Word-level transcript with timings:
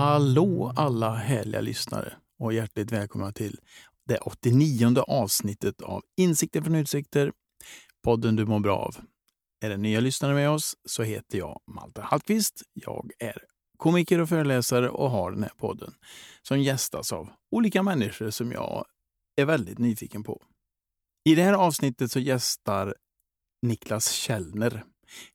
Hallå 0.00 0.72
alla 0.76 1.14
härliga 1.14 1.60
lyssnare 1.60 2.12
och 2.38 2.52
hjärtligt 2.52 2.92
välkomna 2.92 3.32
till 3.32 3.60
det 4.06 4.18
89 4.18 4.94
avsnittet 5.06 5.82
av 5.82 6.02
Insikter 6.16 6.62
från 6.62 6.74
utsikter, 6.74 7.32
podden 8.04 8.36
du 8.36 8.46
mår 8.46 8.60
bra 8.60 8.76
av. 8.78 8.96
Är 9.64 9.70
det 9.70 9.76
nya 9.76 10.00
lyssnare 10.00 10.34
med 10.34 10.50
oss 10.50 10.74
så 10.88 11.02
heter 11.02 11.38
jag 11.38 11.60
Malte 11.66 12.02
Hallqvist. 12.02 12.62
Jag 12.74 13.10
är 13.18 13.42
komiker 13.76 14.20
och 14.20 14.28
föreläsare 14.28 14.90
och 14.90 15.10
har 15.10 15.30
den 15.30 15.42
här 15.42 15.52
podden 15.56 15.94
som 16.42 16.60
gästas 16.60 17.12
av 17.12 17.30
olika 17.50 17.82
människor 17.82 18.30
som 18.30 18.52
jag 18.52 18.84
är 19.36 19.44
väldigt 19.44 19.78
nyfiken 19.78 20.22
på. 20.22 20.42
I 21.24 21.34
det 21.34 21.42
här 21.42 21.52
avsnittet 21.52 22.12
så 22.12 22.18
gästar 22.20 22.94
Niklas 23.62 24.10
Källner, 24.10 24.84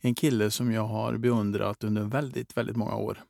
en 0.02 0.16
kille 0.16 0.52
som 0.52 0.72
jag 0.72 0.88
har 0.88 1.18
beundrat 1.18 1.84
under 1.84 2.04
väldigt, 2.04 2.58
väldigt 2.58 2.76
många 2.76 2.96
år. 2.96 3.24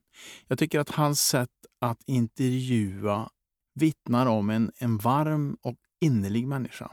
Jag 0.48 0.60
tycker 0.60 0.80
att 0.80 0.90
hans 0.90 1.22
sätt 1.22 1.50
att 1.82 2.04
intervjua 2.06 3.30
vittnar 3.74 4.26
om 4.26 4.50
en, 4.50 4.72
en 4.78 4.98
varm 4.98 5.58
och 5.62 5.78
innerlig 6.02 6.48
människa. 6.48 6.92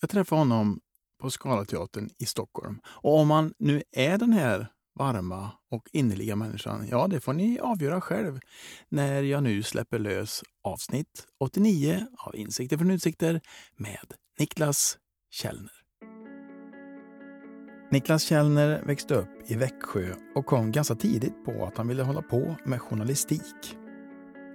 Jag 0.00 0.10
träffade 0.10 0.40
honom 0.40 0.80
på 1.20 1.30
Scalateatern 1.30 2.10
i 2.18 2.26
Stockholm. 2.26 2.80
Och 2.84 3.18
om 3.18 3.30
han 3.30 3.54
nu 3.58 3.82
är 3.92 4.18
den 4.18 4.32
här 4.32 4.66
varma 4.94 5.50
och 5.70 5.88
innerliga 5.92 6.36
människan, 6.36 6.88
ja 6.90 7.06
det 7.08 7.20
får 7.20 7.32
ni 7.32 7.58
avgöra 7.58 8.00
själv 8.00 8.40
när 8.88 9.22
jag 9.22 9.42
nu 9.42 9.62
släpper 9.62 9.98
lös 9.98 10.42
avsnitt 10.62 11.26
89 11.38 12.06
av 12.18 12.36
Insikter 12.36 12.78
från 12.78 12.90
utsikter 12.90 13.40
med 13.76 14.14
Niklas 14.40 14.98
Källner. 15.30 15.72
Niklas 17.90 18.22
Källner 18.22 18.82
växte 18.86 19.14
upp 19.14 19.28
i 19.46 19.54
Växjö 19.54 20.14
och 20.34 20.46
kom 20.46 20.72
ganska 20.72 20.94
tidigt 20.94 21.44
på 21.44 21.64
att 21.64 21.76
han 21.76 21.88
ville 21.88 22.02
hålla 22.02 22.22
på 22.22 22.56
med 22.64 22.80
journalistik. 22.80 23.76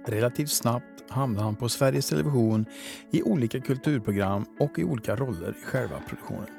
Relativt 0.06 0.50
snabbt 0.50 1.10
hamnade 1.10 1.44
han 1.44 1.56
på 1.56 1.68
Sveriges 1.68 2.08
Television 2.08 2.66
i 3.10 3.22
olika 3.22 3.60
kulturprogram 3.60 4.46
och 4.60 4.78
i 4.78 4.84
olika 4.84 5.16
roller 5.16 5.56
i 5.62 5.64
själva 5.64 6.00
produktionen. 6.08 6.50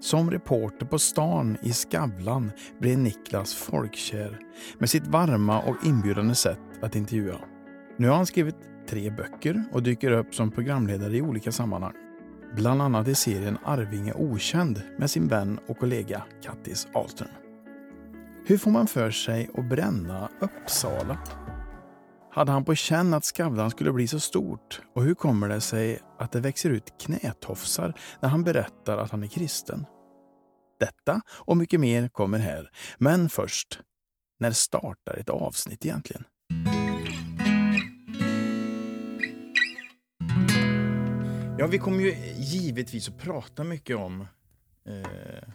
Som 0.00 0.30
reporter 0.30 0.86
på 0.86 0.98
stan 0.98 1.56
i 1.62 1.72
Skavlan 1.72 2.52
blev 2.78 2.98
Niklas 2.98 3.54
folkkär 3.54 4.38
med 4.78 4.90
sitt 4.90 5.06
varma 5.06 5.60
och 5.60 5.76
inbjudande 5.84 6.34
sätt 6.34 6.60
att 6.82 6.96
intervjua. 6.96 7.40
Nu 7.96 8.08
har 8.08 8.16
han 8.16 8.26
skrivit 8.26 8.69
tre 8.90 9.10
böcker 9.10 9.64
och 9.72 9.82
dyker 9.82 10.10
upp 10.10 10.34
som 10.34 10.50
programledare 10.50 11.16
i 11.16 11.22
olika 11.22 11.52
sammanhang. 11.52 11.94
Bland 12.56 12.82
annat 12.82 13.08
i 13.08 13.14
serien 13.14 13.58
Arvinge 13.64 14.12
Okänd 14.12 14.82
med 14.98 15.10
sin 15.10 15.28
vän 15.28 15.58
och 15.68 15.78
kollega 15.78 16.22
Kattis 16.42 16.88
Ahlström. 16.94 17.28
Hur 18.46 18.58
får 18.58 18.70
man 18.70 18.86
för 18.86 19.10
sig 19.10 19.50
att 19.54 19.68
bränna 19.68 20.28
Uppsala? 20.40 21.18
Hade 22.32 22.52
han 22.52 22.64
på 22.64 22.74
känn 22.74 23.14
att 23.14 23.24
Skavlan 23.24 23.70
skulle 23.70 23.92
bli 23.92 24.06
så 24.06 24.20
stort? 24.20 24.80
Och 24.94 25.02
hur 25.02 25.14
kommer 25.14 25.48
det 25.48 25.60
sig 25.60 25.98
att 26.18 26.32
det 26.32 26.40
växer 26.40 26.70
ut 26.70 26.94
knätofsar 27.00 27.94
när 28.20 28.28
han 28.28 28.44
berättar 28.44 28.98
att 28.98 29.10
han 29.10 29.22
är 29.22 29.28
kristen? 29.28 29.86
Detta 30.80 31.20
och 31.28 31.56
mycket 31.56 31.80
mer 31.80 32.08
kommer 32.08 32.38
här. 32.38 32.70
Men 32.98 33.28
först, 33.28 33.80
när 34.40 34.50
startar 34.50 35.16
ett 35.16 35.28
avsnitt 35.28 35.86
egentligen? 35.86 36.24
Ja, 41.60 41.66
vi 41.66 41.78
kommer 41.78 42.00
ju 42.00 42.14
givetvis 42.38 43.08
att 43.08 43.18
prata 43.18 43.64
mycket 43.64 43.96
om 43.96 44.20
eh, 44.84 45.48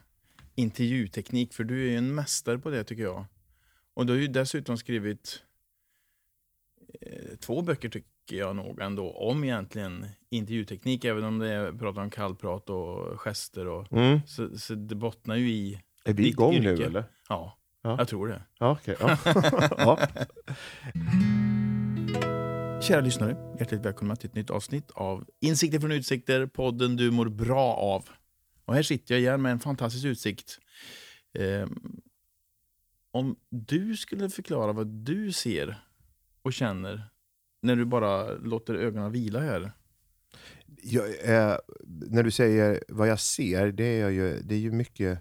intervjuteknik, 0.56 1.53
för 1.53 1.64
du 1.64 1.94
är 1.94 1.98
en 1.98 2.16
mästare 2.16 2.58
på 2.59 2.70
det 2.70 2.84
tycker 2.84 3.03
jag. 3.03 3.25
Och 3.94 4.06
du 4.06 4.14
har 4.14 4.17
ju 4.20 4.28
dessutom 4.28 4.78
skrivit 4.78 5.44
eh, 7.02 7.36
två 7.39 7.61
böcker 7.61 7.89
tycker 7.89 8.36
jag 8.36 8.55
nog 8.55 8.80
ändå 8.82 9.11
om 9.11 9.43
egentligen 9.43 10.05
intervjuteknik, 10.30 11.05
även 11.05 11.23
om 11.23 11.39
det 11.39 11.49
är 11.54 11.71
pratar 11.71 12.02
om 12.02 12.10
kallprat 12.10 12.70
och 12.70 13.20
gester. 13.22 13.67
Och, 13.67 13.92
Mm. 13.93 14.20
så, 14.27 14.58
så 14.58 14.76
det 14.76 14.95
bottnar 14.95 15.36
ju 15.36 15.49
i 15.49 15.82
Är 16.04 16.14
vi 16.14 16.27
igång 16.27 16.60
nu 16.60 16.73
yrke. 16.73 16.86
eller? 16.86 17.04
Ja, 17.30 17.58
Ja. 17.82 17.95
jag 17.98 18.08
tror 18.08 18.27
det. 18.27 18.42
Ja. 18.60 18.77
Ja. 18.86 19.17
ja. 19.77 19.99
Kära 22.88 23.02
lyssnare, 23.02 23.56
hjärtligt 23.60 23.86
välkomna 23.86 24.16
till 24.16 24.30
ett 24.30 24.36
nytt 24.36 24.50
avsnitt 24.50 24.92
av 24.92 25.26
Insikter 25.40 25.80
från 25.80 25.92
utsikter, 25.92 26.46
podden 26.46 26.96
du 26.96 27.12
mår 27.12 27.26
bra 27.26 27.73
av. 27.73 28.10
Och 28.66 28.76
här 28.76 28.84
sitter 28.84 29.14
jag 29.14 29.22
igen 29.22 29.42
med 29.42 29.52
en 29.52 29.60
fantastisk 29.60 30.06
utsikt. 30.06 30.60
Eh, 31.34 31.68
om 33.12 33.36
du 33.50 33.98
skulle 33.98 34.30
förklara 34.30 34.73
vad 34.73 34.88
du 34.88 35.32
ser 35.32 35.84
och 36.42 36.54
känner 36.54 37.10
när 37.62 37.76
du 37.76 37.86
bara 37.86 38.34
låter 38.34 38.76
ögonen 38.76 39.12
vila 39.12 39.40
här. 39.40 39.72
Jag, 40.82 41.06
eh, 41.06 41.58
när 42.08 42.23
du 42.23 42.32
säger 42.32 42.84
vad 42.88 43.08
jag 43.08 43.20
ser, 43.20 43.72
det 43.72 44.02
är, 44.02 44.10
ju, 44.10 44.40
det 44.44 44.56
är 44.56 44.60
ju 44.60 44.72
mycket... 44.72 45.20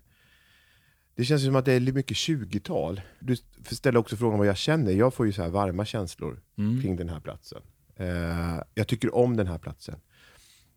Det 1.17 1.25
känns 1.25 1.45
som 1.45 1.57
att 1.57 1.65
det 1.65 1.73
är 1.73 1.93
mycket 1.93 2.17
20-tal. 2.17 3.01
Du 3.21 3.37
ställer 3.65 3.99
också 3.99 4.17
frågan 4.17 4.39
vad 4.39 4.49
jag 4.49 4.57
känner. 4.57 4.93
Jag 4.93 5.15
får 5.15 5.27
ju 5.27 5.33
så 5.33 5.43
här 5.43 5.49
varma 5.51 5.85
känslor 5.85 6.41
Mm. 6.59 6.83
kring 6.83 6.97
den 6.97 7.09
här 7.09 7.21
platsen. 7.21 7.63
Eh, 7.97 8.61
jag 8.75 8.89
tycker 8.89 9.15
om 9.15 9.37
den 9.37 9.47
här 9.47 9.59
platsen. 9.59 9.95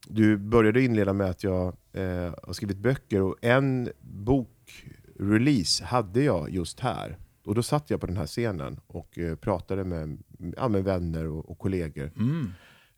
Du 0.08 0.38
började 0.38 0.82
inleda 0.84 1.14
med 1.14 1.30
att 1.30 1.44
jag 1.44 1.68
eh, 1.94 2.34
har 2.44 2.54
skrivit 2.54 2.78
böcker 2.78 3.22
och 3.22 3.36
en 3.42 3.90
bokrelease 4.02 5.84
hade 5.86 6.24
jag 6.24 6.50
just 6.50 6.80
här. 6.80 7.18
Och 7.44 7.56
då 7.56 7.64
satt 7.64 7.90
jag 7.90 8.00
på 8.02 8.08
den 8.08 8.18
här 8.18 8.26
scenen 8.28 8.80
och 8.88 9.18
eh, 9.20 9.36
pratade 9.36 9.84
med, 9.84 10.18
ja, 10.58 10.68
med 10.68 10.84
vänner 10.84 11.28
och, 11.28 11.50
och 11.52 11.60
kollegor. 11.60 12.12
Mm. 12.18 12.52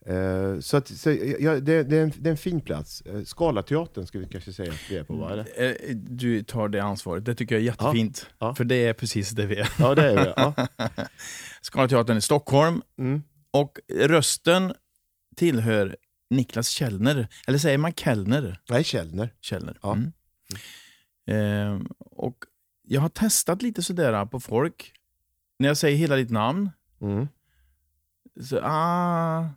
Eh, 0.10 0.60
så 0.60 0.78
att, 0.78 0.88
så, 0.88 1.12
ja, 1.40 1.60
det, 1.60 1.84
det, 1.84 1.98
är 1.98 2.04
en, 2.04 2.12
det 2.18 2.30
är 2.30 2.32
en 2.32 2.38
fin 2.38 2.62
plats. 2.62 3.04
Uh, 3.08 3.24
Skalateatern 3.24 4.08
ska 4.08 4.20
vi 4.20 4.26
kanske 4.28 4.54
säga 4.54 4.72
att 4.72 4.92
vi 4.92 4.98
är 4.98 5.04
på, 5.04 5.16
va? 5.16 5.32
Eller? 5.32 5.46
Eh, 5.90 5.96
Du 5.96 6.44
tar 6.44 6.70
det 6.70 6.80
ansvaret, 6.84 7.26
det 7.26 7.36
tycker 7.36 7.56
jag 7.56 7.62
är 7.62 7.66
jättefint. 7.66 8.30
Ja. 8.40 8.56
För 8.56 8.64
det 8.64 8.76
är 8.76 8.94
precis 8.94 9.30
det 9.30 9.46
vi 9.46 9.56
är. 9.56 9.70
Ja, 9.80 9.96
det 9.96 10.12
är 10.12 10.16
det. 10.16 10.34
Ja. 10.38 10.68
Scalateatern 11.62 12.18
i 12.18 12.22
Stockholm, 12.22 12.82
Mm. 12.98 13.24
och 13.52 13.80
rösten 13.94 14.74
tillhör 15.36 15.98
Niklas 16.30 16.70
Källner. 16.70 17.28
Eller 17.48 17.58
säger 17.58 17.78
man 17.78 17.94
Kellner? 17.94 18.60
Nej, 18.70 18.84
Källner. 18.84 19.34
Källner. 19.42 19.78
Ja. 19.82 19.94
Mm. 19.94 20.12
Ehm, 21.28 21.88
och 22.00 22.38
jag 22.88 23.02
har 23.02 23.10
testat 23.10 23.62
lite 23.62 23.82
sådär 23.84 24.26
på 24.26 24.40
folk. 24.40 24.94
När 25.60 25.68
jag 25.68 25.78
säger 25.78 25.98
hela 25.98 26.16
ditt 26.16 26.30
namn, 26.30 26.70
Mm. 27.02 27.28
så 28.42 28.60
ah. 28.64 29.48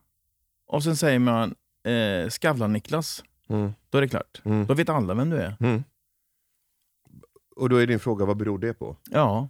Och 0.72 0.84
sen 0.84 0.96
säger 0.96 1.18
man 1.18 1.54
eh, 1.84 2.28
Skavlan-Niklas. 2.28 3.24
Mm. 3.48 3.72
Då 3.90 3.98
är 3.98 4.02
det 4.02 4.08
klart. 4.08 4.42
Mm. 4.44 4.66
Då 4.66 4.74
vet 4.74 4.88
alla 4.88 5.14
vem 5.14 5.30
du 5.30 5.36
är. 5.36 5.56
Mm. 5.60 5.84
Och 7.56 7.68
då 7.68 7.76
är 7.76 7.86
din 7.86 8.00
fråga, 8.00 8.24
vad 8.24 8.36
beror 8.36 8.58
det 8.58 8.74
på? 8.74 8.96
Ja. 9.10 9.48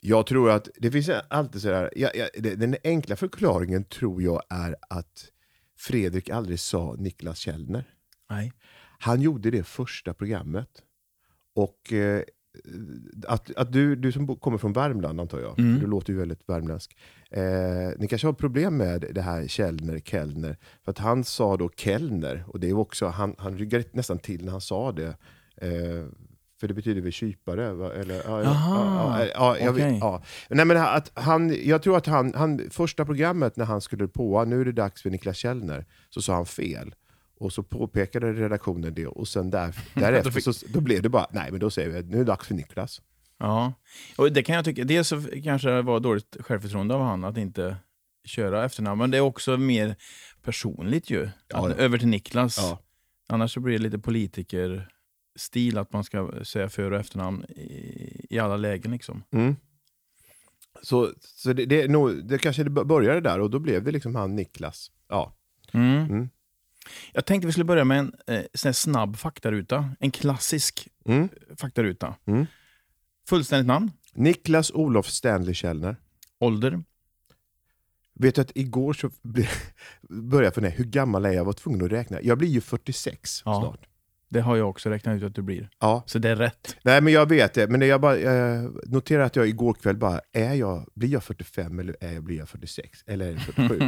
Jag 0.00 0.26
tror 0.26 0.50
att 0.50 0.68
det 0.76 0.90
finns 0.90 1.08
alltid 1.08 1.62
sådär, 1.62 1.90
ja, 1.96 2.10
ja, 2.14 2.28
det- 2.34 2.54
den 2.54 2.76
enkla 2.84 3.16
förklaringen 3.16 3.84
tror 3.84 4.22
jag 4.22 4.42
är 4.50 4.76
att 4.90 5.30
Fredrik 5.78 6.28
aldrig 6.30 6.60
sa 6.60 6.94
Niklas 6.98 7.38
Källner. 7.38 7.84
Nej. 8.30 8.52
Han 8.98 9.20
gjorde 9.20 9.50
det 9.50 9.62
första 9.64 10.14
programmet. 10.14 10.68
Och 11.54 11.92
eh, 11.92 12.22
att, 13.26 13.56
att 13.56 13.72
du, 13.72 13.96
du 13.96 14.12
som 14.12 14.36
kommer 14.36 14.58
från 14.58 14.72
Värmland 14.72 15.20
antar 15.20 15.40
jag, 15.40 15.58
Mm. 15.58 15.80
du 15.80 15.86
låter 15.86 16.12
ju 16.12 16.18
väldigt 16.18 16.48
värmländsk. 16.48 16.96
Eh, 17.30 17.42
ni 17.98 18.08
kanske 18.08 18.26
har 18.28 18.32
problem 18.32 18.76
med 18.76 19.04
det 19.14 19.22
här 19.22 19.46
Källner, 19.46 19.98
Kellner. 19.98 20.56
För 20.84 20.90
att 20.90 20.98
han 20.98 21.24
sa 21.24 21.56
då 21.56 21.68
Kellner, 21.76 22.44
och 22.46 22.60
det 22.60 22.68
är 22.70 22.78
också, 22.78 23.06
han, 23.06 23.34
han 23.38 23.58
ryggade 23.58 23.84
nästan 23.92 24.18
till 24.18 24.44
när 24.44 24.52
han 24.52 24.60
sa 24.60 24.92
det. 24.92 25.16
Eh, 25.56 26.04
för 26.60 26.68
det 26.68 26.74
betyder 26.74 27.00
väl 27.00 27.12
kypare? 27.12 27.72
Va? 27.72 27.92
Eller, 27.92 28.14
ja, 28.14 28.42
ja, 28.42 28.48
Aha, 28.48 29.18
ja, 29.20 29.26
ja, 29.34 29.58
jag 29.58 29.72
vet- 29.72 29.84
okej. 29.86 29.98
ja. 30.00 30.22
Nej, 30.50 30.64
men 30.66 30.76
att 30.76 31.10
han, 31.14 31.56
jag 31.64 31.82
tror 31.82 31.96
att 31.96 32.06
han, 32.06 32.34
han, 32.34 32.60
första 32.70 33.04
programmet 33.04 33.56
när 33.56 33.64
han 33.64 33.80
skulle 33.80 34.08
på, 34.08 34.44
nu 34.44 34.60
är 34.60 34.64
det 34.64 34.72
dags 34.72 35.02
för 35.02 35.10
Niklas 35.10 35.36
Källner, 35.36 35.84
så 36.10 36.22
sa 36.22 36.34
han 36.34 36.46
fel. 36.46 36.94
Och 37.42 37.52
så 37.52 37.62
påpekade 37.62 38.32
redaktionen 38.32 38.94
det 38.94 39.06
och 39.06 39.28
sen 39.28 39.50
där, 39.50 39.74
därefter 39.94 40.52
så, 40.52 40.66
då 40.68 40.80
blev 40.80 41.02
det 41.02 41.08
bara, 41.08 41.26
nej 41.30 41.50
men 41.50 41.60
då 41.60 41.70
säger 41.70 41.88
vi 41.88 42.02
nu 42.02 42.14
är 42.14 42.18
det 42.18 42.24
dags 42.24 42.46
för 42.46 42.54
Niklas. 42.54 43.02
Ja. 43.38 43.72
Och 44.16 44.32
det 44.32 44.42
kan 44.42 44.54
jag 44.54 44.64
tycka, 44.64 44.84
dels 44.84 45.08
så 45.08 45.22
kanske 45.44 45.70
det 45.70 45.82
var 45.82 46.00
dåligt 46.00 46.36
självförtroende 46.40 46.94
av 46.94 47.02
han 47.02 47.24
att 47.24 47.36
inte 47.36 47.76
köra 48.24 48.64
efternamn, 48.64 48.98
men 48.98 49.10
det 49.10 49.16
är 49.16 49.20
också 49.20 49.56
mer 49.56 49.96
personligt 50.42 51.10
ju. 51.10 51.28
Ja, 51.48 51.68
ja. 51.68 51.74
Över 51.74 51.98
till 51.98 52.08
Niklas. 52.08 52.58
Ja. 52.58 52.78
Annars 53.28 53.54
så 53.54 53.60
blir 53.60 53.78
det 53.78 53.82
lite 53.84 53.98
politikerstil 53.98 55.78
att 55.78 55.92
man 55.92 56.04
ska 56.04 56.44
säga 56.44 56.68
för 56.68 56.90
och 56.90 57.00
efternamn 57.00 57.44
i, 57.44 58.26
i 58.30 58.38
alla 58.38 58.56
lägen. 58.56 58.92
Liksom. 58.92 59.24
Mm. 59.30 59.56
Så, 60.82 61.12
så 61.20 61.52
det, 61.52 61.66
det, 61.66 61.88
nog, 61.88 62.24
det 62.24 62.38
kanske 62.38 62.64
det 62.64 62.70
började 62.70 63.20
där 63.20 63.40
och 63.40 63.50
då 63.50 63.58
blev 63.58 63.84
det 63.84 63.90
liksom 63.90 64.14
han 64.14 64.36
Niklas. 64.36 64.90
Ja. 65.08 65.32
Mm. 65.72 66.04
Mm. 66.04 66.28
Jag 67.12 67.24
tänkte 67.26 67.46
vi 67.46 67.52
skulle 67.52 67.64
börja 67.64 67.84
med 67.84 67.98
en 67.98 68.12
eh, 68.26 68.42
sån 68.54 68.68
här 68.68 68.72
snabb 68.72 69.16
faktaruta. 69.16 69.90
En 70.00 70.10
klassisk 70.10 70.88
Mm. 71.04 71.28
faktaruta. 71.60 72.14
Mm. 72.26 72.46
Fullständigt 73.28 73.66
namn, 73.66 73.90
Niklas 74.14 74.70
Olof 74.70 75.06
Stanley 75.10 75.54
Källner. 75.54 75.96
ålder, 76.40 76.82
Vet 78.14 78.34
du 78.34 78.40
att 78.40 78.52
igår 78.54 78.92
så 78.92 79.10
började 80.08 80.46
jag 80.46 80.54
fundera, 80.54 80.72
hur 80.72 80.84
gammal 80.84 81.24
är 81.24 81.28
jag? 81.28 81.36
Jag 81.36 81.44
var 81.44 81.52
tvungen 81.52 81.84
att 81.84 81.92
räkna. 81.92 82.22
Jag 82.22 82.38
blir 82.38 82.48
ju 82.48 82.60
46 82.60 83.42
Ja. 83.44 83.60
snart. 83.60 83.86
Det 84.32 84.40
har 84.40 84.56
jag 84.56 84.68
också 84.70 84.90
räknat 84.90 85.16
ut 85.16 85.22
att 85.22 85.34
du 85.34 85.42
blir. 85.42 85.68
Ja. 85.80 86.02
Så 86.06 86.18
det 86.18 86.28
är 86.30 86.36
rätt. 86.36 86.76
Nej 86.82 87.00
men 87.00 87.12
jag 87.12 87.28
vet 87.28 87.54
det, 87.54 87.68
men 87.68 87.80
jag 87.80 88.00
bara 88.00 88.16
eh, 88.18 88.62
noterar 88.86 89.22
att 89.22 89.36
jag 89.36 89.48
igår 89.48 89.74
kväll 89.74 89.96
bara, 89.96 90.20
är 90.32 90.54
jag, 90.54 90.86
blir 90.94 91.08
jag 91.08 91.22
45 91.24 91.78
eller 91.78 91.96
är 92.00 92.12
jag, 92.12 92.22
blir 92.24 92.36
jag 92.38 92.48
46? 92.48 93.04
Eller 93.06 93.26
är 93.28 93.32
det 93.32 93.40
47? 93.40 93.78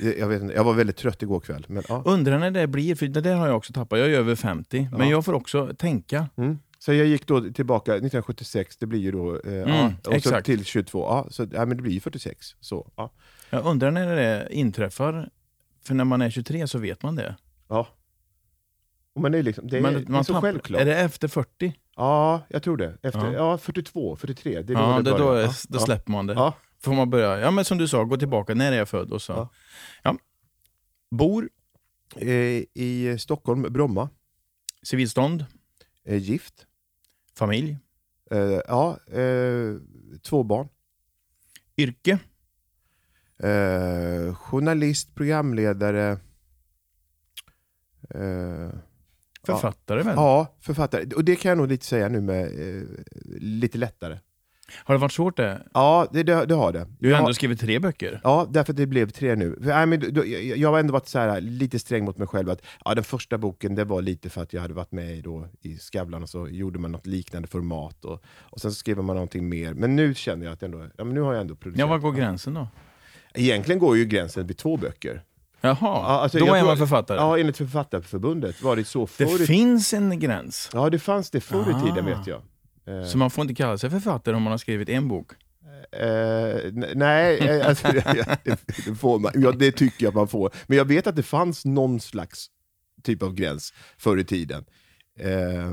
Det- 0.00 0.16
jag, 0.18 0.28
vet 0.28 0.42
inte, 0.42 0.54
jag 0.54 0.64
var 0.64 0.72
väldigt 0.74 0.96
trött 0.96 1.22
igår 1.22 1.40
kväll. 1.40 1.64
Men, 1.68 1.82
ja. 1.88 2.02
Undrar 2.06 2.38
när 2.38 2.50
det 2.50 2.66
blir, 2.66 2.94
för 2.94 3.06
det 3.06 3.20
där 3.20 3.34
har 3.34 3.46
jag 3.46 3.56
också 3.56 3.72
tappat. 3.72 3.98
Jag 3.98 4.08
är 4.08 4.12
över 4.18 4.34
50, 4.34 4.88
men 4.92 5.00
Ja. 5.00 5.10
jag 5.10 5.24
får 5.24 5.32
också 5.32 5.74
tänka. 5.78 6.28
mm. 6.36 6.58
Så 6.78 6.92
jag 6.92 7.06
gick 7.06 7.26
då 7.26 7.40
tillbaka, 7.52 7.92
1976, 7.92 8.76
det 8.76 8.86
blir 8.86 9.00
ju 9.00 9.12
då, 9.12 9.40
eh, 9.44 9.52
ja, 9.54 9.92
och 10.06 10.22
så 10.22 10.40
till 10.40 10.64
22, 10.64 10.98
ja, 11.00 11.26
så, 11.30 11.46
ja, 11.52 11.66
men 11.66 11.76
det 11.76 11.82
blir 11.82 11.92
ju 11.92 12.00
46. 12.00 12.54
Så, 12.60 12.92
ja. 12.96 13.10
Jag 13.50 13.66
undrar 13.66 13.90
när 13.90 14.16
det 14.16 14.48
inträffar. 14.50 15.28
För 15.86 15.94
när 15.94 16.04
man 16.04 16.22
är 16.22 16.30
23 16.30 16.66
så 16.68 16.78
vet 16.78 17.02
man 17.02 17.16
det. 17.16 17.36
ja. 17.68 17.88
Och 19.14 19.20
man 19.20 19.34
är 19.34 19.42
liksom, 19.42 19.68
det 19.68 19.76
är, 19.78 19.80
Men 19.82 19.94
det 19.94 20.00
är 20.00 20.06
man 20.06 20.24
så 20.24 20.32
tappar- 20.32 20.40
självklart. 20.48 20.80
Är 20.80 20.84
det 20.84 20.96
efter 21.00 21.28
40? 21.28 21.74
Ja, 21.96 22.42
jag 22.48 22.62
tror 22.62 22.76
det. 22.76 22.98
Efter, 23.02 23.20
Ja. 23.26 23.32
ja. 23.32 23.58
42, 23.58 24.16
43. 24.16 24.62
Det 24.62 24.72
är 24.72 24.76
Ja, 24.78 24.86
då 24.96 25.02
det, 25.02 25.10
det 25.10 25.18
då, 25.18 25.32
är, 25.32 25.42
Ja, 25.42 25.52
då 25.68 25.78
ja. 25.78 25.84
släpper 25.84 26.12
man 26.12 26.26
det. 26.26 26.34
Ja. 26.34 26.54
Får 26.80 26.92
man 26.94 27.10
börja, 27.10 27.38
ja 27.40 27.50
men 27.50 27.64
som 27.64 27.78
du 27.78 27.88
sa, 27.88 28.04
gå 28.04 28.16
tillbaka. 28.16 28.54
När 28.54 28.72
är 28.72 28.76
jag 28.76 28.88
född? 28.88 29.12
Och 29.12 29.22
så. 29.22 29.32
Ja. 29.32 29.48
Ja. 30.02 30.16
Bor, 31.10 31.48
Eh, 32.16 32.28
I 32.74 33.16
Stockholm, 33.18 33.62
Bromma, 33.62 34.08
civilstånd, 34.82 35.44
eh, 36.04 36.16
gift. 36.22 36.66
familj, 37.38 37.78
Eh, 38.30 38.38
ja, 38.68 38.98
eh, 39.06 39.74
två 40.22 40.42
barn. 40.42 40.68
yrke, 41.76 42.18
Eh, 43.38 44.34
journalist, 44.34 45.14
programledare. 45.14 46.18
Författare 49.46 50.02
väl? 50.02 50.14
ja, 50.16 50.54
författare. 50.60 51.06
Och 51.16 51.24
det 51.24 51.36
kan 51.36 51.48
jag 51.48 51.58
nog 51.58 51.68
lite 51.68 51.86
säga 51.86 52.08
nu 52.08 52.20
med 52.20 52.44
eh, 52.44 52.82
lite 53.40 53.78
lättare. 53.78 54.18
Har 54.76 54.94
det 54.94 54.98
varit 55.00 55.12
svårt 55.12 55.36
det? 55.36 55.62
Ja, 55.74 56.06
det, 56.12 56.22
det, 56.22 56.46
det 56.46 56.54
har 56.54 56.72
det. 56.72 56.86
Du 56.98 57.12
har 57.12 57.18
ändå 57.18 57.34
skrivit 57.34 57.60
tre 57.60 57.78
böcker. 57.78 58.20
Ja, 58.24 58.46
därför 58.50 58.72
att 58.72 58.76
det 58.76 58.86
blev 58.86 59.10
tre 59.10 59.36
nu. 59.36 59.56
För, 59.62 59.66
nej, 59.66 59.86
men, 59.86 60.14
då, 60.14 60.26
jag, 60.26 60.56
jag 60.56 60.72
har 60.72 60.80
ändå 60.80 60.92
varit 60.92 61.08
så 61.08 61.18
här, 61.18 61.40
lite 61.40 61.78
sträng 61.78 62.04
mot 62.04 62.18
mig 62.18 62.28
själv. 62.28 62.50
att 62.50 62.62
ja, 62.84 62.94
Den 62.94 63.04
första 63.04 63.38
boken 63.38 63.74
det 63.74 63.84
var 63.84 64.02
lite 64.02 64.30
för 64.30 64.42
att 64.42 64.52
jag 64.52 64.62
hade 64.62 64.74
varit 64.74 64.92
med 64.92 65.24
då, 65.24 65.48
i 65.60 65.76
Skavlan 65.76 66.22
och 66.22 66.28
så 66.28 66.48
gjorde 66.48 66.78
man 66.78 66.92
något 66.92 67.06
liknande 67.06 67.48
format. 67.48 68.04
Och, 68.04 68.22
och 68.40 68.60
sen 68.60 68.70
så 68.70 68.74
skrev 68.74 68.96
man 68.96 69.16
någonting 69.16 69.48
mer. 69.48 69.74
Men 69.74 69.96
nu 69.96 70.14
känner 70.14 70.44
jag 70.44 70.52
att 70.52 70.62
ändå, 70.62 70.86
ja, 70.96 71.04
men 71.04 71.14
nu 71.14 71.20
har 71.20 71.32
jag 71.32 71.40
ändå 71.40 71.56
producerat. 71.56 71.80
Ja, 71.80 71.86
var 71.86 71.98
går 71.98 72.12
gränsen 72.12 72.54
då? 72.54 72.68
Egentligen 73.34 73.78
går 73.78 73.96
ju 73.96 74.04
gränsen 74.04 74.46
vid 74.46 74.56
två 74.56 74.76
böcker. 74.76 75.22
Jaha, 75.64 76.04
alltså, 76.04 76.38
då 76.38 76.44
är 76.54 76.58
tror- 76.58 76.66
man 76.66 76.78
författare. 76.78 77.18
Ja, 77.18 77.38
enligt 77.38 77.56
Författarförbundet 77.56 78.62
var 78.62 78.76
det 78.76 78.84
så 78.84 79.00
det 79.00 79.26
förr 79.26 79.42
i 79.42 79.46
finns 79.46 79.92
en 79.94 80.18
gräns. 80.20 80.70
Ja, 80.72 80.90
det 80.90 80.98
fanns 80.98 81.30
det 81.30 81.40
förr 81.40 81.60
i 81.70 81.86
tiden 81.86 82.04
Ah. 82.04 82.18
vet 82.18 82.26
jag. 82.26 82.42
Eh, 82.86 83.04
Så 83.06 83.18
man 83.18 83.30
får 83.30 83.42
inte 83.42 83.54
kalla 83.54 83.78
sig 83.78 83.90
författare 83.90 84.36
om 84.36 84.42
man 84.42 84.50
har 84.50 84.58
skrivit 84.58 84.88
en 84.88 85.08
bok. 85.08 85.32
n- 86.02 86.86
nej, 86.94 87.38
eh, 87.38 87.66
alltså, 87.68 87.88
det, 87.92 88.38
det, 88.86 88.94
får 88.94 89.18
man, 89.18 89.32
ja, 89.34 89.52
det 89.52 89.72
tycker 89.72 90.04
jag 90.04 90.08
att 90.10 90.14
man 90.14 90.28
får. 90.28 90.50
Men 90.66 90.78
jag 90.78 90.84
vet 90.84 91.06
att 91.06 91.16
det 91.16 91.22
fanns 91.22 91.64
någon 91.64 92.00
slags 92.00 92.46
typ 93.02 93.22
av 93.22 93.34
gräns 93.34 93.72
förr 93.98 94.16
i 94.18 94.24
tiden. 94.24 94.64
Eh, 95.20 95.72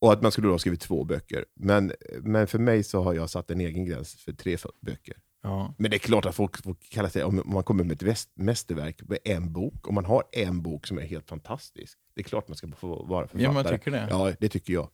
och 0.00 0.12
att 0.12 0.22
man 0.22 0.32
skulle 0.32 0.46
då 0.46 0.52
ha 0.54 0.58
skrivit 0.58 0.80
två 0.80 1.04
böcker. 1.04 1.44
Men, 1.60 1.92
men 2.20 2.46
för 2.46 2.58
mig 2.58 2.82
så 2.84 3.02
har 3.02 3.14
jag 3.14 3.30
satt 3.30 3.50
en 3.50 3.60
egen 3.60 3.84
gräns 3.84 4.14
för 4.14 4.32
tre 4.32 4.56
böcker. 4.80 5.14
Ja. 5.44 5.74
Men 5.78 5.90
det 5.90 5.96
är 5.96 5.98
klart 5.98 6.26
att 6.26 6.34
folk 6.34 6.62
får 6.62 6.76
kalla 6.90 7.10
sig, 7.10 7.24
om 7.24 7.42
man 7.44 7.62
kommer 7.62 7.84
med 7.84 8.02
ett 8.02 8.28
mästerverk 8.34 9.02
med 9.08 9.18
en 9.24 9.52
bok, 9.52 9.88
om 9.88 9.94
man 9.94 10.04
har 10.04 10.22
en 10.32 10.62
bok 10.62 10.86
som 10.86 10.98
är 10.98 11.02
helt 11.02 11.28
fantastisk, 11.28 11.98
det 12.14 12.20
är 12.20 12.24
klart 12.24 12.48
man 12.48 12.56
ska 12.56 12.68
få 12.68 13.04
vara 13.04 13.26
författare. 13.28 13.42
ja, 13.42 13.52
man 13.52 13.64
tycker 13.64 13.90
det. 13.90 14.06
Ja, 14.10 14.32
det 14.40 14.48
tycker 14.48 14.72
jag. 14.72 14.90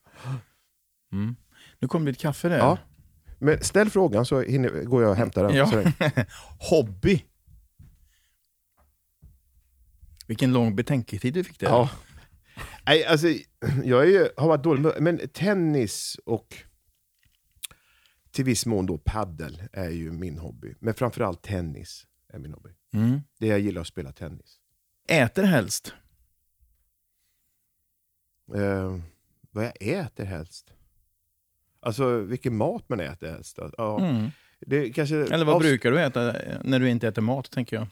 Mm. 1.12 1.36
Nu 1.78 1.88
kommer 1.88 2.06
det 2.06 2.10
ett 2.10 2.18
kaffe 2.18 2.48
där. 2.48 2.58
Ja. 2.58 2.78
Men 3.38 3.62
ställ 3.62 3.90
frågan 3.90 4.26
så 4.26 4.40
hinner, 4.40 4.84
går 4.84 5.02
jag 5.02 5.10
och 5.10 5.16
hämtar 5.16 5.44
den. 5.44 5.56
Ja. 5.56 5.82
Hobby. 6.70 7.24
Vilken 10.26 10.52
lång 10.52 10.76
betänketid 10.76 11.34
du 11.34 11.44
fick 11.44 11.60
där. 11.60 11.68
ja. 11.68 11.90
Nej, 12.86 13.04
alltså, 13.04 13.26
jag 13.84 14.02
är 14.02 14.06
ju, 14.06 14.28
har 14.36 14.48
varit 14.48 14.62
dålig 14.62 14.92
men 15.00 15.28
tennis 15.28 16.16
och 16.24 16.64
till 18.30 18.44
viss 18.44 18.66
mån 18.66 18.86
då 18.86 18.98
paddel 18.98 19.62
är 19.72 19.90
ju 19.90 20.12
min 20.12 20.38
hobby. 20.38 20.74
Men 20.80 20.94
framförallt 20.94 21.42
tennis 21.42 22.06
är 22.28 22.38
min 22.38 22.52
hobby. 22.54 22.70
Mm. 22.92 23.20
Det 23.38 23.46
jag 23.46 23.60
gillar 23.60 23.80
att 23.80 23.86
spela 23.86 24.12
tennis. 24.12 24.60
Äter 25.08 25.42
helst. 25.42 25.92
Eh, 28.54 28.96
vad 29.50 29.64
jag 29.64 29.72
äter 29.80 30.24
helst? 30.24 30.72
Alltså 31.80 32.18
vilken 32.20 32.56
mat 32.56 32.88
man 32.88 33.00
äter 33.00 33.30
helst. 33.30 33.58
Ja, 33.78 34.00
Mm. 34.04 34.30
det 34.60 34.90
kanske, 34.92 35.16
Eller 35.16 35.44
vad 35.44 35.56
avs- 35.56 35.60
brukar 35.60 35.90
du 35.90 36.00
äta 36.00 36.36
när 36.64 36.78
du 36.78 36.90
inte 36.90 37.08
äter 37.08 37.22
mat, 37.22 37.50
tänker 37.50 37.76
jag. 37.76 37.86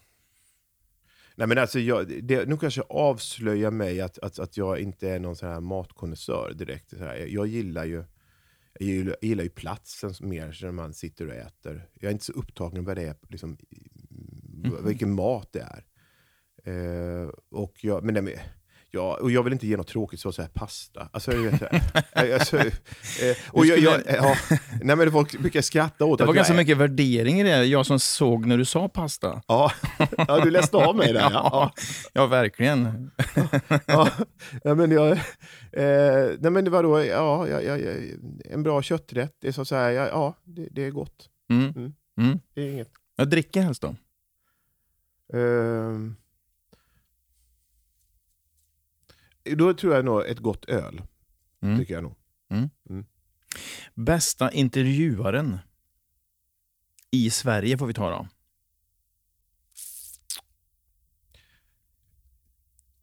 Nej, 1.34 1.46
men 1.46 1.58
alltså, 1.58 1.78
jag, 1.78 2.22
det, 2.24 2.48
nu 2.48 2.56
kanske 2.56 2.80
jag 2.80 2.90
avslöjar 2.90 3.70
mig 3.70 4.00
att, 4.00 4.18
att, 4.18 4.38
att 4.38 4.56
jag 4.56 4.78
inte 4.78 5.10
är 5.10 5.18
någon 5.18 5.36
sån 5.36 5.48
här 5.48 5.60
matkonnässör 5.60 6.52
direkt. 6.54 6.90
Så 6.90 6.96
här. 6.98 7.16
Jag 7.16 7.46
gillar 7.46 7.84
ju 7.84 8.04
jag 8.80 8.88
gillar, 8.88 9.16
jag 9.20 9.28
gillar 9.28 9.44
ju 9.44 9.50
platsen 9.50 10.14
mer 10.20 10.58
när 10.62 10.72
man 10.72 10.94
sitter 10.94 11.26
och 11.26 11.34
äter. 11.34 11.88
Jag 11.94 12.08
är 12.08 12.12
inte 12.12 12.24
så 12.24 12.32
upptagen 12.32 12.84
vad 12.84 12.96
det 12.96 13.02
är, 13.02 13.16
liksom, 13.28 13.58
Mhm. 14.64 14.84
vilken 14.86 15.14
mat 15.14 15.52
det 15.52 15.60
är. 15.60 15.84
Eh, 16.64 17.28
och 17.50 17.84
jag, 17.84 18.04
men 18.04 18.14
nej, 18.14 18.22
men, 18.22 18.34
ja, 18.90 19.18
och 19.22 19.30
jag 19.30 19.42
vill 19.42 19.52
inte 19.52 19.66
ge 19.66 19.76
något 19.76 19.86
tråkigt 19.86 20.20
så, 20.20 20.32
så 20.32 20.42
här 20.42 20.48
pasta. 20.48 21.08
Alltså, 21.12 21.32
jag 21.32 21.40
vet, 21.50 21.62
alltså, 22.32 22.56
eh, 22.58 23.36
och 23.50 23.66
jag, 23.66 23.78
jag, 23.78 24.00
ja, 24.06 24.36
nej, 24.82 24.96
men 24.96 25.12
folk 25.12 25.38
brukar 25.38 25.60
skratta 25.60 26.04
åt 26.04 26.18
Det 26.18 26.24
att 26.24 26.26
var 26.28 26.34
jag 26.34 26.36
ganska 26.36 26.52
är- 26.54 26.56
mycket 26.56 26.76
värdering 26.76 27.40
i 27.40 27.42
det, 27.42 27.64
jag 27.64 27.86
som 27.86 28.00
såg 28.00 28.46
när 28.46 28.58
du 28.58 28.64
sa 28.64 28.88
pasta. 28.88 29.42
Ja, 29.46 29.72
ja, 30.28 30.40
du 30.44 30.50
läste 30.50 30.76
av 30.76 30.96
mig 30.96 31.12
där. 31.12 31.20
Ja. 31.30 31.30
Ja. 31.52 31.72
ja 32.12 32.26
verkligen. 32.26 33.10
ja, 33.86 34.08
ja, 34.64 34.74
men 34.74 34.90
jag, 34.90 35.10
eh, 35.12 36.30
nej 36.40 36.50
men 36.50 36.64
det 36.64 36.70
var 36.70 36.82
då, 36.82 37.04
ja, 37.04 37.48
ja, 37.48 37.60
ja, 37.62 37.76
ja, 37.76 37.90
en 38.44 38.62
bra 38.62 38.82
kötträtt. 38.82 39.36
Det 39.40 39.48
är 39.48 39.52
så, 39.52 39.64
så 39.64 39.74
här, 39.74 39.90
ja, 39.90 40.36
det, 40.44 40.68
det 40.70 40.84
är 40.86 40.90
gott. 40.90 41.28
Mm. 41.50 41.64
Mm. 41.76 41.92
Mm. 42.20 42.38
Det 42.54 42.60
är 42.62 42.70
inget. 42.72 42.88
Jag 43.16 43.30
dricker 43.30 43.62
helst 43.62 43.82
då. 43.82 43.94
Ehm, 45.38 46.16
då 49.56 49.74
tror 49.74 49.94
jag 49.94 50.04
nog 50.04 50.26
ett 50.26 50.38
gott 50.38 50.64
öl, 50.64 51.02
Mm. 51.62 51.78
tycker 51.78 51.94
jag 51.94 52.02
nog. 52.02 52.14
Bästa 53.94 54.52
intervjuaren 54.52 55.58
i 57.10 57.30
Sverige 57.30 57.78
får 57.78 57.86
vi 57.86 57.94
ta 57.94 58.10
då. 58.10 58.28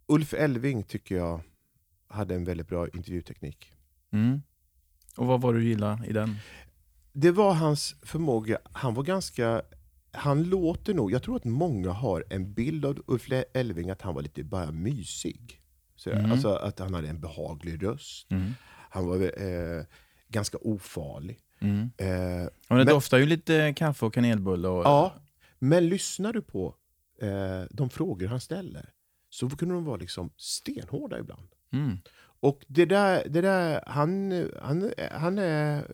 Ulf 0.08 0.34
Elving 0.34 0.84
tycker 0.84 1.16
jag 1.16 1.42
hade 2.08 2.36
en 2.36 2.44
väldigt 2.44 2.68
bra 2.68 2.88
intervjuteknik. 2.88 3.74
Mm. 4.12 4.42
Och 5.18 5.28
vad 5.28 5.42
var 5.42 5.54
det 5.54 5.60
du 5.60 5.66
gillade 5.66 6.08
i 6.08 6.14
den? 6.14 6.36
Det 7.14 7.32
var 7.32 7.54
hans 7.54 7.96
förmåga, 8.02 8.58
han 8.64 8.94
var 8.94 9.04
ganska, 9.04 9.62
han 10.12 10.44
låter 10.44 10.94
nog, 10.94 11.12
jag 11.12 11.24
tror 11.24 11.36
att 11.36 11.46
många 11.46 11.92
har 11.92 12.26
en 12.30 12.54
bild 12.54 12.86
av 12.86 13.04
Ulf 13.08 13.28
Elving 13.54 13.90
att 13.90 14.02
han 14.02 14.16
var 14.16 14.22
lite 14.22 14.44
bara 14.44 14.72
mysig. 14.72 15.62
Så, 16.06 16.12
Mm. 16.12 16.32
Alltså 16.32 16.50
att 16.50 16.80
han 16.80 16.94
hade 16.94 17.08
en 17.10 17.20
behaglig 17.20 17.84
röst. 17.84 18.32
Mm. 18.32 18.52
Han 18.90 19.08
var 19.08 19.16
eh, 19.42 19.84
ganska 20.28 20.58
ofarlig. 20.62 21.40
Mm. 21.60 21.90
Eh, 21.98 22.08
Ja, 22.08 22.50
det 22.68 22.76
Men- 22.76 22.86
doftar 22.86 23.18
ju 23.18 23.26
lite 23.26 23.74
kaffe 23.74 24.06
och 24.06 24.14
kanelbulle. 24.14 24.68
Och, 24.68 24.86
ja, 24.86 25.14
men 25.60 25.90
lyssnar 25.90 26.34
du 26.34 26.42
på 26.42 26.76
eh, 27.22 27.64
de 27.72 27.90
frågor 27.90 28.28
han 28.28 28.40
ställer 28.40 28.90
så 29.30 29.50
kunde 29.50 29.74
de 29.76 29.86
vara 29.86 29.98
liksom 29.98 30.30
stenhårda 30.38 31.20
ibland. 31.20 31.48
Mm. 31.74 31.98
Och 32.40 32.66
det 32.68 32.86
där, 32.86 33.24
det 33.30 33.42
där 33.42 33.84
han, 33.88 34.32
han, 34.62 34.92
han 35.12 35.38
är... 35.40 35.92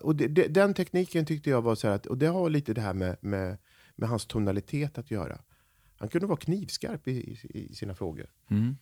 Och 0.00 0.16
det, 0.16 0.28
det, 0.28 0.46
den 0.48 0.74
tekniken 0.74 1.26
tyckte 1.26 1.50
jag 1.50 1.62
var 1.62 1.74
så 1.74 1.88
att, 1.88 2.06
och 2.06 2.18
det 2.18 2.26
har 2.26 2.50
lite 2.50 2.74
det 2.74 2.80
här 2.80 2.94
med, 2.94 3.16
med, 3.20 3.58
med 3.96 4.08
hans 4.08 4.26
tonalitet 4.26 4.98
att 4.98 5.10
göra. 5.10 5.38
Han 5.98 6.08
kunde 6.08 6.26
vara 6.26 6.36
knivskarp 6.38 7.08
i, 7.08 7.10
i, 7.12 7.38
i 7.70 7.74
sina 7.74 7.94
frågor. 7.94 8.26
Mm. 8.50 8.76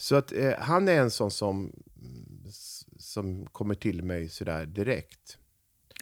Så 0.00 0.16
att 0.16 0.32
eh, 0.32 0.52
han 0.58 0.88
är 0.88 1.00
en 1.00 1.10
sån 1.10 1.30
som, 1.30 1.72
som 2.98 3.46
kommer 3.46 3.74
till 3.74 4.02
mig 4.02 4.28
sådär 4.28 4.66
direkt. 4.66 5.38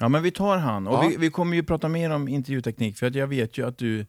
Ja, 0.01 0.09
men 0.09 0.23
vi 0.23 0.31
tar 0.31 0.57
han. 0.57 0.87
Och 0.87 0.95
Ja. 0.95 1.09
vi, 1.09 1.17
vi 1.17 1.31
kommer 1.31 1.57
ju 1.57 1.63
prata 1.63 1.89
mer 1.89 2.11
om 2.11 2.29
intervjuteknik, 2.29 2.97
för 2.99 3.07
att 3.07 3.15
jag 3.15 3.27
vet 3.27 3.59
ju 3.59 3.67
att 3.67 3.79
du, 3.79 4.07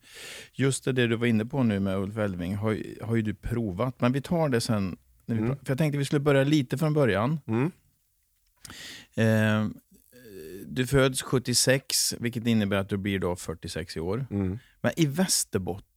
just 0.53 0.83
det 0.83 0.91
du 1.07 1.15
var 1.15 1.27
inne 1.27 1.45
på 1.45 1.63
nu 1.63 1.79
med 1.79 1.97
Ulf 1.97 2.17
Elving, 2.17 2.55
har, 2.55 2.77
har 3.05 3.15
ju 3.15 3.21
du 3.21 3.33
provat. 3.33 4.01
Men 4.01 4.11
vi 4.11 4.21
tar 4.21 4.49
det 4.49 4.61
sen. 4.61 4.97
Mm. 5.27 5.47
För 5.47 5.55
jag 5.67 5.77
tänkte 5.77 5.97
vi 5.97 6.05
skulle 6.05 6.19
börja 6.19 6.43
lite 6.43 6.77
från 6.77 6.93
början. 6.93 7.39
Mm. 7.47 7.71
Eh, 9.15 9.69
du 10.65 10.87
föds 10.87 11.21
76, 11.21 12.13
vilket 12.19 12.47
innebär 12.47 12.77
att 12.77 12.89
du 12.89 12.97
blir 12.97 13.19
då 13.19 13.35
46 13.35 13.97
i 13.97 13.99
år. 13.99 14.25
Mm. 14.31 14.59
Men 14.81 14.91
i 14.97 15.05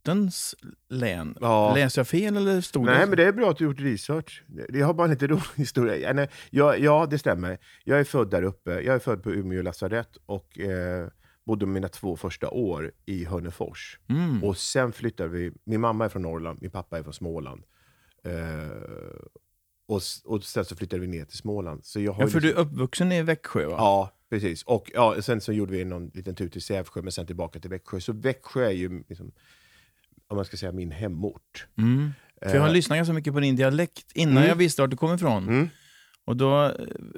Västerbottens 0.05 0.55
län, 0.89 1.37
Ja. 1.41 1.75
läser 1.75 2.01
jag 2.01 2.09
fel 2.09 2.37
eller 2.37 2.61
stod 2.61 2.85
Nej, 2.87 3.01
det? 3.01 3.07
men 3.07 3.17
det 3.17 3.25
är 3.25 3.33
bra 3.33 3.51
att 3.51 3.57
du 3.59 3.65
gjort 3.65 3.81
research. 3.81 4.43
Jag 4.69 4.87
har 4.87 4.95
bara 4.95 5.05
en 5.05 5.11
lite 5.11 5.27
rolig 5.29 5.43
historia. 5.57 5.97
Ja, 5.97 6.13
nej, 6.13 6.29
ja, 6.51 6.77
ja, 6.77 7.07
det 7.11 7.19
stämmer. 7.19 7.59
Jag 7.85 8.01
är 8.01 8.05
född 8.05 8.31
där 8.31 8.43
uppe. 8.43 8.71
Jag 8.71 8.95
är 8.95 8.99
född 8.99 9.23
på 9.23 9.31
Umeå 9.33 9.63
lasarett 9.63 10.17
och 10.27 10.59
eh, 10.59 11.09
bodde 11.47 11.67
mina 11.67 11.89
två 11.89 12.17
första 12.17 12.51
år 12.51 12.93
i 13.07 13.25
Hörnefors. 13.25 13.99
Mm. 14.09 14.45
Och 14.45 14.57
sen 14.59 14.93
flyttade 14.93 15.29
vi, 15.29 15.53
min 15.65 15.81
mamma 15.81 16.05
är 16.05 16.09
från 16.09 16.23
Norrland, 16.23 16.59
min 16.63 16.71
pappa 16.71 16.99
är 16.99 17.03
från 17.03 17.13
Småland. 17.15 17.63
Eh, 18.25 18.71
och, 19.89 20.01
och 20.25 20.45
sen 20.45 20.65
så 20.65 20.77
flyttade 20.77 21.01
vi 21.01 21.07
ner 21.07 21.25
till 21.25 21.37
Småland. 21.39 21.85
Så 21.85 22.01
jag 22.01 22.13
har 22.13 22.23
Ja, 22.23 22.29
för 22.29 22.41
du 22.41 22.47
liksom- 22.47 22.67
är 22.67 22.71
uppvuxen 22.73 23.13
i 23.13 23.23
Växjö 23.23 23.67
va? 23.67 23.75
Ja, 23.79 24.17
precis. 24.31 24.63
Och 24.63 24.91
ja, 24.95 25.23
sen 25.23 25.41
så 25.41 25.53
gjorde 25.53 25.73
vi 25.73 25.85
någon 25.85 26.11
liten 26.15 26.35
tur 26.35 26.49
till 26.49 26.63
Sävsjö, 26.63 27.03
men 27.03 27.13
sen 27.13 27.27
tillbaka 27.27 27.61
till 27.61 27.71
Växjö. 27.71 28.01
Så 28.01 28.13
Växjö 28.13 28.65
är 28.67 28.71
ju, 28.71 29.05
liksom, 29.09 29.33
om 30.31 30.37
man 30.37 30.45
ska 30.45 30.57
säga, 30.57 30.73
min 30.73 30.91
hemort. 30.91 31.67
Mm. 31.79 32.13
För 32.43 32.55
jag 32.55 32.61
har 32.61 32.69
Eh, 32.69 32.73
lyssnat 32.75 32.97
ganska 32.99 33.13
mycket 33.13 33.33
på 33.35 33.41
din 33.41 33.57
dialekt 33.57 34.13
innan 34.15 34.37
Mm. 34.37 34.49
jag 34.49 34.57
visste 34.57 34.83
vart 34.83 34.91
du 34.91 34.97
kom 34.97 35.15
ifrån. 35.15 35.49
Mm. 35.49 35.69
Och 36.27 36.37
då 36.37 36.65
eh, 36.65 36.73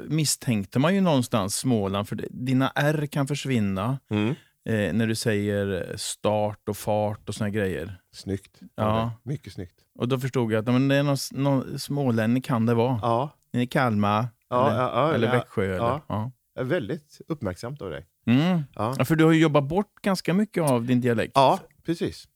misstänkte 0.09 0.79
man 0.79 0.95
ju 0.95 1.01
någonstans 1.01 1.57
Småland, 1.57 2.09
för 2.09 2.25
dina 2.31 2.73
R 2.75 3.07
kan 3.11 3.27
försvinna 3.27 3.99
Mm. 4.11 4.29
eh, 4.69 4.93
när 4.95 5.07
du 5.07 5.15
säger 5.15 5.93
start 5.97 6.69
och 6.69 6.77
fart 6.77 7.29
och 7.29 7.35
såna 7.35 7.51
grejer. 7.51 8.01
Snyggt. 8.15 8.61
Ja. 8.77 9.13
Mycket 9.23 9.53
snyggt. 9.53 9.79
Och 9.99 10.09
då 10.09 10.19
förstod 10.19 10.53
jag 10.53 10.59
att 10.69 10.75
men 10.75 10.89
det 10.89 10.97
är 10.97 11.03
någon, 11.03 11.17
någon 11.33 11.79
smålänning 11.79 12.43
kan 12.43 12.67
det 12.67 12.75
vara. 12.75 12.99
Ja, 13.03 13.31
I 13.53 13.67
Kalmar, 13.67 14.27
Ja, 14.49 14.69
eller, 14.71 14.81
ja, 14.83 14.91
ja, 15.09 15.15
eller. 15.15 15.31
Växjö. 15.33 15.65
Eller, 15.65 16.01
Ja. 16.09 16.33
är 16.59 16.65
väldigt 16.65 17.21
uppmärksamt 17.29 17.83
av 17.83 17.91
dig. 17.91 18.07
Mm. 18.27 18.63
Ja, 18.75 19.05
för 19.05 19.17
du 19.17 19.25
har 19.25 19.33
ju 19.33 19.41
jobbat 19.41 19.65
bort 19.65 19.93
ganska 20.03 20.35
mycket 20.35 20.63
av 20.63 20.85
din 20.87 21.01
dialekt. 21.01 21.33
ja 21.35 21.59
precis. 21.87 22.29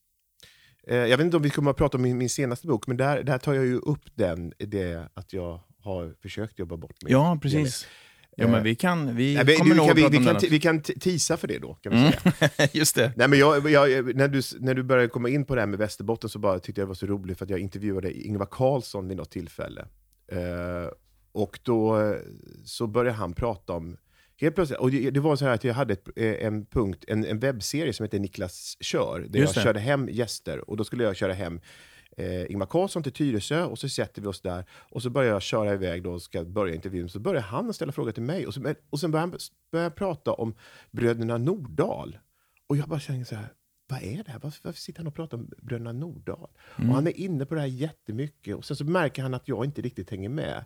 Eh, 0.91 0.97
jag 0.97 1.17
vet 1.17 1.25
inte 1.25 1.37
om 1.37 1.43
vi 1.43 1.51
kommer 1.51 1.71
att 1.71 1.77
prata 1.77 1.97
om 1.97 2.03
min, 2.03 2.19
min 2.19 2.29
senaste 2.31 2.67
bok, 2.67 2.87
men 2.87 2.97
där, 2.97 3.23
där 3.23 3.39
tar 3.39 3.55
jag 3.55 3.67
ju 3.67 3.77
upp 3.79 4.05
den, 4.15 4.53
det 4.59 5.09
att 5.15 5.33
jag 5.33 5.61
har 5.81 6.15
försökt 6.23 6.59
jobba 6.59 6.77
bort 6.77 6.97
min 7.03 7.13
Ja, 7.13 7.39
precis. 7.43 7.87
Ja, 8.39 8.49
men 8.49 8.63
vi 8.63 8.75
kan, 8.75 9.17
vi 9.17 9.35
Nej, 9.35 9.45
vi, 9.45 9.57
kommer 9.57 9.71
vi, 9.75 9.77
nog 9.77 9.87
vi, 9.95 10.09
vi, 10.09 10.19
om 10.19 10.25
kan, 10.25 10.37
vi 10.51 10.61
kan 10.61 10.81
ti- 10.83 10.99
tisa 11.01 11.37
för 11.37 11.49
det 11.49 11.59
då, 11.59 11.75
kan 11.75 11.93
vi 11.93 11.99
Mm. 11.99 12.13
säga. 12.13 12.69
Just 12.73 12.95
det. 12.97 13.13
Nej, 13.17 13.29
men 13.29 13.39
jag, 13.39 13.71
jag, 13.71 14.17
när, 14.17 14.29
du, 14.29 14.41
när 14.61 14.75
du 14.75 14.83
började 14.83 15.09
komma 15.09 15.29
in 15.29 15.45
på 15.45 15.55
det 15.55 15.61
här 15.61 15.67
med 15.67 15.79
Västerbotten 15.79 16.31
så 16.31 16.39
bara 16.39 16.59
tyckte 16.59 16.81
jag 16.81 16.87
det 16.87 16.89
var 16.89 16.95
så 16.95 17.07
roligt 17.07 17.39
för 17.39 17.45
att 17.45 17.51
jag 17.51 17.61
intervjuade 17.61 18.13
Ingvar 18.27 18.47
Carlsson 18.51 19.09
vid 19.09 19.17
något 19.17 19.31
tillfälle. 19.31 19.87
Eh, 20.33 20.91
och 21.33 21.59
då 21.63 22.01
eh, 22.01 22.17
så 22.65 22.87
började 22.87 23.17
han 23.17 23.33
prata 23.33 23.73
om, 23.73 23.97
helt 24.41 24.55
plötsligt, 24.55 24.81
och 24.81 24.91
det, 24.91 25.11
det 25.11 25.21
var 25.21 25.37
så 25.37 25.45
här 25.45 25.53
att 25.53 25.65
jag 25.65 25.75
hade 25.75 25.93
ett, 25.93 26.09
eh, 26.17 26.47
en 26.47 26.67
punkt, 26.67 27.05
en, 27.09 27.25
en 27.25 27.39
webbserie 27.39 27.93
som 27.93 28.05
heter 28.05 28.19
Niklas 28.19 28.77
kör, 28.81 29.21
där 29.29 29.41
Just 29.41 29.57
jag 29.57 29.63
det. 29.63 29.69
körde 29.69 29.81
hem 29.81 30.09
gäster 30.09 30.71
och 30.71 30.77
då 30.77 30.85
skulle 30.85 31.05
jag 31.05 31.17
köra 31.17 31.33
hem 31.33 31.61
eh, 32.17 32.51
Ingvar 32.51 32.67
Carlsson 32.67 33.03
till 33.03 33.13
Tyresö 33.13 33.65
och 33.65 33.79
så 33.79 33.89
sätter 33.89 34.23
vi 34.23 34.29
oss 34.29 34.41
där 34.41 34.65
och 34.71 35.03
så 35.03 35.11
börjar 35.11 35.33
jag 35.33 35.43
köra 35.43 35.75
iväg 35.75 36.03
då 36.03 36.13
och 36.13 36.23
ska 36.23 36.45
börja 36.45 36.75
intervjun. 36.75 37.09
Så 37.09 37.19
börjar 37.19 37.43
han 37.43 37.75
ställa 37.75 37.93
frågor 37.93 38.13
till 38.13 38.23
mig 38.23 38.47
och, 38.47 38.55
så, 38.55 38.75
och 38.91 39.01
sen 39.01 39.11
börjar 39.11 39.27
han 39.27 39.39
börjar 39.73 39.91
prata 39.91 40.33
om 40.33 40.55
bröderna 40.91 41.39
Nordahl. 41.39 42.19
Och 42.67 42.77
jag 42.77 42.89
bara 42.89 43.01
känner 43.01 43.25
så 43.25 43.35
här, 43.35 43.49
vad 43.89 44.03
är 44.03 44.23
det 44.25 44.31
här? 44.31 44.41
Varför, 44.43 44.61
varför 44.63 44.81
sitter 44.81 45.01
han 45.01 45.07
och 45.07 45.15
pratar 45.15 45.39
om 45.39 45.51
bröderna 45.63 45.93
Nordahl? 45.93 46.49
Och 46.77 46.95
han 46.95 47.07
är 47.07 47.21
inne 47.21 47.47
på 47.47 47.55
det 47.55 47.61
här 47.61 47.69
jättemycket 47.69 48.57
och 48.57 48.65
sen 48.65 48.77
så 48.77 48.85
märker 48.85 49.23
han 49.23 49.35
att 49.35 49.49
jag 49.49 49.65
inte 49.65 49.83
riktigt 49.83 50.11
hänger 50.11 50.29
med. 50.29 50.65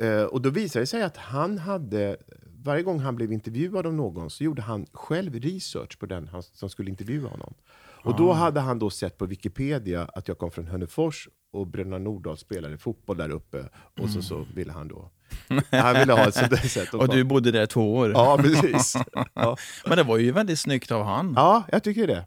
Eh, 0.00 0.22
och 0.22 0.42
då 0.42 0.50
visade 0.50 0.82
det 0.82 0.86
sig 0.86 1.02
att 1.02 1.16
han 1.16 1.58
hade, 1.58 2.16
varje 2.62 2.82
gång 2.82 2.98
han 3.00 3.16
blev 3.16 3.32
intervjuad 3.32 3.86
av 3.86 3.94
någon 3.94 4.30
så 4.30 4.44
gjorde 4.44 4.62
han 4.62 4.86
själv 4.92 5.34
research 5.34 5.98
på 5.98 6.06
den 6.06 6.30
som 6.42 6.70
skulle 6.70 6.90
intervjua 6.90 7.28
honom. 7.28 7.54
Och 8.04 8.16
då 8.16 8.32
hade 8.32 8.60
han 8.60 8.78
då 8.78 8.90
sett 8.90 9.18
på 9.18 9.26
Wikipedia 9.26 10.04
att 10.14 10.28
jag 10.28 10.38
kom 10.38 10.50
från 10.50 10.66
Hörnefors 10.66 11.28
och 11.52 11.66
Bröderna 11.66 11.98
Nordahl 11.98 12.36
spelade 12.38 12.78
fotboll 12.78 13.16
där 13.16 13.30
uppe. 13.30 13.68
Och 14.00 14.10
så, 14.10 14.22
så 14.22 14.46
ville 14.54 14.72
han 14.72 14.88
då, 14.88 15.10
han 15.70 15.94
ville 15.98 16.12
ha 16.12 16.28
ett 16.28 16.34
sånt 16.34 16.50
där 16.50 16.56
sätt. 16.56 16.94
Och 16.94 17.08
du 17.08 17.24
bodde 17.24 17.50
där 17.50 17.66
två 17.66 17.94
år. 17.96 18.10
Ja, 18.10 18.38
precis. 18.42 18.96
Ja. 19.34 19.56
Men 19.86 19.96
det 19.96 20.02
var 20.02 20.16
ju 20.18 20.32
väldigt 20.32 20.58
snyggt 20.58 20.90
av 20.92 21.04
han. 21.04 21.32
ja, 21.36 21.64
jag 21.72 21.82
tycker 21.82 22.06
det. 22.06 22.26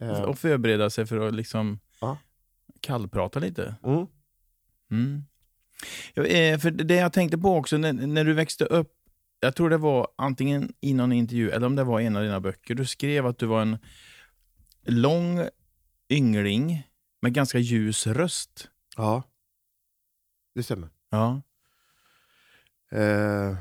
Eh, 0.00 0.22
Och 0.22 0.38
förbereda 0.38 0.90
sig 0.90 1.06
för 1.06 1.28
att 1.28 1.34
liksom 1.34 1.78
Ja. 2.00 2.18
kallprata 2.80 3.38
lite. 3.38 3.74
Mm. 3.84 4.06
Mm. 4.90 5.24
Ja, 6.14 6.24
eh, 6.24 6.58
för 6.58 6.70
det 6.70 6.94
jag 6.94 7.12
tänkte 7.12 7.38
på 7.38 7.56
också, 7.56 7.76
när, 7.76 7.92
när 7.92 8.24
du 8.24 8.32
växte 8.32 8.64
upp, 8.64 8.92
jag 9.40 9.56
tror 9.56 9.70
det 9.70 9.78
var 9.78 10.08
antingen 10.16 10.72
i 10.80 10.94
någon 10.94 11.12
intervju 11.12 11.50
eller 11.50 11.66
om 11.66 11.76
det 11.76 11.84
var 11.84 12.00
i 12.00 12.06
en 12.06 12.16
av 12.16 12.22
dina 12.22 12.40
böcker, 12.40 12.74
du 12.74 12.86
skrev 12.86 13.26
att 13.26 13.38
du 13.38 13.46
var 13.46 13.62
en 13.62 13.78
lång 14.86 15.48
yngling 16.10 16.82
med 17.22 17.32
ganska 17.32 17.58
ljus 17.58 18.06
röst. 18.06 18.68
Ja, 18.96 19.22
det 20.54 20.62
stämmer. 20.62 20.88
Ja. 21.10 21.42
Eh, 22.92 23.56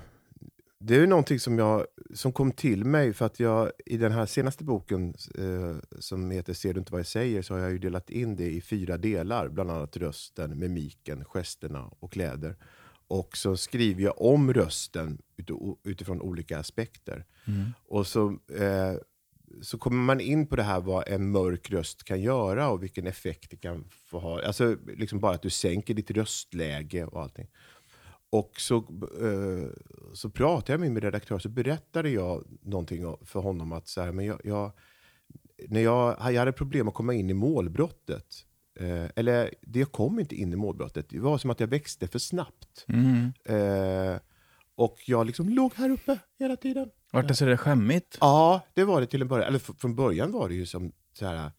det 0.79 0.95
är 0.95 1.07
någonting 1.07 1.39
som, 1.39 1.59
jag, 1.59 1.85
som 2.13 2.33
kom 2.33 2.51
till 2.51 2.85
mig 2.85 3.13
för 3.13 3.25
att 3.25 3.39
jag 3.39 3.71
i 3.85 3.97
den 3.97 4.11
här 4.11 4.25
senaste 4.25 4.63
boken 4.63 5.13
eh, 5.37 5.99
som 5.99 6.31
heter 6.31 6.53
Ser 6.53 6.73
du 6.73 6.79
inte 6.79 6.91
vad 6.91 6.99
jag 6.99 7.07
säger 7.07 7.41
så 7.41 7.53
har 7.53 7.61
jag 7.61 7.71
ju 7.71 7.77
delat 7.77 8.09
in 8.09 8.35
det 8.35 8.51
i 8.51 8.61
fyra 8.61 8.97
delar. 8.97 9.49
Bland 9.49 9.71
annat 9.71 9.97
rösten, 9.97 10.59
mimiken, 10.59 11.25
gesterna 11.25 11.91
och 11.99 12.11
kläder. 12.11 12.55
Och 13.07 13.37
så 13.37 13.57
skriver 13.57 14.03
jag 14.03 14.21
om 14.21 14.53
rösten 14.53 15.21
ut- 15.37 15.79
utifrån 15.83 16.21
olika 16.21 16.59
aspekter. 16.59 17.25
Mm. 17.47 17.73
Och 17.87 18.07
så, 18.07 18.29
eh, 18.59 18.93
så 19.61 19.77
kommer 19.77 20.03
man 20.03 20.19
in 20.21 20.47
på 20.47 20.55
det 20.55 20.63
här 20.63 20.79
vad 20.81 21.07
en 21.07 21.31
mörk 21.31 21.71
röst 21.71 22.03
kan 22.03 22.21
göra 22.21 22.69
och 22.69 22.83
vilken 22.83 23.07
effekt 23.07 23.51
det 23.51 23.57
kan 23.57 23.89
få 24.05 24.19
ha. 24.19 24.45
Alltså 24.45 24.77
liksom 24.87 25.19
bara 25.19 25.35
att 25.35 25.41
du 25.41 25.49
sänker 25.49 25.93
ditt 25.93 26.11
röstläge 26.11 27.05
och 27.05 27.21
allting. 27.21 27.47
Och 28.29 28.51
så, 28.57 28.77
eh, 29.21 29.69
så 30.13 30.29
pratade 30.29 30.73
jag 30.73 30.79
med 30.79 30.91
min 30.91 31.01
redaktör 31.01 31.39
så 31.39 31.49
berättade 31.49 32.09
jag 32.09 32.43
någonting 32.61 33.15
för 33.21 33.39
honom 33.39 33.71
att 33.71 33.87
så 33.87 34.01
här, 34.01 34.11
men 34.11 34.25
jag, 34.25 34.41
jag, 34.43 34.71
när 35.67 35.81
jag, 35.81 36.17
jag 36.19 36.39
hade 36.39 36.51
problem 36.51 36.87
att 36.87 36.93
komma 36.93 37.13
in 37.13 37.29
i 37.29 37.33
målbrottet. 37.33 38.45
Eh, 38.79 39.05
eller 39.15 39.53
det 39.61 39.85
kom 39.85 40.19
inte 40.19 40.35
in 40.35 40.53
i 40.53 40.55
målbrottet. 40.55 41.09
Det 41.09 41.19
var 41.19 41.37
som 41.37 41.49
att 41.49 41.59
jag 41.59 41.67
växte 41.67 42.07
för 42.07 42.19
snabbt. 42.19 42.85
Mm. 42.87 43.33
Eh, 43.45 44.19
och 44.75 44.97
jag 45.05 45.27
liksom 45.27 45.49
låg 45.49 45.73
här 45.73 45.89
uppe 45.89 46.19
hela 46.39 46.55
tiden. 46.55 46.89
Vart 47.11 47.27
det 47.27 47.35
sådär 47.35 47.57
skämmigt? 47.57 48.17
Ja, 48.21 48.61
det 48.73 48.83
var 48.83 49.01
det 49.01 49.07
till 49.07 49.21
en 49.21 49.27
början. 49.27 49.47
Eller 49.47 49.59
från 49.59 49.95
början 49.95 50.31
var 50.31 50.49
det 50.49 50.55
ju 50.55 50.65
som 50.65 50.91
så 51.13 51.25
här 51.25 51.51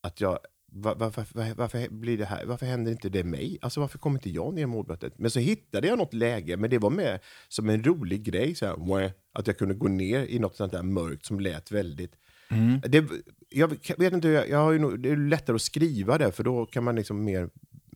att 0.00 0.20
jag 0.20 0.38
va- 0.72 0.94
varför, 0.98 1.24
varför, 1.34 1.54
varför 1.54 1.88
blir 1.88 2.18
det 2.18 2.24
här? 2.24 2.44
Varför 2.46 2.66
händer 2.66 2.92
inte 2.92 3.08
det 3.08 3.24
mig? 3.24 3.58
Alltså 3.62 3.80
varför 3.80 3.98
kommer 3.98 4.18
inte 4.18 4.30
jag 4.30 4.54
ner 4.54 4.62
i 4.62 4.66
målbrottet? 4.66 5.18
Men 5.18 5.30
så 5.30 5.38
hittade 5.40 5.88
jag 5.88 5.98
något 5.98 6.14
läge, 6.14 6.56
men 6.56 6.70
det 6.70 6.78
var 6.78 6.90
med 6.90 7.20
som 7.48 7.68
en 7.68 7.84
rolig 7.84 8.22
grej, 8.22 8.54
så 8.54 8.66
här, 8.66 9.12
att 9.32 9.46
jag 9.46 9.58
kunde 9.58 9.74
gå 9.74 9.88
ner 9.88 10.24
i 10.24 10.38
något 10.38 10.56
sånt 10.56 10.72
där 10.72 10.82
mörkt 10.82 11.26
som 11.26 11.40
lät 11.40 11.72
väldigt... 11.72 12.12
Mm. 12.50 12.80
Det, 12.80 13.04
jag 13.50 13.68
vet 13.98 14.12
inte, 14.12 14.28
jag, 14.28 14.48
jag 14.48 14.58
har 14.58 14.72
ju 14.72 14.78
nog, 14.78 15.00
det 15.00 15.10
är 15.10 15.16
lättare 15.16 15.54
att 15.56 15.62
skriva 15.62 16.18
det, 16.18 16.32
för 16.32 16.44
då 16.44 16.66
kan 16.66 16.84
man 16.84 16.96
liksom 16.96 17.24
mer 17.24 17.48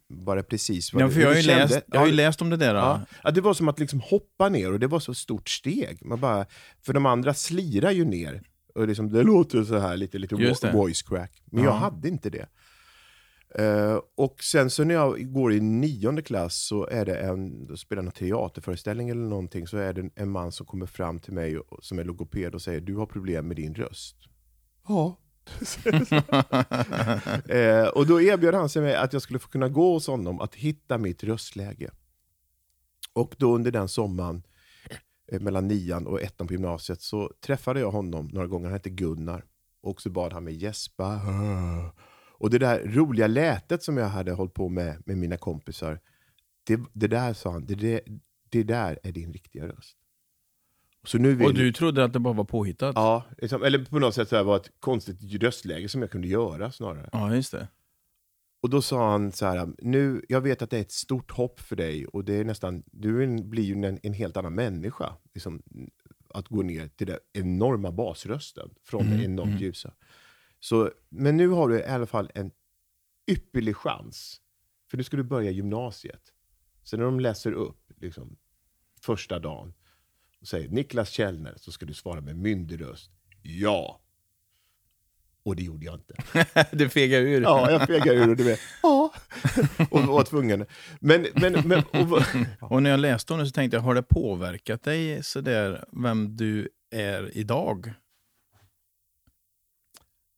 vara 0.09 0.43
precis 0.43 0.93
vad 0.93 1.03
Ja, 1.03 1.09
för 1.09 1.21
jag 1.21 1.29
har, 1.29 1.35
ju 1.35 1.43
läst, 1.43 1.81
jag 1.87 2.01
har 2.01 2.07
ju 2.07 2.13
läst 2.13 2.43
om 2.43 2.51
det 2.51 2.57
där. 2.57 2.75
Ja. 2.75 3.01
Ja, 3.25 3.31
det 3.31 3.41
var 3.41 3.55
som 3.55 3.69
att 3.69 3.79
liksom 3.79 4.01
hoppa 4.01 4.49
ner 4.49 4.73
och 4.73 4.81
det 4.81 4.87
var 4.87 5.01
så 5.01 5.15
stort 5.15 5.49
steg. 5.49 5.99
Man 6.07 6.21
bara, 6.21 6.47
för 6.83 6.93
de 6.93 7.07
andra 7.07 7.35
slirar 7.35 7.91
ju 7.91 8.05
ner. 8.05 8.43
Och 8.75 8.89
liksom, 8.89 9.13
det 9.13 9.23
låter 9.23 9.65
så 9.65 9.79
här 9.79 9.97
lite, 9.97 10.19
lite 10.19 10.71
voice 10.73 11.03
crack. 11.03 11.43
Men 11.45 11.65
jag 11.65 11.73
Ja. 11.73 11.77
hade 11.77 12.09
inte 12.09 12.31
det. 12.31 12.47
Eh, 13.55 14.01
och 14.15 14.43
sen 14.43 14.71
så 14.71 14.85
när 14.85 14.95
jag 14.95 15.33
går 15.33 15.53
i 15.53 15.61
nionde 15.61 16.23
klass 16.23 16.55
så 16.55 16.87
är 16.87 17.05
det 17.05 17.17
en, 17.17 17.67
då 17.67 17.77
spelar 17.77 18.03
någon 18.03 18.13
teaterföreställning 18.13 19.09
eller 19.09 19.23
någonting, 19.23 19.67
så 19.67 19.77
är 19.77 19.93
det 19.93 20.11
en 20.15 20.31
man 20.31 20.53
som 20.53 20.67
kommer 20.67 20.87
fram 20.87 21.19
till 21.19 21.33
mig 21.33 21.59
och, 21.59 21.85
som 21.85 21.99
är 21.99 22.05
logoped 22.05 22.55
och 22.55 22.63
säger 22.63 22.81
du 22.81 22.97
har 22.97 23.07
problem 23.07 23.49
med 23.49 23.57
din 23.57 23.75
röst. 23.75 24.17
Ja. 24.89 25.19
eh, 27.49 27.87
och 27.87 28.07
då 28.07 28.21
erbjöd 28.21 28.55
han 28.55 28.69
sig 28.69 28.83
mig 28.83 28.95
att 28.95 29.13
jag 29.13 29.23
skulle 29.23 29.39
få 29.39 29.49
kunna 29.49 29.69
gå 29.69 29.93
hos 29.93 30.07
honom 30.07 30.41
att 30.41 30.55
hitta 30.55 30.99
mitt 30.99 31.25
röstläge. 31.25 31.91
Och 33.13 33.35
då 33.39 33.55
under 33.55 33.71
den 33.71 33.89
sommaren, 33.89 34.43
eh, 35.33 35.41
mellan 35.41 35.69
nian 35.69 36.07
och 36.07 36.23
ettan 36.23 36.47
på 36.47 36.53
gymnasiet, 36.53 37.01
så 37.01 37.31
träffade 37.41 37.81
jag 37.81 37.91
honom 37.91 38.29
några 38.33 38.47
gånger. 38.47 38.67
Han 38.67 38.73
hette 38.73 38.91
Gunnar. 38.91 39.45
Och 39.83 40.03
så 40.03 40.11
bad 40.11 40.33
han 40.33 40.45
mig 40.45 40.55
gäspa. 40.55 41.21
Och 42.43 42.51
det 42.51 42.59
där 42.59 42.83
roliga 42.85 43.27
lätet 43.27 43.83
som 43.83 43.97
jag 43.97 44.09
hade 44.09 44.33
hållit 44.33 44.55
på 44.55 44.69
med 44.69 45.03
med 45.07 45.19
mina 45.19 45.37
kompisar, 45.37 46.01
det, 46.65 46.81
det 46.93 47.07
där 47.07 47.33
sa 47.35 47.51
han, 47.53 47.67
det, 47.67 47.75
det, 47.75 48.01
det 48.51 48.63
där 48.63 48.99
är 49.03 49.13
din 49.13 49.33
riktiga 49.33 49.69
röst. 49.69 49.97
Så 51.05 51.19
nu 51.19 51.35
vill, 51.35 51.47
Och 51.47 51.55
du 51.55 51.73
trodde 51.73 52.05
att 52.05 52.13
det 52.13 52.19
bara 52.19 52.35
var 52.35 52.45
påhittat? 52.45 52.93
Ja, 52.97 53.25
liksom, 53.39 53.63
eller 53.63 53.85
på 53.85 53.99
något 53.99 54.15
sätt 54.15 54.29
så 54.29 54.37
här 54.37 54.43
var 54.45 54.57
ett 54.57 54.71
konstigt 54.81 55.43
röstläge 55.43 55.89
som 55.89 56.01
jag 56.03 56.11
kunde 56.11 56.29
göra 56.29 56.73
snarare. 56.73 57.09
Ja, 57.13 57.35
just 57.35 57.53
det. 57.53 57.69
Och 58.63 58.71
då 58.71 58.83
sa 58.83 59.11
han 59.11 59.33
så 59.33 59.47
här, 59.47 59.69
nu, 59.79 60.23
jag 60.29 60.41
vet 60.41 60.63
att 60.63 60.71
det 60.71 60.77
är 60.77 60.81
ett 60.81 60.93
stort 60.93 61.31
hopp 61.31 61.61
för 61.61 61.77
dig 61.77 62.07
och 62.07 62.25
det 62.25 62.35
är 62.35 62.45
nästan, 62.45 62.83
du 62.87 63.25
en- 63.25 63.51
blir 63.51 63.65
ju 63.65 63.85
en, 63.85 63.99
en 64.03 64.13
helt 64.13 64.37
annan 64.37 64.55
människa. 64.55 65.15
Liksom, 65.35 65.63
att 66.35 66.49
gå 66.49 66.63
ner 66.63 66.89
till 66.89 67.07
den 67.07 67.19
enorma 67.33 67.93
basrösten 67.93 68.71
från 68.85 69.01
Mm, 69.07 69.19
det 69.19 69.25
enormt 69.25 69.49
mm. 69.51 69.63
ljusa. 69.63 69.93
Så, 70.65 70.91
men 71.09 71.37
nu 71.37 71.49
har 71.49 71.69
du 71.69 71.79
i 71.79 71.85
alla 71.85 72.07
fall 72.07 72.31
en 72.35 72.51
ypperlig 73.31 73.77
chans. 73.77 74.41
För 74.91 74.97
nu 74.97 75.05
ska 75.05 75.17
du 75.17 75.23
börja 75.23 75.51
gymnasiet. 75.51 76.23
Så 76.83 76.97
när 76.97 77.05
de 77.05 77.21
läser 77.21 77.53
upp 77.53 77.93
liksom, 77.97 78.37
första 79.01 79.39
dagen 79.39 79.75
och 80.41 80.47
säger 80.47 80.69
Niklas 80.69 81.11
Källner 81.11 81.55
så 81.57 81.73
ska 81.73 81.87
du 81.87 81.95
svara 81.95 82.21
med 82.21 82.37
myndig 82.37 82.81
röst. 82.81 83.11
Ja. 83.43 84.01
Och 85.43 85.57
det 85.57 85.63
gjorde 85.63 85.87
jag 85.87 85.95
inte. 85.95 86.15
du 86.77 86.89
fegar 86.89 87.21
ur. 87.21 87.43
Ja, 87.43 87.71
jag 87.71 87.87
fegade 87.87 88.19
ur 88.19 88.31
och 88.31 88.37
du 88.37 88.45
vet, 88.45 88.61
ja. 88.83 89.13
Och 89.91 90.03
var 90.03 90.25
tvungen. 90.31 90.67
Men, 91.01 91.27
men, 91.35 91.69
men 91.69 91.83
och, 91.85 92.23
Och 92.71 92.83
när 92.83 92.91
jag 92.91 93.01
läste 93.01 93.33
om 93.33 93.39
det 93.39 93.47
så 93.47 93.53
tänkte 93.53 93.77
jag, 93.77 93.83
har 93.83 93.95
det 93.95 94.03
påverkat 94.03 94.83
dig 94.83 95.23
sådär 95.23 95.85
vem 95.93 96.37
du 96.37 96.69
är 96.91 97.37
idag? 97.37 97.93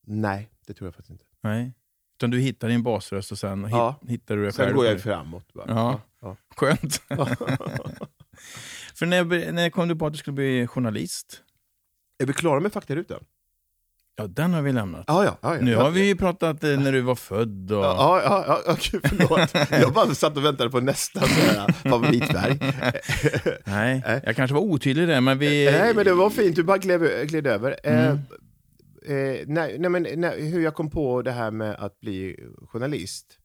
Nej, 0.04 0.50
det 0.66 0.74
tror 0.74 0.86
jag 0.86 0.94
faktiskt 0.94 1.10
inte. 1.10 1.24
Nej. 1.40 1.72
Utan 2.16 2.30
du 2.30 2.40
hittar 2.40 2.68
din 2.68 2.82
basröst 2.82 3.32
och 3.32 3.38
sen 3.38 3.68
Ja. 3.70 3.98
hit, 4.02 4.10
hittar 4.10 4.36
du 4.36 4.44
det 4.44 4.52
själv. 4.52 4.68
Sen 4.68 4.76
går 4.76 4.86
jag 4.86 5.00
framåt 5.00 5.52
bara. 5.52 5.64
Ja. 5.68 6.00
Ja. 6.20 6.36
Skönt. 6.56 6.96
För 8.94 9.06
när, 9.06 9.52
när 9.52 9.70
kom 9.70 9.88
du 9.88 9.96
på 9.96 10.06
att 10.06 10.12
du 10.12 10.18
skulle 10.18 10.34
bli 10.34 10.66
journalist? 10.66 11.40
Är 12.18 12.26
vi 12.26 12.32
klara 12.32 12.60
med 12.60 12.72
faktarutan? 12.72 13.24
Ja, 14.16 14.26
den 14.26 14.54
har 14.54 14.62
vi 14.62 14.72
lämnat. 14.72 15.04
Ja, 15.06 15.24
ja. 15.24 15.36
ja, 15.40 15.54
ja. 15.54 15.60
Nu 15.60 15.76
har 15.76 15.90
vi 15.90 16.06
ju 16.06 16.16
pratat 16.16 16.64
eh, 16.64 16.78
när 16.80 16.92
du 16.92 17.00
var 17.00 17.14
född 17.14 17.72
och... 17.72 17.84
Ja, 17.84 18.22
ja, 18.24 18.44
ja, 18.46 18.60
ja 18.66 18.72
okej, 18.72 19.00
förlåt. 19.04 19.70
Jag 19.70 19.92
bara 19.92 20.14
satt 20.14 20.36
och 20.36 20.44
väntade 20.44 20.70
på 20.70 20.80
nästa 20.80 21.20
favoritfärg. 21.72 22.58
Nej, 23.64 24.02
Nej. 24.06 24.20
jag 24.24 24.36
kanske 24.36 24.54
var 24.54 24.60
otydlig 24.60 25.08
där, 25.08 25.20
men 25.20 25.38
vi... 25.38 25.70
Nej, 25.70 25.94
men 25.94 26.04
det 26.04 26.14
var 26.14 26.30
fint. 26.30 26.56
Du 26.56 26.62
bara 26.62 26.78
gled, 26.78 27.28
gled 27.28 27.46
över. 27.46 27.76
Mm. 27.84 28.06
Eh, 28.06 28.18
eh, 29.04 29.44
nej, 29.46 29.78
nej, 29.78 29.90
men 29.90 30.06
nej, 30.16 30.50
hur 30.50 30.60
jag 30.60 30.74
kom 30.74 30.90
på 30.90 31.22
det 31.22 31.32
här 31.32 31.50
med 31.50 31.74
att 31.74 32.00
bli 32.00 32.36
journalist. 32.68 33.38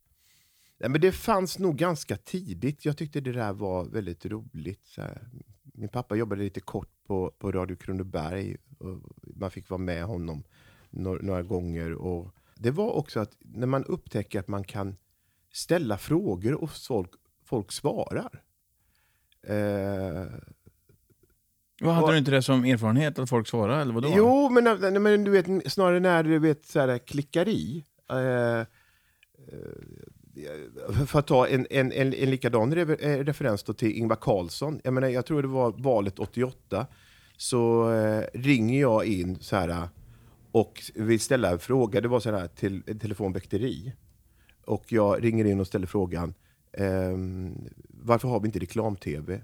Nej, 0.79 0.89
men 0.89 1.01
det 1.01 1.11
fanns 1.11 1.59
nog 1.59 1.75
ganska 1.75 2.17
tidigt. 2.17 2.85
Jag 2.85 2.97
tyckte 2.97 3.21
det 3.21 3.31
där 3.31 3.53
var 3.53 3.85
väldigt 3.85 4.25
roligt. 4.25 4.85
Så 4.85 5.01
här. 5.01 5.29
Min 5.73 5.89
pappa 5.89 6.15
jobbade 6.15 6.43
lite 6.43 6.59
kort 6.59 6.89
på, 7.07 7.31
på 7.39 7.51
Radio 7.51 7.75
Kronoberg. 7.75 8.57
Och 8.79 9.01
man 9.21 9.51
fick 9.51 9.69
vara 9.69 9.77
med 9.77 10.03
honom 10.03 10.43
några, 10.89 11.21
några 11.21 11.43
gånger. 11.43 11.93
Och 11.93 12.35
det 12.55 12.71
var 12.71 12.91
också 12.91 13.19
att 13.19 13.37
när 13.39 13.67
man 13.67 13.85
upptäcker 13.85 14.39
att 14.39 14.47
man 14.47 14.63
kan 14.63 14.95
ställa 15.51 15.97
frågor 15.97 16.63
och 16.63 16.71
folk, 16.71 17.11
folk 17.43 17.71
svarar. 17.71 18.43
Eh, 19.43 20.25
vad 21.81 21.93
hade 21.93 22.05
Och- 22.05 22.11
du 22.11 22.17
inte 22.17 22.31
det 22.31 22.41
som 22.41 22.65
erfarenhet 22.65 23.19
att 23.19 23.29
folk 23.29 23.47
svarade, 23.47 23.81
eller 23.81 23.93
vadå? 23.93 24.13
Jo, 24.15 24.49
men, 24.49 25.03
men 25.03 25.23
du 25.23 25.31
vet, 25.31 25.71
snarare 25.71 25.99
när 25.99 26.23
du 26.23 26.39
vet, 26.39 26.65
så 26.65 26.79
här, 26.79 26.97
klickar 26.97 27.47
i. 27.47 27.83
Eh, 28.11 28.59
eh, 28.59 28.65
för 31.05 31.19
att 31.19 31.27
ta 31.27 31.47
en, 31.47 31.67
en, 31.69 31.91
en, 31.91 32.13
en 32.13 32.29
likadan 32.31 32.73
eh, 32.73 32.85
referens 33.23 33.63
till 33.63 33.91
Ingvar 33.91 34.15
Carlsson. 34.21 34.81
Jag, 34.83 34.93
menar, 34.93 35.07
jag 35.07 35.25
tror 35.25 35.41
det 35.41 35.47
var 35.47 35.71
valet 35.77 36.19
88. 36.19 36.87
Så 37.37 37.91
eh, 37.93 38.23
ringer 38.33 38.81
jag 38.81 39.05
in 39.05 39.37
så 39.41 39.55
här 39.55 39.87
och 40.51 40.81
vill 40.95 41.19
ställa 41.19 41.51
en 41.51 41.59
fråga. 41.59 42.01
Det 42.01 42.07
var 42.07 42.19
så 42.19 42.31
här 42.31 42.47
till 42.47 42.81
telefonväkteri. 42.99 43.93
Och 44.65 44.83
jag 44.91 45.23
ringer 45.23 45.45
in 45.45 45.59
och 45.59 45.67
ställer 45.67 45.87
frågan. 45.87 46.33
ehm, 46.73 47.55
varför 47.89 48.27
har 48.27 48.39
vi 48.39 48.45
inte 48.45 48.59
reklam-tv? 48.59 49.41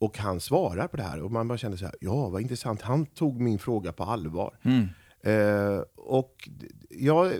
Och 0.00 0.18
han 0.18 0.40
svarar 0.40 0.88
på 0.88 0.96
det 0.96 1.02
här 1.02 1.22
och 1.22 1.32
man 1.32 1.48
bara 1.48 1.58
känner 1.58 1.76
så 1.76 1.84
här, 1.84 1.94
ja 2.00 2.28
vad 2.28 2.42
intressant, 2.42 2.82
han 2.82 3.06
tog 3.06 3.40
min 3.40 3.58
fråga 3.58 3.92
på 3.92 4.04
allvar. 4.04 4.58
Mm. 4.62 4.86
Eh, 5.22 5.82
och 5.96 6.48
jag, 6.90 7.32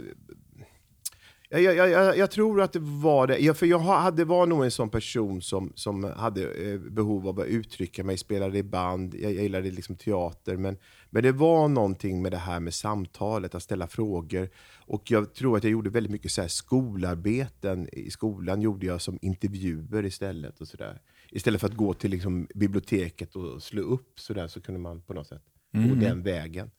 jag, 1.49 1.63
jag, 1.63 1.91
jag, 1.91 2.17
jag 2.19 2.31
tror 2.31 2.61
att 2.63 2.73
det 2.73 2.79
var 2.83 3.27
det, 3.27 3.39
ja, 3.39 3.55
för 3.55 3.67
jag 3.67 3.79
ha- 3.79 3.99
hade, 3.99 4.25
var 4.25 4.47
nog 4.47 4.65
en 4.65 4.71
sån 4.71 4.91
person 4.91 5.43
som, 5.43 5.73
som 5.75 6.05
hade 6.05 6.73
eh, 6.73 6.79
behov 6.79 7.29
av 7.29 7.41
att 7.41 7.47
uttrycka 7.47 8.05
mig, 8.05 8.17
spelade 8.19 8.59
i 8.59 8.63
band, 8.63 9.15
jag, 9.15 9.33
jag 9.33 9.43
gillade 9.43 9.71
liksom 9.71 9.97
teater, 9.97 10.57
men, 10.57 10.77
men 11.11 11.23
det 11.23 11.33
var 11.33 11.69
någonting 11.69 12.23
med 12.23 12.33
det 12.33 12.39
här 12.39 12.61
med 12.61 12.75
samtalet, 12.75 13.55
att 13.55 13.63
ställa 13.63 13.87
frågor. 13.87 14.49
Och 14.87 15.11
jag 15.11 15.35
tror 15.35 15.57
att 15.57 15.65
jag 15.65 15.71
gjorde 15.71 15.91
väldigt 15.91 16.13
mycket 16.13 16.33
så 16.33 16.41
här 16.41 16.49
skolarbeten 16.49 17.89
i 17.93 18.11
skolan, 18.11 18.63
gjorde 18.63 18.87
jag 18.87 19.01
som 19.01 19.19
intervjuer 19.23 20.05
istället. 20.05 20.61
och 20.61 20.69
så 20.69 20.77
där. 20.77 21.01
Istället 21.33 21.61
för 21.61 21.69
att 21.69 21.75
gå 21.77 21.95
till 21.95 22.11
liksom 22.11 22.49
biblioteket 22.55 23.37
och 23.37 23.63
slå 23.63 23.83
upp 23.83 24.21
så 24.21 24.35
där, 24.35 24.49
så 24.49 24.61
kunde 24.61 24.81
man 24.81 25.03
på 25.03 25.15
något 25.15 25.27
sätt 25.27 25.43
gå 25.73 25.79
Mm. 25.79 26.01
den 26.01 26.23
vägen. 26.23 26.71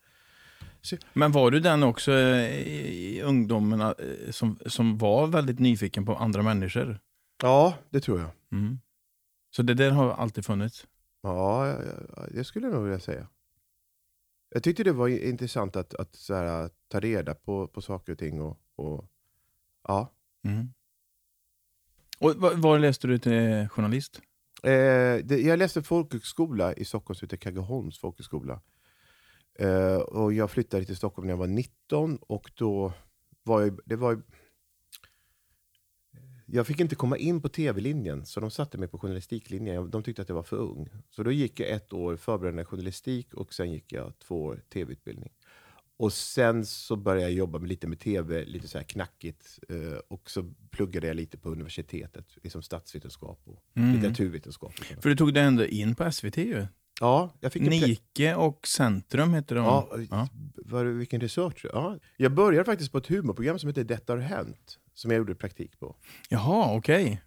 Men 1.12 1.32
var 1.32 1.50
du 1.50 1.60
den 1.60 1.82
också 1.82 2.12
eh, 2.12 2.58
i 2.92 3.22
ungdomen 3.22 3.80
eh, 3.80 3.94
som, 4.30 4.58
som 4.66 4.98
var 4.98 5.26
väldigt 5.26 5.58
nyfiken 5.58 6.06
på 6.06 6.16
andra 6.16 6.42
människor? 6.42 6.98
Ja, 7.42 7.74
det 7.90 8.00
tror 8.00 8.20
jag. 8.20 8.30
Mm. 8.52 8.78
Så 9.56 9.62
det 9.62 9.74
där 9.74 9.90
har 9.90 10.10
alltid 10.12 10.44
funnits? 10.44 10.86
Ja, 11.22 11.76
det 12.30 12.44
skulle 12.44 12.66
jag 12.66 12.74
nog 12.74 12.84
vilja 12.84 13.00
säga. 13.00 13.28
Jag 14.54 14.62
tyckte 14.62 14.84
det 14.84 14.92
var 14.92 15.08
intressant 15.08 15.76
att, 15.76 15.94
att 15.94 16.14
så 16.14 16.34
här, 16.34 16.70
ta 16.88 17.00
reda 17.00 17.34
på, 17.34 17.68
på 17.68 17.80
saker 17.82 18.12
och 18.12 18.18
ting. 18.18 18.40
Och, 18.42 18.58
och, 18.76 19.10
ja. 19.88 20.12
Mm. 20.44 20.72
Och 22.18 22.34
var, 22.34 22.54
var 22.54 22.78
läste 22.78 23.06
du 23.06 23.18
till 23.18 23.68
journalist? 23.68 24.20
Eh, 24.62 25.24
det, 25.24 25.40
jag 25.40 25.58
läste 25.58 25.82
folkhögskola 25.82 26.74
i 26.74 26.84
Stockholm, 26.84 27.14
som 27.14 27.26
heter 27.26 27.36
Kaggeholms 27.36 27.98
folkhögskola. 27.98 28.60
Eh, 29.58 29.96
och 29.96 30.32
jag 30.32 30.50
flyttade 30.50 30.84
till 30.84 30.96
Stockholm 30.96 31.26
när 31.26 31.32
jag 31.32 31.38
var 31.38 31.46
19 31.46 32.16
och 32.16 32.50
då 32.54 32.92
var 33.42 33.60
jag, 33.60 33.78
det 33.84 33.96
var 33.96 34.22
jag 36.54 36.66
fick 36.66 36.80
inte 36.80 36.94
komma 36.94 37.16
in 37.16 37.42
på 37.42 37.48
tv-linjen, 37.48 38.26
så 38.26 38.40
de 38.40 38.50
satte 38.50 38.78
mig 38.78 38.88
på 38.88 38.98
journalistiklinjen. 38.98 39.90
De 39.90 40.02
tyckte 40.02 40.22
att 40.22 40.28
jag 40.28 40.36
var 40.36 40.42
för 40.42 40.56
ung. 40.56 40.88
Så 41.10 41.22
då 41.22 41.32
gick 41.32 41.60
jag 41.60 41.68
ett 41.68 41.92
år 41.92 42.16
förberedande 42.16 42.64
journalistik 42.64 43.34
och 43.34 43.54
sen 43.54 43.72
gick 43.72 43.92
jag 43.92 44.18
två 44.18 44.42
år 44.42 44.62
tv-utbildning. 44.72 45.32
Och 46.02 46.12
sen 46.12 46.66
så 46.66 46.96
började 46.96 47.22
jag 47.22 47.32
jobba 47.32 47.58
med 47.58 47.68
lite 47.68 47.86
med 47.86 47.98
tv, 48.00 48.44
lite 48.44 48.68
så 48.68 48.78
här 48.78 48.84
knackigt. 48.84 49.58
eh, 49.68 49.98
Och 50.08 50.30
så 50.30 50.52
pluggade 50.70 51.06
jag 51.06 51.16
lite 51.16 51.38
på 51.38 51.48
universitetet, 51.50 52.26
liksom 52.42 52.62
statsvetenskap 52.62 53.40
och 53.44 53.62
Mm. 53.76 53.94
litteraturvetenskap. 53.94 54.72
och. 54.96 55.02
För 55.02 55.08
du 55.10 55.16
tog 55.16 55.34
dig 55.34 55.42
ändå 55.42 55.64
in 55.66 55.94
på 55.94 56.12
SVT 56.12 56.36
ju. 56.36 56.66
Ja, 57.00 57.30
jag 57.40 57.52
fick 57.52 57.62
Nike 57.62 58.34
och 58.34 58.66
Centrum 58.66 59.34
heter 59.34 59.54
de. 59.54 59.64
Ja, 59.64 59.88
Ja. 60.10 60.28
Var, 60.56 60.84
vilken 60.84 61.20
research. 61.20 61.66
Ja. 61.72 61.98
Jag 62.16 62.32
började 62.32 62.64
faktiskt 62.64 62.92
på 62.92 62.98
ett 62.98 63.06
humorprogram 63.06 63.58
som 63.58 63.68
heter 63.68 63.84
Detta 63.84 64.12
har 64.12 64.20
hänt, 64.20 64.78
som 64.94 65.10
jag 65.10 65.18
gjorde 65.18 65.34
praktik 65.34 65.78
på. 65.78 65.96
Jaha, 66.28 66.76
okej. 66.76 67.22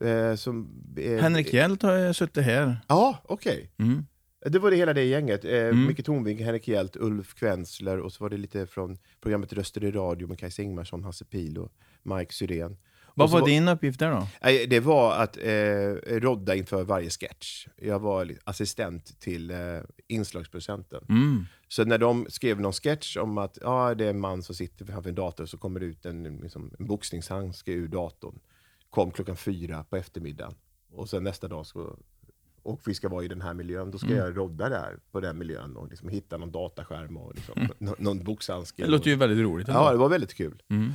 Eh, 0.00 0.34
som, 0.34 0.84
eh, 0.96 1.22
Henrik 1.22 1.52
Hjelt 1.52 1.82
har 1.82 2.12
suttit 2.12 2.44
här. 2.44 2.76
Ja, 2.88 3.18
okej. 3.24 3.70
Mm. 3.78 4.06
Det 4.46 4.58
var 4.58 4.70
det 4.70 4.76
hela 4.76 4.92
det 4.94 5.04
gänget. 5.04 5.44
Eh, 5.44 5.50
Mm. 5.50 5.86
Micke 5.86 6.04
Tornving, 6.04 6.44
Henrik 6.44 6.68
Hjelt, 6.68 6.96
Ulf 6.96 7.34
Kvensler 7.34 7.98
och 7.98 8.12
så 8.12 8.24
var 8.24 8.30
det 8.30 8.36
lite 8.36 8.66
från 8.66 8.98
programmet 9.20 9.52
Röster 9.52 9.84
i 9.84 9.90
radio 9.90 10.28
med 10.28 10.38
Kajsa 10.38 10.62
Ingmarsson, 10.62 11.04
Hasse 11.04 11.24
Pil 11.24 11.58
och 11.58 11.72
Mike 12.02 12.34
Syrén. 12.34 12.76
Vad 13.14 13.30
så 13.30 13.38
var 13.38 13.46
din 13.46 13.68
uppgift 13.68 13.98
där 13.98 14.10
då? 14.10 14.26
Det 14.68 14.80
var 14.80 15.14
att 15.16 15.36
eh, 15.36 16.20
rodda 16.20 16.54
inför 16.54 16.84
varje 16.84 17.10
sketch. 17.10 17.66
Jag 17.76 17.98
var 17.98 18.32
assistent 18.44 19.20
till 19.20 19.50
eh, 19.50 19.56
inslagsprocenten. 20.08 21.04
Mm. 21.08 21.46
Så 21.68 21.84
när 21.84 21.98
de 21.98 22.26
skrev 22.28 22.60
någon 22.60 22.72
sketch 22.72 23.16
om 23.16 23.38
att 23.38 23.58
ja, 23.60 23.94
det 23.94 24.04
är 24.04 24.10
en 24.10 24.20
man 24.20 24.42
som 24.42 24.54
sitter 24.54 24.84
framför 24.84 25.08
en 25.08 25.14
dator 25.14 25.46
så 25.46 25.58
kommer 25.58 25.80
det 25.80 25.86
ut 25.86 26.06
en, 26.06 26.38
liksom, 26.42 26.70
en 26.78 26.86
boxningshandske 26.86 27.72
ur 27.72 27.88
datorn. 27.88 28.38
Kom 28.90 29.10
klockan 29.10 29.36
fyra 29.36 29.84
på 29.90 29.96
eftermiddagen. 29.96 30.54
Och 30.92 31.08
sen 31.08 31.24
nästa 31.24 31.48
dag 31.48 31.66
så 31.66 31.98
och 32.62 32.80
vi 32.86 32.94
ska 32.94 33.08
vara 33.08 33.24
i 33.24 33.28
den 33.28 33.40
här 33.40 33.54
miljön, 33.54 33.90
då 33.90 33.98
ska 33.98 34.06
Mm. 34.06 34.18
jag 34.18 34.36
rodda 34.36 34.68
där 34.68 34.98
på 35.12 35.20
den 35.20 35.38
miljön 35.38 35.76
och 35.76 35.88
liksom 35.88 36.08
hitta 36.08 36.36
någon 36.36 36.52
dataskärm 36.52 37.16
och 37.16 37.34
liksom, 37.34 37.68
nå- 37.78 37.94
någon 37.98 38.24
boxhandske. 38.24 38.82
Det 38.82 38.88
låter 38.90 39.10
ju 39.10 39.16
väldigt 39.16 39.38
roligt. 39.44 39.68
ändå. 39.68 39.80
Ja, 39.80 39.90
det 39.92 39.96
var 39.98 40.08
väldigt 40.08 40.34
kul. 40.34 40.62
Mm. 40.70 40.92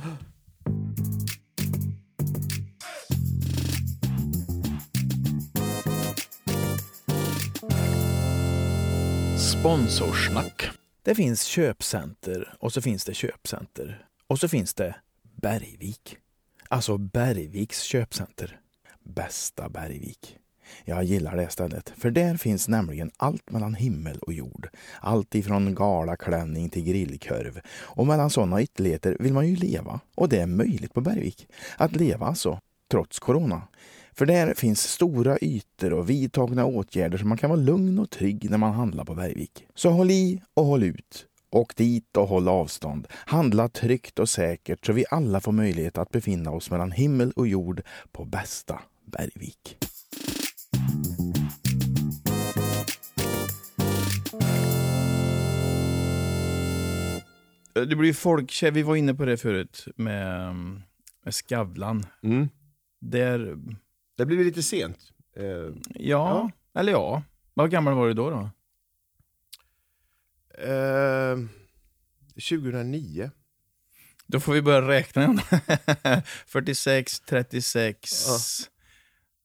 Sponsorsnack. 9.38 10.70
Det 11.02 11.14
finns 11.14 11.42
köpcenter 11.44 12.54
och 12.60 12.72
så 12.72 12.82
finns 12.82 13.04
det 13.04 13.14
köpcenter. 13.14 14.06
Och 14.26 14.38
så 14.38 14.48
finns 14.48 14.74
det 14.74 14.96
Bergvik. 15.22 16.16
Alltså 16.68 16.98
Bergviks 16.98 17.82
köpcenter. 17.82 18.60
Bästa 19.04 19.68
Bergvik. 19.68 20.36
Jag 20.84 21.04
gillar 21.04 21.36
det 21.36 21.50
stället, 21.50 21.92
för 21.96 22.10
där 22.10 22.36
finns 22.36 22.68
nämligen 22.68 23.10
allt 23.16 23.50
mellan 23.50 23.74
himmel 23.74 24.18
och 24.18 24.32
jord. 24.32 24.68
Allt 25.00 25.34
ifrån 25.34 25.74
galaklänning 25.74 26.70
till 26.70 26.84
grillkorv. 26.84 27.60
Och 27.68 28.06
mellan 28.06 28.30
sådana 28.30 28.62
ytterligheter 28.62 29.16
vill 29.20 29.32
man 29.32 29.48
ju 29.48 29.56
leva. 29.56 30.00
Och 30.14 30.28
det 30.28 30.40
är 30.40 30.46
möjligt 30.46 30.94
på 30.94 31.00
Bergvik. 31.00 31.48
Att 31.76 31.96
leva 31.96 32.26
alltså, 32.26 32.60
trots 32.90 33.18
corona. 33.18 33.62
För 34.12 34.26
där 34.26 34.54
finns 34.54 34.82
stora 34.82 35.38
ytor 35.40 35.92
och 35.92 36.10
vidtagna 36.10 36.64
åtgärder 36.64 37.18
så 37.18 37.26
man 37.26 37.38
kan 37.38 37.50
vara 37.50 37.60
lugn 37.60 37.98
och 37.98 38.10
trygg 38.10 38.50
när 38.50 38.58
man 38.58 38.72
handlar 38.72 39.04
på 39.04 39.14
Bergvik. 39.14 39.66
Så 39.74 39.90
håll 39.90 40.10
i 40.10 40.42
och 40.54 40.64
håll 40.64 40.82
ut. 40.82 41.26
Åk 41.50 41.76
dit 41.76 42.16
och 42.16 42.28
håll 42.28 42.48
avstånd. 42.48 43.06
Handla 43.10 43.68
tryggt 43.68 44.18
och 44.18 44.28
säkert 44.28 44.86
så 44.86 44.92
vi 44.92 45.04
alla 45.10 45.40
får 45.40 45.52
möjlighet 45.52 45.98
att 45.98 46.10
befinna 46.10 46.50
oss 46.50 46.70
mellan 46.70 46.92
himmel 46.92 47.32
och 47.36 47.48
jord 47.48 47.82
på 48.12 48.24
bästa 48.24 48.80
Bergvik. 49.04 49.76
Det 57.84 57.96
blir 57.96 58.12
folkkär, 58.12 58.70
vi 58.70 58.82
var 58.82 58.96
inne 58.96 59.14
på 59.14 59.24
det 59.24 59.36
förut 59.36 59.88
med, 59.96 60.54
med 61.24 61.34
Skavlan. 61.34 62.06
Mm. 62.22 62.48
Där, 63.00 63.56
Det 64.16 64.26
blev 64.26 64.38
lite 64.40 64.62
sent. 64.62 64.98
Eh, 65.36 65.44
ja, 65.44 65.70
Ja. 65.94 66.50
eller 66.80 66.92
ja. 66.92 67.22
Vad 67.54 67.70
gammal 67.70 67.94
var 67.94 68.06
du 68.06 68.14
då? 68.14 68.30
då? 68.30 68.50
eh, 70.64 71.36
2009. 72.34 73.30
Då 74.26 74.40
får 74.40 74.52
vi 74.52 74.62
börja 74.62 74.88
räkna 74.88 75.22
igen. 75.22 75.40
46, 76.46 77.20
36, 77.20 78.10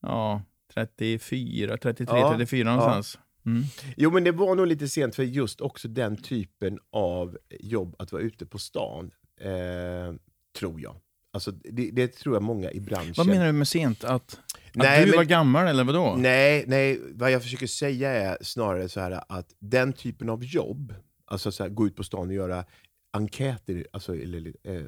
ja. 0.01 0.41
34, 0.73 1.77
33, 1.77 2.19
Ja, 2.19 2.29
34 2.37 2.69
ja. 2.69 3.03
Mm. 3.45 3.63
Jo, 3.97 4.11
men 4.11 4.23
det 4.23 4.31
var 4.31 4.55
nog 4.55 4.67
lite 4.67 4.87
sent 4.87 5.15
för 5.15 5.23
just 5.23 5.61
också 5.61 5.87
den 5.87 6.17
typen 6.17 6.79
av 6.91 7.37
jobb, 7.59 7.95
att 7.99 8.11
vara 8.11 8.21
ute 8.21 8.45
på 8.45 8.57
stan, 8.59 9.11
eh, 9.41 10.15
tror 10.59 10.81
jag. 10.81 10.95
Alltså, 11.33 11.51
det, 11.51 11.89
det 11.91 12.07
tror 12.07 12.35
jag 12.35 12.43
många 12.43 12.71
i 12.71 12.79
branschen... 12.79 13.13
Vad 13.17 13.27
menar 13.27 13.45
du 13.45 13.51
med 13.51 13.67
sent? 13.67 14.03
Att, 14.03 14.39
Nej, 14.73 14.99
att 14.99 15.05
du 15.05 15.11
men- 15.11 15.17
var 15.17 15.23
gammal 15.23 15.67
eller 15.67 15.83
vadå? 15.83 16.15
Nej, 16.17 16.63
nej, 16.67 16.99
vad 17.13 17.31
jag 17.31 17.41
försöker 17.43 17.67
säga 17.67 18.09
är 18.11 18.37
snarare 18.41 18.89
så 18.89 18.99
här 18.99 19.23
att 19.29 19.55
den 19.59 19.93
typen 19.93 20.29
av 20.29 20.43
jobb, 20.43 20.93
alltså 21.25 21.51
så 21.51 21.63
här, 21.63 21.69
gå 21.69 21.87
ut 21.87 21.95
på 21.95 22.03
stan 22.03 22.27
och 22.27 22.33
göra 22.33 22.65
enkäter, 23.13 23.87
alltså, 23.93 24.15
eller, 24.15 24.53
eh, 24.63 24.81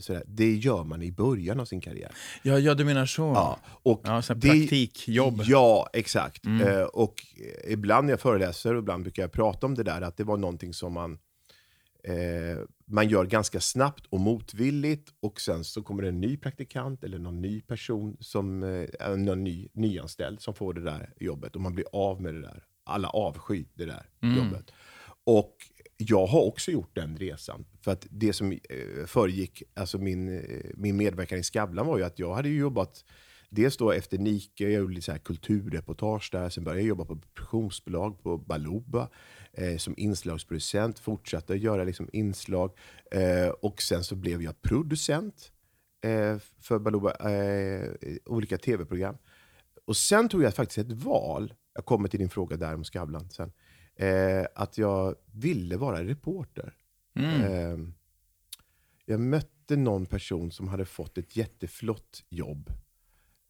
så 0.00 0.12
där, 0.12 0.22
det 0.26 0.54
gör 0.56 0.84
man 0.84 1.02
i 1.02 1.12
början 1.12 1.60
av 1.60 1.64
sin 1.64 1.80
karriär. 1.80 2.10
Ja, 2.42 2.58
ja, 2.58 2.74
du 2.74 2.84
menar 2.84 3.06
så. 3.06 3.22
Ja, 3.22 3.58
och 3.82 4.00
Ja, 4.04 4.22
det- 4.28 4.34
praktikjobb. 4.40 5.42
Ja, 5.44 5.90
exakt. 5.92 6.46
Mm. 6.46 6.68
Eh, 6.68 6.82
och 6.82 7.14
eh, 7.66 7.72
ibland 7.72 8.06
när 8.06 8.12
jag 8.12 8.20
föreläser, 8.20 8.74
och 8.74 8.78
ibland 8.82 9.02
brukar 9.02 9.22
jag 9.22 9.32
prata 9.32 9.66
om 9.66 9.74
det 9.74 9.82
där, 9.82 10.00
att 10.02 10.16
det 10.16 10.24
var 10.24 10.36
någonting 10.36 10.72
som 10.74 10.92
man, 10.92 11.18
eh, 12.04 12.58
man 12.86 13.08
gör 13.08 13.24
ganska 13.24 13.60
snabbt 13.60 14.06
och 14.06 14.20
motvilligt 14.20 15.08
och 15.20 15.40
sen 15.40 15.64
så 15.64 15.82
kommer 15.82 16.02
det 16.02 16.08
en 16.08 16.20
ny 16.20 16.36
praktikant 16.36 17.04
eller 17.04 17.18
någon 17.18 17.40
ny 17.40 17.60
person, 17.60 18.16
som, 18.20 18.62
eh, 18.62 18.68
är 19.00 19.16
någon 19.16 19.44
ny, 19.44 19.68
nyanställd 19.72 20.40
som 20.40 20.54
får 20.54 20.74
det 20.74 20.80
där 20.84 21.12
jobbet 21.20 21.54
och 21.54 21.60
man 21.60 21.74
blir 21.74 21.86
av 21.92 22.20
med 22.22 22.34
det 22.34 22.40
där. 22.40 22.64
Alla 22.84 23.08
avskyr 23.08 23.64
det 23.74 23.84
där 23.84 24.06
Mm. 24.22 24.36
jobbet. 24.36 24.70
Och 25.24 25.54
jag 26.00 26.26
har 26.26 26.40
också 26.40 26.70
gjort 26.70 26.94
den 26.94 27.16
resan. 27.16 27.64
För 27.80 27.92
att 27.92 28.06
det 28.10 28.32
som 28.32 28.52
eh, 28.52 29.06
föregick 29.06 29.62
alltså 29.74 29.98
min, 29.98 30.38
eh, 30.38 30.70
min 30.74 30.96
medverkan 30.96 31.38
i 31.38 31.42
Skavlan 31.42 31.86
var 31.86 31.98
ju 31.98 32.04
att 32.04 32.18
jag 32.18 32.34
hade 32.34 32.48
ju 32.48 32.58
jobbat 32.58 33.04
Dels 33.52 33.76
då 33.76 33.92
efter 33.92 34.18
Nike, 34.18 34.64
jag 34.64 34.72
gjorde 34.72 34.94
lite 34.94 35.04
så 35.04 35.12
här 35.12 35.18
kulturreportage 35.18 36.28
där. 36.32 36.48
Sen 36.48 36.64
började 36.64 36.80
jag 36.80 36.88
jobba 36.88 37.04
på 37.04 37.16
produktionsbolag 37.16 38.22
på 38.22 38.38
Baluba 38.38 39.08
eh, 39.52 39.76
som 39.76 39.94
inslagsproducent. 39.96 40.98
Fortsatte 40.98 41.52
att 41.52 41.58
göra 41.58 41.84
liksom 41.84 42.08
inslag. 42.12 42.72
Eh, 43.10 43.48
och 43.48 43.82
sen 43.82 44.04
så 44.04 44.14
blev 44.14 44.42
jag 44.42 44.62
producent 44.62 45.52
eh, 46.04 46.38
för 46.60 46.78
Baluba, 46.78 47.30
eh, 47.30 47.90
olika 48.26 48.58
tv-program. 48.58 49.16
Och 49.84 49.96
sen 49.96 50.28
tog 50.28 50.42
jag 50.42 50.54
faktiskt 50.54 50.78
ett 50.78 50.92
val. 50.92 51.54
Jag 51.74 51.84
kommer 51.84 52.08
till 52.08 52.20
din 52.20 52.30
fråga 52.30 52.56
där 52.56 52.74
om 52.74 52.84
Skavlan 52.84 53.30
sen. 53.30 53.52
Eh, 54.06 54.46
att 54.54 54.78
jag 54.78 55.14
ville 55.32 55.76
vara 55.76 56.04
reporter. 56.04 56.74
Mm. 57.14 57.40
Eh, 57.42 57.88
jag 59.04 59.20
mötte 59.20 59.76
någon 59.76 60.06
person 60.06 60.50
som 60.50 60.68
hade 60.68 60.84
fått 60.84 61.18
ett 61.18 61.36
jätteflott 61.36 62.24
jobb. 62.28 62.70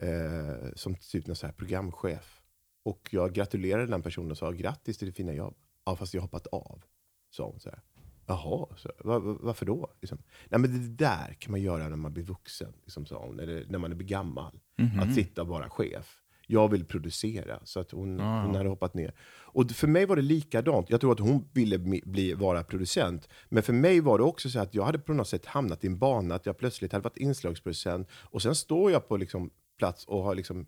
Eh, 0.02 0.72
som 0.74 0.94
typ 0.94 1.26
någon 1.26 1.36
så 1.36 1.46
här 1.46 1.52
programchef. 1.54 2.40
Och 2.82 3.08
jag 3.12 3.32
gratulerade 3.32 3.86
den 3.86 4.02
personen 4.02 4.30
och 4.30 4.38
sa 4.38 4.50
grattis 4.50 4.98
till 4.98 5.08
det 5.08 5.12
fina 5.14 5.32
jobb. 5.34 5.56
Ja, 5.84 5.96
fast 5.96 6.14
jag 6.14 6.22
hoppat 6.22 6.46
av. 6.46 6.84
Sa 7.30 7.46
hon 7.50 7.60
så 7.60 7.70
här. 7.70 7.80
Jaha, 8.26 8.66
så, 8.76 8.92
va- 9.04 9.18
va- 9.18 9.38
varför 9.40 9.66
då? 9.66 9.90
Liksom. 10.00 10.18
Nej, 10.48 10.60
men 10.60 10.72
det 10.72 11.04
där 11.04 11.34
kan 11.38 11.50
man 11.50 11.60
göra 11.62 11.88
när 11.88 11.96
man 11.96 12.12
blir 12.12 12.24
vuxen, 12.24 12.72
liksom, 12.82 13.06
sa 13.06 13.26
hon. 13.26 13.40
Eller 13.40 13.66
när 13.68 13.78
man 13.78 13.96
blir 13.96 14.08
gammal. 14.08 14.60
Mhm. 14.78 15.00
Att 15.00 15.14
sitta 15.14 15.42
och 15.42 15.48
vara 15.48 15.70
chef. 15.70 16.19
Jag 16.50 16.70
vill 16.70 16.84
producera. 16.84 17.60
Så 17.64 17.80
att 17.80 17.90
hon, 17.90 18.20
Ah. 18.20 18.42
hon 18.46 18.54
hade 18.54 18.68
hoppat 18.68 18.94
ner. 18.94 19.14
Och 19.52 19.70
för 19.70 19.86
mig 19.86 20.06
var 20.06 20.16
det 20.16 20.22
likadant. 20.22 20.90
Jag 20.90 21.00
tror 21.00 21.12
att 21.12 21.20
hon 21.20 21.48
ville 21.52 21.78
bli, 21.78 22.34
vara 22.34 22.64
producent. 22.64 23.28
Men 23.48 23.62
för 23.62 23.72
mig 23.72 24.00
var 24.00 24.18
det 24.18 24.24
också 24.24 24.50
så 24.50 24.58
att 24.60 24.74
jag 24.74 24.84
hade 24.84 24.98
på 24.98 25.12
något 25.12 25.28
sätt 25.28 25.46
hamnat 25.46 25.84
i 25.84 25.86
en 25.86 25.98
bana 25.98 26.34
att 26.34 26.46
jag 26.46 26.58
plötsligt 26.58 26.92
hade 26.92 27.02
varit 27.04 27.16
inslagsproducent. 27.16 28.08
Och 28.12 28.42
sen 28.42 28.54
står 28.54 28.90
jag 28.90 29.08
på 29.08 29.16
liksom 29.16 29.50
plats 29.78 30.04
och 30.04 30.22
har 30.22 30.34
liksom, 30.34 30.66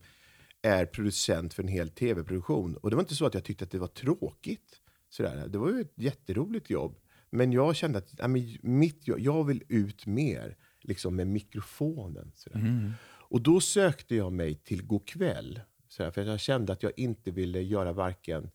är 0.63 0.87
producent 0.87 1.55
för 1.55 1.63
en 1.63 1.69
hel 1.69 1.89
tv-produktion. 1.91 2.77
Och 2.77 2.91
det 2.91 2.97
var 2.97 3.03
inte 3.03 3.15
så 3.15 3.27
att 3.27 3.35
jag 3.35 3.45
tyckte 3.45 3.65
att 3.65 3.71
det 3.71 3.79
var 3.79 3.87
tråkigt. 3.87 4.81
Sådär. 5.09 5.49
Det 5.49 5.59
var 5.59 5.71
ju 5.71 5.81
ett 5.81 5.93
jätteroligt 5.97 6.71
jobb. 6.71 6.97
Men 7.31 7.53
jag 7.53 7.77
kände 7.77 7.99
att 7.99 8.15
ja, 8.19 8.29
men 8.29 8.57
mitt 8.63 9.03
jag 9.07 9.45
vill 9.45 9.63
ut 9.69 10.07
mer 10.07 10.57
liksom 10.81 11.17
med 11.17 11.27
mikrofonen. 11.27 12.33
Sådär. 12.35 12.59
Mm. 12.59 12.93
Och 13.33 13.41
då 13.41 13.61
sökte 13.61 14.15
jag 14.17 14.33
mig 14.33 14.55
till 14.55 14.83
Go'kväll. 14.83 15.61
Sådär, 15.93 16.11
för 16.11 16.25
jag 16.25 16.41
kände 16.41 16.73
att 16.73 16.83
jag 16.83 16.93
inte 16.97 17.31
ville 17.31 17.61
göra 17.61 17.93
varken 17.93 18.51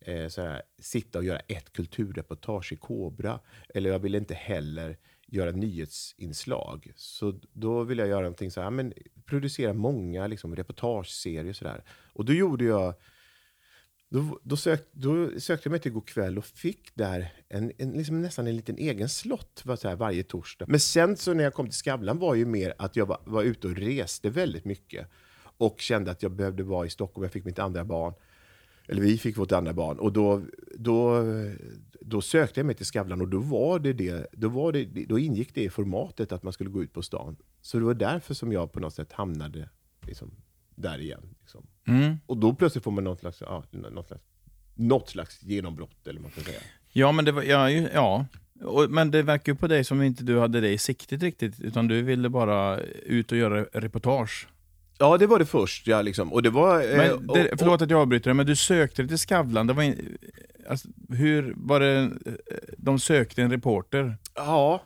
eh, 0.00 0.28
sådär, 0.28 0.62
sitta 0.78 1.18
och 1.18 1.24
göra 1.24 1.38
ett 1.38 1.72
kulturreportage 1.72 2.72
i 2.72 2.76
Kobra. 2.76 3.40
Eller 3.68 3.90
jag 3.90 3.98
ville 3.98 4.18
inte 4.18 4.34
heller 4.34 4.96
göra 5.26 5.50
nyhetsinslag. 5.50 6.92
Så 6.96 7.40
då 7.52 7.84
ville 7.84 8.02
jag 8.02 8.08
göra 8.08 8.20
någonting 8.20 8.50
så 8.50 8.60
här, 8.60 8.70
men 8.70 8.92
producera 9.24 9.72
många 9.72 10.26
liksom, 10.26 10.56
reportageserier 10.56 11.48
och 11.48 11.56
sådär. 11.56 11.84
Och 12.12 12.24
då 12.24 12.32
gjorde 12.32 12.64
jag 12.64 12.94
då, 14.08 14.40
då, 14.42 14.56
sök, 14.56 14.88
då 14.92 15.40
sökte 15.40 15.66
jag 15.66 15.70
mig 15.70 15.80
till 15.80 15.92
Go'kväll 15.92 16.38
och 16.38 16.44
fick 16.44 16.94
där 16.94 17.32
en, 17.48 17.72
en, 17.78 17.92
liksom 17.92 18.22
nästan 18.22 18.46
en 18.46 18.56
liten 18.56 18.78
egen 18.78 19.08
slott 19.08 19.62
var 19.64 19.76
så 19.76 19.88
här, 19.88 19.96
varje 19.96 20.22
torsdag. 20.22 20.66
Men 20.68 20.80
sen 20.80 21.16
så 21.16 21.34
när 21.34 21.44
jag 21.44 21.54
kom 21.54 21.66
till 21.66 21.78
Skavlan 21.78 22.18
var 22.18 22.34
ju 22.34 22.44
mer 22.44 22.74
att 22.78 22.96
jag 22.96 23.06
var, 23.06 23.20
var 23.24 23.42
ute 23.42 23.66
och 23.66 23.76
reste 23.76 24.30
väldigt 24.30 24.64
mycket. 24.64 25.08
Och 25.62 25.80
kände 25.80 26.10
att 26.10 26.22
jag 26.22 26.32
behövde 26.32 26.62
vara 26.62 26.86
i 26.86 26.90
Stockholm. 26.90 27.22
Jag 27.22 27.32
fick 27.32 27.44
mitt 27.44 27.58
andra 27.58 27.84
barn. 27.84 28.14
Eller 28.88 29.02
vi 29.02 29.18
fick 29.18 29.36
vårt 29.36 29.52
andra 29.52 29.72
barn. 29.72 29.98
Och 29.98 30.12
då, 30.12 30.42
då, 30.74 31.24
då 32.00 32.20
sökte 32.20 32.60
jag 32.60 32.66
mig 32.66 32.74
till 32.74 32.86
Skavlan 32.86 33.20
och 33.20 33.28
då, 33.28 33.38
var 33.38 33.78
det 33.78 33.92
det, 33.92 34.26
då, 34.32 34.48
var 34.48 34.72
det, 34.72 34.84
då 34.84 35.18
ingick 35.18 35.54
det 35.54 35.62
i 35.62 35.70
formatet 35.70 36.32
att 36.32 36.42
man 36.42 36.52
skulle 36.52 36.70
gå 36.70 36.82
ut 36.82 36.92
på 36.92 37.02
stan. 37.02 37.36
Så 37.60 37.78
det 37.78 37.84
var 37.84 37.94
därför 37.94 38.34
som 38.34 38.52
jag 38.52 38.72
på 38.72 38.80
något 38.80 38.94
sätt 38.94 39.12
hamnade 39.12 39.68
liksom, 40.06 40.30
där 40.74 40.98
igen. 40.98 41.34
Liksom. 41.40 41.66
Mm. 41.86 42.16
Och 42.26 42.36
då 42.36 42.54
plötsligt 42.54 42.84
får 42.84 42.90
man 42.90 43.04
något 43.04 43.20
slags, 43.20 43.40
ja, 43.40 43.64
något 43.70 44.06
slags, 44.06 44.22
något 44.74 45.08
slags 45.08 45.42
genombrott, 45.42 46.06
eller 46.06 46.20
man 46.20 46.30
kan 46.30 46.44
säga. 46.44 46.60
Ja, 46.92 47.12
men 47.12 47.24
det 47.24 47.32
var, 47.32 47.42
ja, 47.42 47.70
ja. 47.70 48.26
Och, 48.64 48.90
men 48.90 49.10
det 49.10 49.22
verkar 49.22 49.52
ju 49.52 49.56
på 49.56 49.66
dig 49.66 49.84
som 49.84 50.02
inte 50.02 50.24
du 50.24 50.38
hade 50.38 50.60
det 50.60 50.70
i 50.70 50.78
siktet 50.78 51.22
riktigt, 51.22 51.60
utan 51.60 51.88
du 51.88 52.02
ville 52.02 52.28
bara 52.28 52.80
ut 52.80 53.32
och 53.32 53.38
göra 53.38 53.64
reportage. 53.64 54.48
Ja, 55.02 55.18
det 55.18 55.26
var 55.26 55.38
det 55.38 55.46
först. 55.46 55.86
Ja, 55.86 56.02
liksom. 56.02 56.32
Och 56.32 56.42
det 56.42 56.50
var... 56.50 56.80
eh, 56.82 56.96
Men 56.96 57.26
det, 57.26 57.52
och- 57.52 57.58
förlåt 57.58 57.82
att 57.82 57.90
jag 57.90 58.00
avbryter 58.00 58.24
dig, 58.30 58.34
men 58.34 58.46
du 58.46 58.56
sökte 58.56 59.02
dig 59.02 59.08
till 59.08 59.18
Skavlan. 59.18 59.66
Det 59.66 59.72
var 59.72 59.82
in, 59.82 60.18
alltså, 60.68 60.88
hur 61.08 61.54
var 61.56 61.80
det, 61.80 61.98
eh, 62.26 62.32
de 62.78 62.98
sökte 62.98 63.42
en 63.42 63.50
reporter? 63.50 64.16
Ja, 64.34 64.82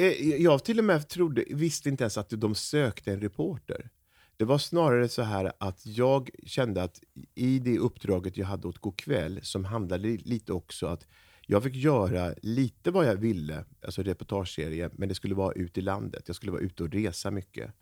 eh, 0.00 0.36
jag 0.42 0.64
till 0.64 0.78
och 0.78 0.84
med 0.84 1.08
trodde, 1.08 1.44
visste 1.50 1.88
inte 1.88 2.04
ens 2.04 2.18
att 2.18 2.30
de 2.30 2.54
sökte 2.54 3.12
en 3.12 3.20
reporter. 3.20 3.88
Det 4.36 4.44
var 4.44 4.58
snarare 4.58 5.08
så 5.08 5.22
här 5.22 5.52
att 5.58 5.86
jag 5.86 6.30
kände 6.46 6.82
att 6.82 7.00
i 7.34 7.58
det 7.58 7.78
uppdraget 7.78 8.36
jag 8.36 8.46
hade 8.46 8.68
åt 8.68 8.80
Go'kväll 8.80 9.40
som 9.42 9.64
handlade 9.64 10.08
lite 10.08 10.52
också 10.52 10.86
att 10.86 11.06
jag 11.50 11.62
fick 11.62 11.74
göra 11.76 12.34
lite 12.42 12.90
vad 12.90 13.06
jag 13.06 13.16
ville, 13.16 13.64
alltså 13.82 14.02
reportageserie, 14.02 14.90
men 14.92 15.08
det 15.08 15.14
skulle 15.14 15.34
vara 15.34 15.52
ute 15.52 15.80
i 15.80 15.82
landet. 15.82 16.22
Jag 16.26 16.36
skulle 16.36 16.52
vara 16.52 16.62
ute 16.62 16.82
och 16.82 16.92
resa 16.92 17.30
mycket. 17.30 17.72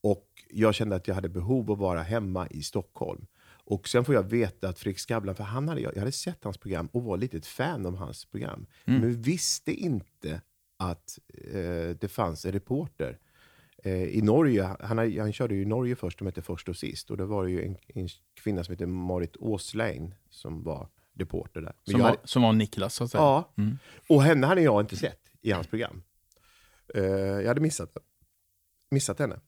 Och 0.00 0.28
jag 0.50 0.74
kände 0.74 0.96
att 0.96 1.08
jag 1.08 1.14
hade 1.14 1.28
behov 1.28 1.70
av 1.70 1.72
att 1.72 1.78
vara 1.78 2.02
hemma 2.02 2.46
i 2.50 2.62
Stockholm. 2.62 3.26
Och 3.64 3.88
sen 3.88 4.04
får 4.04 4.14
jag 4.14 4.22
veta 4.22 4.68
att 4.68 4.78
Fredrik 4.78 4.98
Skavlan, 4.98 5.34
för 5.34 5.44
han 5.44 5.68
hade, 5.68 5.80
jag 5.80 5.96
hade 5.96 6.12
sett 6.12 6.44
hans 6.44 6.58
program 6.58 6.88
och 6.92 7.02
var 7.02 7.16
lite 7.16 7.36
ett 7.36 7.46
fan 7.46 7.86
av 7.86 7.96
hans 7.96 8.24
program. 8.24 8.66
Men 9.00 9.22
visste 9.22 9.72
inte 9.72 10.40
att 10.76 11.18
eh, 11.52 11.96
det 12.00 12.10
fanns 12.10 12.44
en 12.44 12.52
reporter 12.52 13.18
eh, 13.84 14.04
i 14.04 14.22
Norge. 14.22 14.76
Han, 14.80 14.98
han 14.98 15.32
körde 15.32 15.54
ju 15.54 15.62
i 15.62 15.64
Norge 15.64 15.96
först, 15.96 16.18
de 16.18 16.26
hette 16.26 16.42
Först 16.42 16.68
och 16.68 16.76
sist. 16.76 17.10
Och 17.10 17.16
då 17.16 17.24
var 17.24 17.44
det 17.44 17.50
ju 17.50 17.64
en, 17.64 17.76
en 17.88 18.08
kvinna 18.34 18.64
som 18.64 18.72
hette 18.72 18.86
Marit 18.86 19.36
Åslein 19.36 20.14
som 20.30 20.62
var 20.62 20.88
reporter 21.14 21.60
där. 21.60 21.72
Som, 21.82 22.00
var, 22.00 22.08
hade- 22.08 22.20
som 22.24 22.42
var 22.42 22.52
Niklas, 22.52 22.94
så 22.94 23.04
att 23.04 23.10
säga. 23.10 23.22
Ja, 23.22 23.52
Mm. 23.58 23.78
och 24.08 24.22
henne 24.22 24.46
hade 24.46 24.60
jag 24.62 24.80
inte 24.80 24.96
sett 24.96 25.20
i 25.40 25.52
hans 25.52 25.66
program. 25.66 26.02
Eh, 26.94 27.04
jag 27.04 27.48
hade 27.48 27.60
missat, 27.60 27.96
missat 28.90 29.18
henne. 29.18 29.40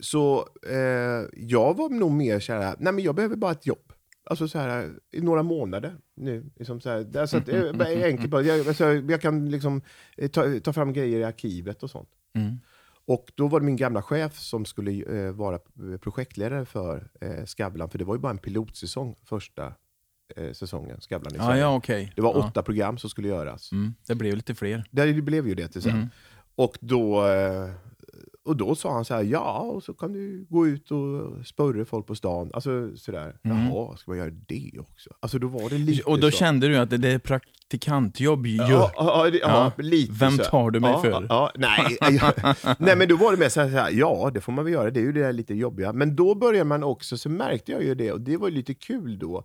Så 0.00 0.48
eh, 0.68 1.26
jag 1.32 1.76
var 1.76 1.88
nog 1.88 2.10
mer 2.10 2.40
så 2.40 2.52
här, 2.52 2.76
nej 2.78 2.92
men 2.92 3.04
jag 3.04 3.14
behöver 3.14 3.36
bara 3.36 3.52
ett 3.52 3.66
jobb. 3.66 3.92
Alltså 4.24 4.48
så 4.48 4.58
här, 4.58 4.92
i 5.10 5.20
några 5.20 5.42
månader 5.42 5.96
nu. 6.14 6.50
Liksom 6.56 6.80
så 6.80 6.90
här, 6.90 7.00
det 7.04 7.20
är 7.20 7.26
så 7.26 7.36
att, 7.36 7.46
det 7.46 7.52
är 7.56 7.72
bara 7.72 7.88
enkelt, 7.88 8.30
bara, 8.30 8.42
jag, 8.42 8.68
alltså, 8.68 8.84
jag 8.94 9.20
kan 9.20 9.50
liksom 9.50 9.82
eh, 10.16 10.30
ta, 10.30 10.60
ta 10.60 10.72
fram 10.72 10.92
grejer 10.92 11.18
i 11.20 11.24
arkivet 11.24 11.82
och 11.82 11.90
sånt. 11.90 12.08
Mm. 12.34 12.56
Och 13.06 13.32
då 13.34 13.48
var 13.48 13.60
det 13.60 13.66
min 13.66 13.76
gamla 13.76 14.02
chef 14.02 14.38
som 14.38 14.64
skulle 14.64 14.90
eh, 15.26 15.32
vara 15.32 15.58
projektledare 16.00 16.64
för 16.64 17.10
eh, 17.20 17.44
Skavlan, 17.44 17.90
för 17.90 17.98
det 17.98 18.04
var 18.04 18.14
ju 18.14 18.20
bara 18.20 18.32
en 18.32 18.38
pilotsäsong 18.38 19.16
första 19.24 19.74
eh, 20.36 20.52
säsongen, 20.52 21.00
Skavlan 21.00 21.34
i 21.34 21.36
Ja, 21.38 21.44
Sverige. 21.46 21.60
ja, 21.60 21.76
okej. 21.76 22.12
Det 22.16 22.22
var 22.22 22.32
ja. 22.34 22.38
åtta 22.48 22.62
program 22.62 22.98
som 22.98 23.10
skulle 23.10 23.28
göras. 23.28 23.72
Mm. 23.72 23.94
Det 24.06 24.14
blev 24.14 24.36
lite 24.36 24.54
fler. 24.54 24.84
Det 24.90 25.22
blev 25.22 25.48
ju 25.48 25.54
det 25.54 25.68
till 25.68 25.82
sen. 25.82 25.90
Mm. 25.92 26.08
Och, 26.54 26.78
då, 26.80 27.26
eh, 27.26 27.70
och 28.44 28.56
då 28.56 28.74
sa 28.74 28.92
han 28.92 29.04
så 29.04 29.14
här, 29.14 29.22
ja, 29.22 29.58
och 29.60 29.82
så 29.82 29.94
kan 29.94 30.12
du 30.12 30.46
gå 30.48 30.66
ut 30.66 30.90
och 30.90 31.46
spörra 31.46 31.84
folk 31.84 32.06
på 32.06 32.14
stan. 32.14 32.50
Alltså 32.54 32.96
sådär, 32.96 33.36
Mm. 33.44 33.66
jaha, 33.66 33.96
ska 33.96 34.10
man 34.10 34.18
göra 34.18 34.30
det 34.30 34.72
också? 34.78 35.10
Alltså 35.20 35.38
då 35.38 35.46
var 35.48 35.70
det 35.70 35.78
lite 35.78 36.02
Och 36.02 36.20
då 36.20 36.30
så. 36.30 36.36
kände 36.36 36.68
du 36.68 36.76
att 36.76 36.90
det, 36.90 36.96
det 36.96 37.08
är 37.08 37.18
praktikantjobb 37.18 38.46
ju. 38.46 38.56
Ja, 38.56 38.92
ja, 38.96 39.30
det- 39.30 39.38
ja, 39.38 39.72
Ja. 39.76 39.82
lite 39.82 40.12
Vem 40.12 40.36
så. 40.36 40.44
tar 40.44 40.70
du 40.70 40.80
mig 40.80 40.90
ja, 40.90 41.00
för? 41.00 41.10
Ja, 41.10 41.22
ja, 41.28 41.50
nej, 41.56 41.96
ja, 42.00 42.32
nej, 42.78 42.96
men 42.96 43.08
då 43.08 43.16
var 43.16 43.32
det 43.32 43.38
mer 43.38 43.48
så 43.48 43.60
här, 43.60 43.90
ja, 43.90 44.30
det 44.34 44.40
får 44.40 44.52
man 44.52 44.64
väl 44.64 44.74
göra, 44.74 44.90
det 44.90 45.00
är 45.00 45.04
ju 45.04 45.12
det 45.12 45.20
där 45.20 45.32
lite 45.32 45.54
jobbiga. 45.54 45.92
Men 45.92 46.16
då 46.16 46.34
började 46.34 46.64
man 46.64 46.84
också, 46.84 47.18
så 47.18 47.28
märkte 47.28 47.72
jag 47.72 47.82
ju 47.84 47.94
det, 47.94 48.12
och 48.12 48.20
det 48.20 48.36
var 48.36 48.50
lite 48.50 48.74
kul 48.74 49.18
då, 49.18 49.44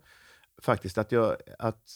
faktiskt, 0.63 0.97
att, 0.97 1.11
jag, 1.11 1.35
att, 1.59 1.89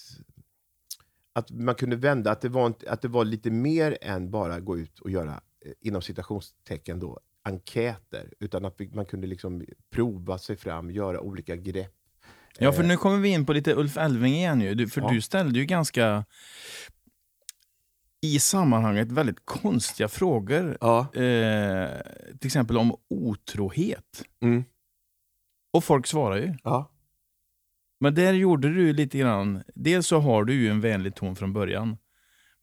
att 1.34 1.51
man 1.51 1.75
kunde 1.75 1.95
vända, 1.95 2.32
att 2.32 2.41
det, 2.41 2.49
var, 2.49 2.73
att 2.88 3.01
det 3.01 3.08
var 3.08 3.25
lite 3.25 3.51
mer 3.51 3.97
än 4.01 4.32
bara 4.32 4.60
gå 4.60 4.77
ut 4.77 4.99
och 4.99 5.10
göra, 5.12 5.41
eh, 5.65 5.71
inom 5.80 6.01
citationstecken 6.01 6.99
då, 6.99 7.19
enkäter, 7.43 8.34
utan 8.39 8.65
att 8.65 8.80
man 8.93 9.06
kunde 9.06 9.27
liksom 9.27 9.65
prova 9.89 10.38
sig 10.38 10.56
fram, 10.56 10.91
göra 10.91 11.21
olika 11.21 11.56
grepp. 11.56 11.93
Ja, 12.60 12.71
för 12.71 12.84
nu 12.84 12.97
kommer 12.97 13.17
vi 13.17 13.30
in 13.30 13.45
på 13.45 13.53
lite 13.53 13.75
Ulf 13.75 13.97
Elving 13.97 14.34
igen 14.34 14.62
ju. 14.62 14.73
Du, 14.75 14.89
för 14.89 15.01
Ja. 15.01 15.10
du 15.10 15.21
ställde 15.21 15.60
ju 15.60 15.65
ganska 15.65 16.25
i 18.21 18.39
sammanhanget 18.39 19.12
väldigt 19.12 19.45
konstiga 19.45 20.08
frågor. 20.08 20.77
Ja. 20.82 20.99
Eh, 21.15 22.01
till 22.39 22.47
exempel 22.47 22.77
om 22.77 22.95
otrohet. 23.10 24.23
Mm. 24.41 24.63
Och 25.73 25.84
folk 25.84 26.08
svarar 26.08 26.38
ju. 26.38 26.56
Ja. 26.63 26.91
Men 28.00 28.16
där 28.16 28.34
gjorde 28.34 28.74
du 28.74 28.94
lite 28.94 29.18
grann, 29.18 29.64
dels 29.76 30.08
så 30.08 30.20
har 30.20 30.44
du 30.44 30.54
ju 30.54 30.70
en 30.70 30.82
vänlig 30.82 31.16
ton 31.16 31.36
från 31.36 31.54
början. 31.54 31.98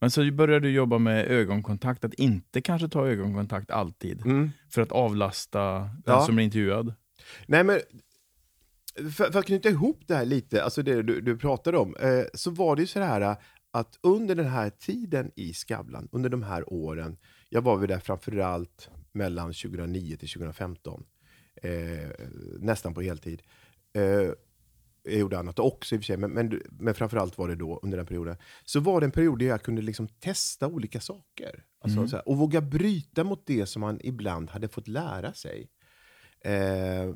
Men 0.01 0.11
så 0.11 0.33
började 0.33 0.67
du 0.67 0.71
jobba 0.73 0.99
med 0.99 1.27
ögonkontakt, 1.27 2.05
att 2.05 2.15
inte 2.15 2.61
kanske 2.61 2.89
ta 2.89 3.07
ögonkontakt 3.09 3.71
alltid. 3.71 4.27
Mm. 4.27 4.51
För 4.71 4.83
att 4.83 4.93
avlasta 4.93 5.61
den 5.79 5.91
Ja. 6.07 6.27
som 6.27 6.35
blir 6.35 6.45
intervjuad. 6.45 6.95
Nej, 7.47 7.65
men 7.65 7.81
för, 8.95 9.33
för 9.33 9.39
att 9.39 9.47
knyta 9.47 9.69
ihop 9.69 10.01
det 10.07 10.15
här 10.15 10.25
lite, 10.25 10.65
alltså 10.65 10.83
det 10.83 11.03
du, 11.03 11.21
du 11.21 11.37
pratade 11.39 11.79
om, 11.79 11.97
eh, 11.97 12.25
så 12.35 12.51
var 12.51 12.77
det 12.77 12.83
ju 12.83 12.87
så 12.87 13.01
här 13.01 13.21
eh, 13.21 13.37
att 13.71 13.99
under 14.03 14.35
den 14.35 14.47
här 14.47 14.71
tiden 14.71 15.31
i 15.37 15.53
Skavlan, 15.55 16.09
under 16.13 16.31
de 16.31 16.43
här 16.43 16.73
åren, 16.73 17.17
jag 17.49 17.63
var 17.63 17.77
väl 17.77 17.89
där 17.89 17.99
framförallt 17.99 18.91
mellan 19.13 19.47
2009 19.53 20.17
till 20.17 20.29
2015, 20.29 21.05
eh, 21.63 21.71
nästan 22.61 22.95
på 22.95 23.01
heltid. 23.03 23.43
Eh, 23.95 24.31
jag 25.05 25.19
gjorde 25.21 25.39
annat 25.39 25.59
också 25.59 25.95
i 25.95 25.99
och 25.99 26.03
för 26.03 26.07
sig, 26.07 26.17
men, 26.17 26.31
men, 26.31 26.63
men 26.71 26.95
framförallt 26.95 27.39
var 27.39 27.49
det 27.49 27.55
då 27.55 27.81
under 27.83 27.97
den 27.97 28.07
perioden. 28.07 28.37
Så 28.65 28.81
var 28.81 29.01
det 29.01 29.07
en 29.07 29.11
period 29.11 29.39
där 29.39 29.47
jag 29.47 29.63
kunde 29.63 29.83
liksom 29.83 30.09
testa 30.09 30.67
olika 30.69 31.01
saker. 31.01 31.65
Alltså, 31.81 31.99
Mm. 31.99 32.11
här, 32.13 32.29
och 32.29 32.39
våga 32.39 32.61
bryta 32.61 33.25
mot 33.25 33.47
det 33.47 33.67
som 33.67 33.81
man 33.81 34.01
ibland 34.03 34.51
hade 34.51 34.69
fått 34.69 34.89
lära 34.89 35.33
sig. 35.33 35.69
Eh, 36.41 37.15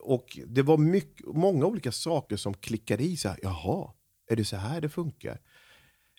och 0.00 0.38
det 0.46 0.62
var 0.62 0.78
mycket, 0.78 1.26
många 1.26 1.66
olika 1.66 1.92
saker 1.92 2.36
som 2.36 2.54
klickade 2.54 3.04
i. 3.04 3.16
Så 3.16 3.28
här, 3.28 3.38
Jaha, 3.42 3.90
är 4.30 4.36
det 4.36 4.44
så 4.44 4.56
här 4.56 4.80
det 4.80 4.88
funkar? 4.88 5.40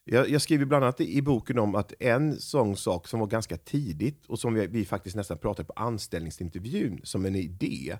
Jag, 0.03 0.29
jag 0.29 0.41
skriver 0.41 0.65
bland 0.65 0.83
annat 0.83 1.01
i, 1.01 1.17
i 1.17 1.21
boken 1.21 1.59
om 1.59 1.75
att 1.75 1.93
en 1.99 2.39
sån 2.39 2.77
sak 2.77 3.07
som 3.07 3.19
var 3.19 3.27
ganska 3.27 3.57
tidigt 3.57 4.25
och 4.25 4.39
som 4.39 4.53
vi, 4.53 4.67
vi 4.67 4.85
faktiskt 4.85 5.15
nästan 5.15 5.37
pratade 5.37 5.67
på 5.67 5.73
anställningsintervjun 5.75 6.99
som 7.03 7.25
en 7.25 7.35
idé 7.35 7.97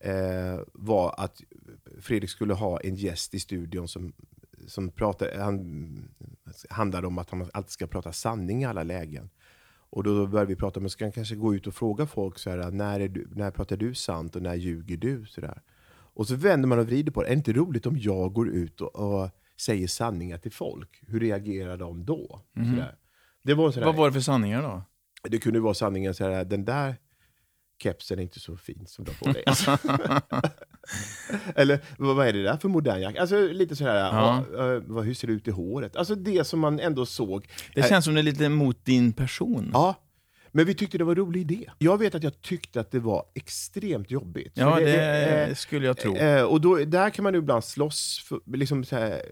eh, 0.00 0.60
var 0.72 1.14
att 1.18 1.40
Fredrik 2.00 2.30
skulle 2.30 2.54
ha 2.54 2.80
en 2.80 2.94
gäst 2.94 3.34
i 3.34 3.40
studion 3.40 3.88
som, 3.88 4.12
som 4.66 4.90
pratar, 4.90 5.38
han, 5.38 6.08
handlade 6.70 7.06
om 7.06 7.18
att 7.18 7.30
han 7.30 7.50
alltid 7.52 7.70
ska 7.70 7.86
prata 7.86 8.12
sanning 8.12 8.62
i 8.62 8.64
alla 8.64 8.82
lägen. 8.82 9.30
Och 9.90 10.04
då 10.04 10.26
började 10.26 10.48
vi 10.48 10.56
prata 10.56 10.80
om 10.80 10.86
att 10.86 10.92
ska 10.92 11.04
han 11.04 11.12
kanske 11.12 11.34
gå 11.34 11.54
ut 11.54 11.66
och 11.66 11.74
fråga 11.74 12.06
folk 12.06 12.38
så 12.38 12.50
här, 12.50 12.70
när, 12.70 13.00
är 13.00 13.08
du, 13.08 13.28
när 13.34 13.50
pratar 13.50 13.76
du 13.76 13.94
sant 13.94 14.36
och 14.36 14.42
när 14.42 14.54
ljuger 14.54 14.96
du? 14.96 15.26
Så 15.26 15.40
där. 15.40 15.62
Och 16.14 16.26
så 16.26 16.34
vänder 16.34 16.68
man 16.68 16.78
och 16.78 16.86
vrider 16.86 17.12
på 17.12 17.22
det. 17.22 17.28
Är 17.28 17.30
det 17.30 17.36
inte 17.36 17.52
roligt 17.52 17.86
om 17.86 17.98
jag 17.98 18.32
går 18.32 18.48
ut 18.48 18.80
och, 18.80 18.96
och 18.96 19.30
säger 19.56 19.86
sanningar 19.86 20.38
till 20.38 20.52
folk? 20.52 21.02
Hur 21.06 21.20
reagerar 21.20 21.76
de 21.76 22.04
då? 22.04 22.40
Där. 22.52 22.96
Det, 23.42 23.54
var 23.54 23.70
så 23.70 23.80
där, 23.80 23.86
Vad 23.86 23.96
var 23.96 24.06
det 24.06 24.12
för 24.12 24.20
sanningar 24.20 24.62
då? 24.62 24.82
det 25.28 25.38
kunde 25.38 25.60
vara 25.60 25.74
sanningen 25.74 26.14
så 26.14 26.24
här, 26.24 26.44
den 26.44 26.64
där 26.64 26.96
kepsen 27.82 28.18
är 28.18 28.22
inte 28.22 28.40
så 28.40 28.56
fin 28.56 28.86
som 28.86 29.04
du 29.04 29.10
har 29.10 29.18
på 29.18 29.32
dig. 29.32 29.44
Eller 31.56 31.80
vad 31.98 32.26
är 32.28 32.32
det 32.32 32.42
där 32.42 32.56
för 32.56 32.68
modern 32.68 33.00
jacka? 33.00 33.20
Alltså 33.20 33.46
lite 33.46 33.76
så 33.76 33.84
här, 33.84 33.96
Ja. 33.96 34.38
eh, 34.38 34.82
vad- 34.86 35.04
hur 35.04 35.14
ser 35.14 35.26
det 35.26 35.32
ut 35.32 35.48
i 35.48 35.50
håret? 35.50 35.96
Alltså 35.96 36.14
det 36.14 36.44
som 36.44 36.60
man 36.60 36.80
ändå 36.80 37.06
såg. 37.06 37.48
Det 37.74 37.80
Här- 37.80 37.88
känns 37.88 38.04
som 38.04 38.14
det 38.14 38.20
är 38.20 38.22
lite 38.22 38.48
mot 38.48 38.84
din 38.84 39.12
person. 39.12 39.70
Ja, 39.72 39.94
men 40.52 40.66
vi 40.66 40.74
tyckte 40.74 40.98
det 40.98 41.04
var 41.04 41.12
en 41.12 41.16
rolig 41.16 41.40
idé. 41.40 41.70
Jag 41.78 41.98
vet 41.98 42.14
att 42.14 42.22
jag 42.22 42.40
tyckte 42.40 42.80
att 42.80 42.90
det 42.90 42.98
var 42.98 43.24
extremt 43.34 44.10
jobbigt. 44.10 44.52
Ja, 44.54 44.74
För 44.76 44.80
det 44.84 45.46
eh, 45.48 45.54
skulle 45.54 45.86
jag 45.86 45.96
tro. 45.96 46.16
Eh, 46.16 46.42
och 46.42 46.60
då, 46.60 46.76
där 46.76 47.10
kan 47.10 47.22
man 47.22 47.32
ju 47.34 47.38
ibland 47.38 47.64
slåss 47.64 48.24
för 48.28 48.40
liksom 48.56 48.84
så 48.84 48.96
här, 48.96 49.22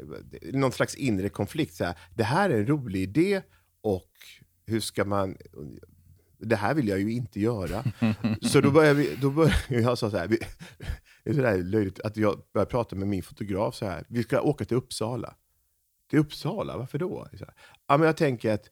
någon 0.52 0.72
slags 0.72 0.94
inre 0.94 1.28
konflikt. 1.28 1.74
Så 1.74 1.84
här, 1.84 1.94
det 2.14 2.24
här 2.24 2.50
är 2.50 2.58
en 2.58 2.66
rolig 2.66 3.00
idé 3.02 3.42
och 3.82 4.08
hur 4.66 4.80
ska 4.80 5.04
man... 5.04 5.36
Det 6.42 6.56
här 6.56 6.74
vill 6.74 6.88
jag 6.88 7.00
ju 7.00 7.12
inte 7.12 7.40
göra. 7.40 7.84
så 8.42 8.60
då 8.60 8.70
började, 8.70 8.94
vi, 8.94 9.16
då 9.20 9.30
började 9.30 9.56
jag 9.68 9.98
så 9.98 10.08
här, 10.08 10.28
vi, 10.28 10.38
det 11.24 11.30
är 11.30 11.34
så 11.34 11.40
där 11.40 11.62
löjligt 11.62 12.00
att 12.00 12.16
jag 12.16 12.42
började 12.54 12.70
prata 12.70 12.96
med 12.96 13.08
min 13.08 13.22
fotograf 13.22 13.74
så 13.74 13.86
här, 13.86 14.04
vi 14.08 14.22
ska 14.22 14.40
åka 14.40 14.64
till 14.64 14.76
Uppsala. 14.76 15.34
Till 16.10 16.18
Uppsala, 16.18 16.76
varför 16.76 16.98
då? 16.98 17.28
Så 17.32 17.44
här, 17.44 17.54
ja, 17.88 17.96
men 17.96 18.06
jag 18.06 18.16
tänker 18.16 18.54
att 18.54 18.70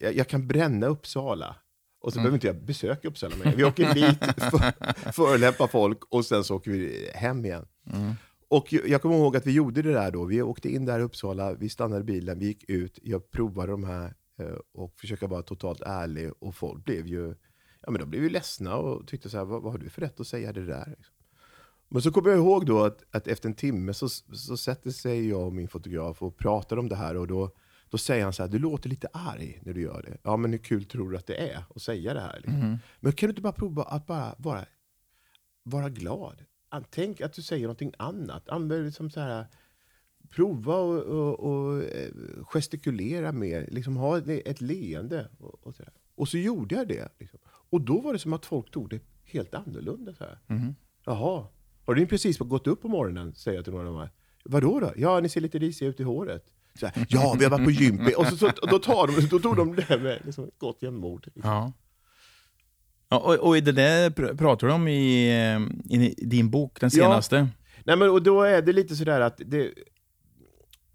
jag, 0.00 0.16
jag 0.16 0.28
kan 0.28 0.46
bränna 0.46 0.86
Uppsala. 0.86 1.56
Och 2.00 2.12
så 2.12 2.18
behöver 2.18 2.34
inte 2.34 2.46
jag 2.46 2.64
besöka 2.64 3.08
Uppsala 3.08 3.36
mer. 3.36 3.56
Vi 3.56 3.64
åker 3.64 3.94
dit, 3.94 4.18
för, 4.50 5.12
förolämpar 5.12 5.66
folk 5.66 6.04
och 6.04 6.24
sen 6.24 6.44
så 6.44 6.56
åker 6.56 6.70
vi 6.70 7.10
hem 7.14 7.44
igen. 7.44 7.66
Mm. 7.92 8.14
Och 8.48 8.72
jag 8.72 9.02
kommer 9.02 9.16
ihåg 9.16 9.36
att 9.36 9.46
vi 9.46 9.52
gjorde 9.52 9.82
det 9.82 9.92
där 9.92 10.10
då. 10.10 10.24
Vi 10.24 10.42
åkte 10.42 10.68
in 10.68 10.84
där 10.84 11.00
i 11.00 11.02
Uppsala, 11.02 11.54
vi 11.54 11.68
stannade 11.68 12.04
bilen, 12.04 12.38
vi 12.38 12.46
gick 12.46 12.70
ut, 12.70 12.98
jag 13.02 13.30
provade 13.30 13.72
de 13.72 13.84
här 13.84 14.14
och 14.72 15.00
försöka 15.00 15.26
vara 15.26 15.42
totalt 15.42 15.80
ärlig. 15.80 16.30
Och 16.38 16.54
folk 16.54 16.84
blev 16.84 17.06
ju, 17.06 17.34
ja 17.80 17.90
men 17.90 18.00
de 18.00 18.10
blev 18.10 18.22
ju 18.22 18.30
ledsna 18.30 18.76
och 18.76 19.06
tyckte 19.06 19.30
så 19.30 19.36
här, 19.36 19.44
vad, 19.44 19.62
vad 19.62 19.72
har 19.72 19.78
du 19.78 19.90
för 19.90 20.00
rätt 20.00 20.20
att 20.20 20.26
säga 20.26 20.52
det 20.52 20.66
där? 20.66 20.94
Liksom. 20.96 21.14
Men 21.88 22.02
så 22.02 22.12
kommer 22.12 22.30
jag 22.30 22.38
ihåg 22.38 22.66
då 22.66 22.84
att, 22.84 23.04
att 23.10 23.28
efter 23.28 23.48
en 23.48 23.54
timme 23.54 23.94
så, 23.94 24.08
så 24.08 24.56
sätter 24.56 24.90
sig 24.90 25.28
jag 25.28 25.46
och 25.46 25.52
min 25.52 25.68
fotograf 25.68 26.22
och 26.22 26.36
pratar 26.36 26.76
om 26.76 26.88
det 26.88 26.96
här 26.96 27.16
och 27.16 27.26
då, 27.26 27.50
då 27.88 27.98
säger 27.98 28.24
han 28.24 28.32
så 28.32 28.42
här, 28.42 28.50
du 28.50 28.58
låter 28.58 28.88
lite 28.88 29.08
arg 29.12 29.60
när 29.62 29.72
du 29.72 29.82
gör 29.82 30.02
det. 30.02 30.18
Ja 30.22 30.36
men 30.36 30.52
hur 30.52 30.58
kul 30.58 30.84
tror 30.84 31.10
du 31.10 31.16
att 31.16 31.26
det 31.26 31.50
är 31.50 31.64
att 31.74 31.82
säga 31.82 32.14
det 32.14 32.20
här? 32.20 32.36
Liksom. 32.36 32.62
Mm. 32.62 32.78
Men 33.00 33.12
kan 33.12 33.26
du 33.26 33.30
inte 33.30 33.42
bara 33.42 33.52
prova 33.52 33.82
att 33.82 34.06
bara 34.06 34.34
vara, 34.38 34.66
vara 35.62 35.88
glad? 35.88 36.44
Tänk 36.90 37.20
att 37.20 37.32
du 37.32 37.42
säger 37.42 37.62
någonting 37.62 37.92
annat. 37.98 38.48
Använd 38.48 38.84
liksom 38.84 39.10
så 39.10 39.20
här, 39.20 39.46
prova 40.30 40.74
och, 40.76 41.02
och, 41.02 41.40
och 41.40 41.82
eh, 41.82 42.08
gestikulera 42.42 43.32
mer. 43.32 43.68
Liksom 43.70 43.96
ha 43.96 44.18
ett, 44.18 44.60
leende. 44.60 45.28
Och, 45.38 45.66
och, 45.66 45.74
så 45.74 45.82
och 46.14 46.28
så 46.28 46.38
gjorde 46.38 46.74
jag 46.74 46.88
det. 46.88 47.08
Liksom. 47.18 47.38
Och 47.70 47.80
då 47.80 48.00
var 48.00 48.12
det 48.12 48.18
som 48.18 48.32
att 48.32 48.46
folk 48.46 48.70
tog 48.70 48.90
det 48.90 49.00
helt 49.24 49.54
annorlunda. 49.54 50.14
Så 50.14 50.24
här. 50.24 50.38
Mhm. 50.46 50.74
Jaha, 51.06 51.46
har 51.86 51.94
du 51.94 52.06
precis 52.06 52.38
gått 52.38 52.66
upp 52.66 52.82
på 52.82 52.88
morgonen? 52.88 53.34
Säger 53.34 53.58
jag 53.58 53.64
till 53.64 53.72
några 53.72 53.88
av 53.88 53.94
de 53.94 54.00
här. 54.00 54.10
Vadå 54.44 54.80
då? 54.80 54.92
Ja, 54.96 55.20
ni 55.20 55.28
ser 55.28 55.40
lite 55.40 55.58
risiga 55.58 55.88
ut 55.88 56.00
i 56.00 56.02
håret. 56.02 56.44
Så 56.80 56.86
här, 56.86 57.06
ja, 57.08 57.36
vi 57.38 57.44
har 57.44 57.50
varit 57.50 57.64
på 57.64 57.70
gym. 57.70 58.00
Och 58.16 58.26
så, 58.26 58.36
så, 58.36 58.50
då, 58.70 58.78
tar 58.78 59.06
de, 59.06 59.26
då 59.26 59.38
tog 59.38 59.56
de 59.56 59.76
det 59.76 59.98
med 60.02 60.22
liksom, 60.24 60.50
gott 60.58 60.82
jämnmod. 60.82 61.26
Liksom. 61.34 61.50
Ja. 61.52 61.72
Ja, 63.08 63.18
och, 63.18 63.34
och 63.48 63.56
i 63.56 63.60
det 63.60 63.72
där 63.72 64.10
pr- 64.10 64.36
pratar 64.36 64.66
du 64.66 64.72
om 64.72 64.88
i, 64.88 65.28
eh, 65.90 65.96
i 65.98 66.14
din 66.26 66.50
bok, 66.50 66.80
den 66.80 66.90
Ja. 66.92 67.04
senaste. 67.04 67.48
Nej, 67.84 67.96
men 67.96 68.10
och 68.10 68.22
då 68.22 68.42
är 68.42 68.62
det 68.62 68.72
lite 68.72 68.96
sådär 68.96 69.20
att 69.20 69.40
det, 69.46 69.70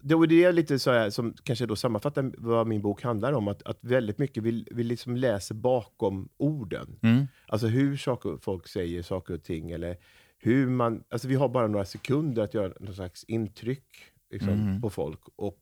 det, 0.08 0.14
och 0.14 0.28
det 0.28 0.44
är 0.44 0.52
lite 0.52 0.78
så 0.78 0.90
här, 0.90 1.10
som 1.10 1.34
kanske 1.42 1.66
då 1.66 1.76
sammanfattar 1.76 2.32
vad 2.38 2.66
min 2.66 2.82
bok 2.82 3.02
handlar 3.02 3.32
om, 3.32 3.48
att, 3.48 3.62
att 3.62 3.78
väldigt 3.80 4.18
mycket 4.18 4.42
vi, 4.42 4.66
vi 4.70 4.82
liksom 4.84 5.16
läser 5.16 5.54
bakom 5.54 6.28
orden. 6.36 6.98
Mm. 7.02 7.26
Alltså 7.48 7.66
hur 7.66 7.96
saker, 7.96 8.38
folk 8.40 8.68
säger 8.68 9.02
saker 9.02 9.34
och 9.34 9.42
ting, 9.42 9.70
eller 9.70 9.96
hur 10.38 10.66
man... 10.66 11.04
Alltså 11.08 11.28
vi 11.28 11.34
har 11.34 11.48
bara 11.48 11.66
några 11.66 11.84
sekunder 11.84 12.42
att 12.42 12.54
göra 12.54 12.72
någon 12.80 12.94
slags 12.94 13.24
intryck 13.24 13.86
liksom, 14.30 14.52
Mm. 14.52 14.80
på 14.80 14.90
folk. 14.90 15.20
Och 15.36 15.58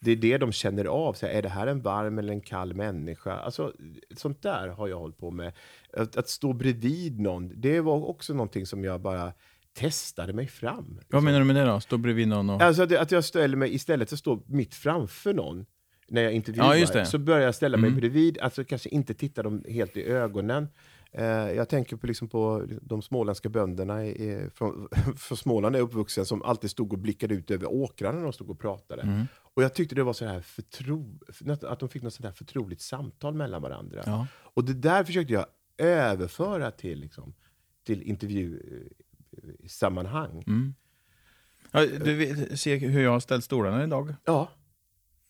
det 0.00 0.10
är 0.10 0.16
det 0.16 0.38
de 0.38 0.52
känner 0.52 0.84
av. 0.84 1.12
Så 1.12 1.26
här, 1.26 1.32
är 1.32 1.42
det 1.42 1.48
här 1.48 1.66
en 1.66 1.82
varm 1.82 2.18
eller 2.18 2.32
en 2.32 2.40
kall 2.40 2.74
människa? 2.74 3.32
Alltså, 3.32 3.72
sånt 4.16 4.42
där 4.42 4.68
har 4.68 4.88
jag 4.88 4.98
hållit 4.98 5.18
på 5.18 5.30
med. 5.30 5.52
Att, 5.92 6.16
att 6.16 6.28
stå 6.28 6.52
bredvid 6.52 7.20
någon, 7.20 7.52
det 7.60 7.80
var 7.80 8.06
också 8.06 8.34
någonting 8.34 8.66
som 8.66 8.84
jag 8.84 9.00
bara 9.00 9.32
testade 9.76 10.32
mig 10.32 10.46
fram. 10.46 11.00
Vad 11.08 11.22
menar 11.22 11.38
du 11.38 11.44
med 11.44 11.56
det 11.56 11.64
då? 11.64 11.80
Stå 11.80 11.96
bredvid 11.98 12.28
någon 12.28 12.50
och... 12.50 12.62
Alltså 12.62 12.82
att, 12.82 12.92
att 12.92 13.10
jag 13.10 13.24
ställer 13.24 13.56
mig, 13.56 13.74
istället 13.74 14.08
för 14.08 14.16
att 14.16 14.20
stå 14.20 14.42
mitt 14.46 14.74
framför 14.74 15.34
någon, 15.34 15.66
när 16.08 16.22
jag 16.22 16.32
intervjuar, 16.32 16.74
Ja, 16.74 17.04
så 17.04 17.18
börjar 17.18 17.40
jag 17.40 17.54
ställa 17.54 17.76
mig 17.76 17.88
Mm. 17.88 18.00
bredvid, 18.00 18.38
alltså 18.38 18.64
kanske 18.64 18.88
inte 18.88 19.14
titta 19.14 19.42
dem 19.42 19.64
helt 19.68 19.96
i 19.96 20.02
ögonen. 20.02 20.68
Eh, 21.12 21.24
jag 21.26 21.68
tänker 21.68 21.96
på, 21.96 22.06
liksom 22.06 22.28
på 22.28 22.66
de 22.82 23.02
småländska 23.02 23.48
bönderna 23.48 24.06
i, 24.06 24.48
från, 24.54 24.88
från 25.16 25.38
Småland, 25.38 25.76
är 25.76 25.80
uppvuxen, 25.80 26.26
som 26.26 26.42
alltid 26.42 26.70
stod 26.70 26.92
och 26.92 26.98
blickade 26.98 27.34
ut 27.34 27.50
över 27.50 27.66
åkrarna 27.72 28.16
när 28.16 28.22
de 28.24 28.32
stod 28.32 28.50
och 28.50 28.60
pratade. 28.60 29.02
Mm. 29.02 29.26
Och 29.54 29.62
jag 29.62 29.74
tyckte 29.74 29.94
det 29.94 30.02
var 30.02 30.12
så 30.12 30.26
här 30.26 30.40
förtro, 30.40 31.18
att 31.62 31.80
de 31.80 31.88
fick 31.88 32.02
något 32.02 32.14
sånt 32.14 32.24
här 32.24 32.32
förtroligt 32.32 32.80
samtal 32.80 33.34
mellan 33.34 33.62
varandra. 33.62 34.02
Ja. 34.06 34.26
Och 34.54 34.64
det 34.64 34.74
där 34.74 35.04
försökte 35.04 35.32
jag 35.32 35.46
överföra 35.78 36.70
till, 36.70 37.00
liksom, 37.00 37.34
till 37.86 38.02
intervjusammanhang. 39.36 40.42
Mm. 40.46 40.74
Ja, 41.72 41.86
du 41.86 42.48
ser 42.56 42.78
hur 42.78 43.02
jag 43.02 43.10
har 43.10 43.20
ställt 43.20 43.44
stolarna 43.44 43.84
idag? 43.84 44.14
Ja. 44.24 44.48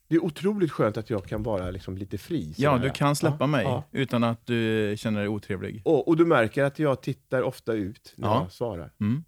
Det 0.09 0.14
är 0.14 0.25
otroligt 0.25 0.73
skönt 0.73 0.97
att 0.97 1.11
jag 1.11 1.25
kan 1.27 1.42
vara 1.42 1.71
liksom 1.71 1.97
lite 1.99 2.19
fri. 2.19 2.55
Ja, 2.57 2.79
du 2.79 2.90
kan 2.90 3.16
släppa 3.16 3.37
Ja, 3.40 3.47
mig 3.47 3.64
ja. 3.64 3.85
utan 3.92 4.25
att 4.25 4.47
du 4.47 4.95
känner 4.99 5.21
dig 5.21 5.29
otrevlig. 5.29 5.83
Och, 5.85 6.09
och 6.09 6.16
du 6.16 6.25
märker 6.27 6.64
att 6.64 6.79
jag 6.79 7.03
tittar 7.03 7.42
ofta 7.42 7.73
ut 7.73 8.14
när 8.16 8.29
Ja. 8.29 8.42
jag 8.42 8.53
svarar. 8.53 8.92
Mm. 9.01 9.25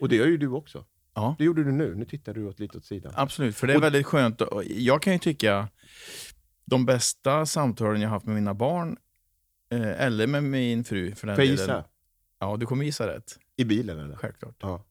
Och 0.00 0.08
det 0.08 0.16
gör 0.16 0.26
ju 0.26 0.36
du 0.36 0.48
också. 0.48 0.84
Ja. 1.14 1.34
Det 1.38 1.44
gjorde 1.44 1.64
du 1.64 1.72
nu. 1.72 1.94
Nu 1.94 2.04
tittar 2.04 2.34
du 2.34 2.44
åt 2.46 2.58
lite 2.60 2.78
åt 2.78 2.84
sidan. 2.84 3.12
Absolut, 3.16 3.56
för 3.56 3.66
det 3.66 3.72
är 3.72 3.76
Och- 3.76 3.82
väldigt 3.82 4.06
skönt. 4.06 4.42
Jag 4.66 5.02
kan 5.02 5.12
ju 5.12 5.18
tycka 5.18 5.68
de 6.64 6.86
bästa 6.86 7.46
samtalen 7.46 8.00
jag 8.00 8.08
haft 8.08 8.26
med 8.26 8.34
mina 8.34 8.54
barn, 8.54 8.96
eh, 9.72 10.02
eller 10.06 10.26
med 10.26 10.44
min 10.44 10.84
fru 10.84 11.14
för 11.14 11.26
den 11.26 11.36
Får 11.36 11.44
jag 11.44 11.50
gissa? 11.52 11.84
Ja, 12.40 12.56
du 12.56 12.66
kommer 12.66 12.84
gissa 12.84 13.06
rätt. 13.06 13.38
I 13.60 13.64
bilen 13.64 13.98
eller? 13.98 14.16
Självklart. 14.16 14.56
Ja. 14.60 14.84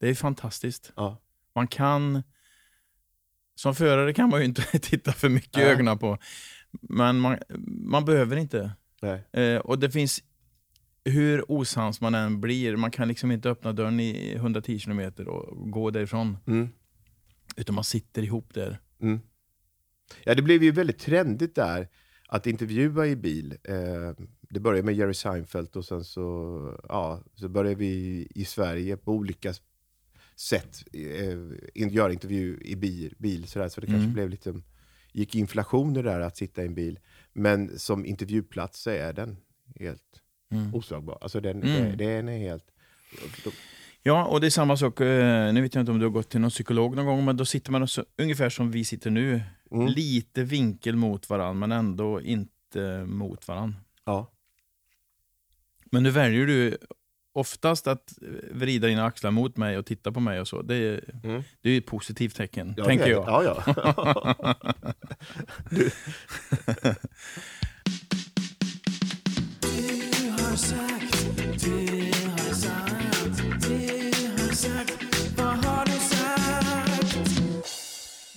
Det 0.00 0.08
är 0.08 0.14
fantastiskt. 0.14 0.92
ja. 0.96 1.22
Man 1.54 1.68
kan... 1.68 2.22
Som 3.54 3.74
förare 3.74 4.12
kan 4.12 4.30
man 4.30 4.40
ju 4.40 4.46
inte 4.46 4.62
titta 4.78 5.12
för 5.12 5.28
mycket 5.28 5.56
i 5.56 5.60
Nej. 5.60 5.70
ögonen 5.70 5.98
på. 5.98 6.18
Men 6.70 7.20
man, 7.20 7.38
man 7.66 8.04
behöver 8.04 8.36
inte. 8.36 8.72
Nej. 9.02 9.28
Eh, 9.32 9.60
och 9.60 9.78
det 9.78 9.90
finns... 9.90 10.22
Hur 11.04 11.52
osams 11.52 12.00
man 12.00 12.14
än 12.14 12.40
blir, 12.40 12.76
man 12.76 12.90
kan 12.90 13.08
liksom 13.08 13.30
inte 13.30 13.50
öppna 13.50 13.72
dörren 13.72 14.00
i 14.00 14.34
110 14.34 14.78
km 14.78 15.12
och 15.26 15.70
gå 15.70 15.90
därifrån. 15.90 16.36
Mm. 16.46 16.68
Utan 17.56 17.74
man 17.74 17.84
sitter 17.84 18.22
ihop 18.22 18.54
där. 18.54 18.78
Mm. 19.00 19.20
Ja, 20.24 20.34
det 20.34 20.42
blev 20.42 20.62
ju 20.62 20.70
väldigt 20.70 20.98
trendigt 20.98 21.54
där 21.54 21.88
att 22.28 22.46
intervjua 22.46 23.06
i 23.06 23.16
bil. 23.16 23.56
Eh, 23.64 24.26
det 24.50 24.60
började 24.60 24.82
med 24.86 24.94
Jerry 24.94 25.14
Seinfeld 25.14 25.76
och 25.76 25.84
sen 25.84 26.04
så, 26.04 26.22
ja, 26.88 27.20
så 27.34 27.48
började 27.48 27.74
vi 27.74 28.26
i 28.34 28.44
Sverige 28.44 28.96
på 28.96 29.12
olika 29.12 29.54
sätt 30.36 30.84
eh, 30.92 31.92
göra 31.92 32.12
intervju 32.12 32.58
i 32.62 32.76
bil. 32.76 33.14
bil 33.18 33.46
sådär, 33.48 33.68
så 33.68 33.80
det 33.80 33.86
kanske 33.86 34.02
Mm. 34.02 34.12
blev 34.14 34.30
lite, 34.30 34.54
gick 35.12 35.34
inflation 35.34 35.90
i 35.92 35.94
det 35.94 36.10
där 36.10 36.20
att 36.20 36.36
sitta 36.36 36.62
i 36.62 36.66
en 36.66 36.74
bil. 36.74 36.98
Men 37.32 37.78
som 37.78 38.06
intervjuplats 38.06 38.80
så 38.82 38.90
är 38.90 39.12
den 39.12 39.36
helt 39.80 40.02
Mm. 40.50 40.74
oslagbar. 40.74 41.18
Alltså 41.20 41.40
den, 41.40 41.62
Mm. 41.62 41.96
det- 41.98 42.04
den 42.04 42.28
är 42.28 42.38
helt... 42.38 42.64
Ja, 44.02 44.24
och 44.26 44.40
det 44.40 44.46
är 44.46 44.50
samma 44.50 44.76
sak. 44.76 45.00
eh, 45.00 45.52
Nu 45.52 45.60
vet 45.62 45.74
jag 45.74 45.82
inte 45.82 45.92
om 45.92 45.98
du 45.98 46.04
har 46.04 46.10
gått 46.12 46.30
till 46.30 46.40
någon 46.40 46.50
psykolog 46.50 46.96
någon 46.96 47.06
gång, 47.06 47.24
men 47.24 47.36
då 47.36 47.44
sitter 47.44 47.72
man 47.72 47.88
så, 47.88 48.04
ungefär 48.18 48.50
som 48.50 48.70
vi 48.70 48.84
sitter 48.84 49.10
nu. 49.10 49.42
Mm. 49.70 49.86
Lite 49.86 50.42
vinkel 50.44 50.96
mot 50.96 51.30
varandra, 51.30 51.52
men 51.66 51.72
ändå 51.72 52.20
inte 52.20 53.04
mot 53.06 53.48
varandra. 53.48 53.78
Ja. 54.04 54.32
Men 55.90 56.02
nu 56.02 56.10
väljer 56.10 56.46
du 56.46 56.78
oftast 57.34 57.86
att 57.86 58.14
vrida 58.50 58.86
dina 58.88 59.04
axlar 59.04 59.30
mot 59.30 59.56
mig 59.56 59.78
och 59.78 59.86
titta 59.86 60.12
på 60.12 60.20
mig 60.20 60.40
och 60.40 60.48
så. 60.48 60.62
Det 60.62 60.74
är, 60.76 61.00
Mm. 61.24 61.42
det 61.60 61.70
är 61.70 61.78
ett 61.78 61.86
positivt 61.86 62.36
tecken, 62.36 62.74
Ja, 62.76 62.84
tänker 62.84 63.06
jag. 63.06 63.24
Ja, 63.28 63.42
ja. 63.44 64.54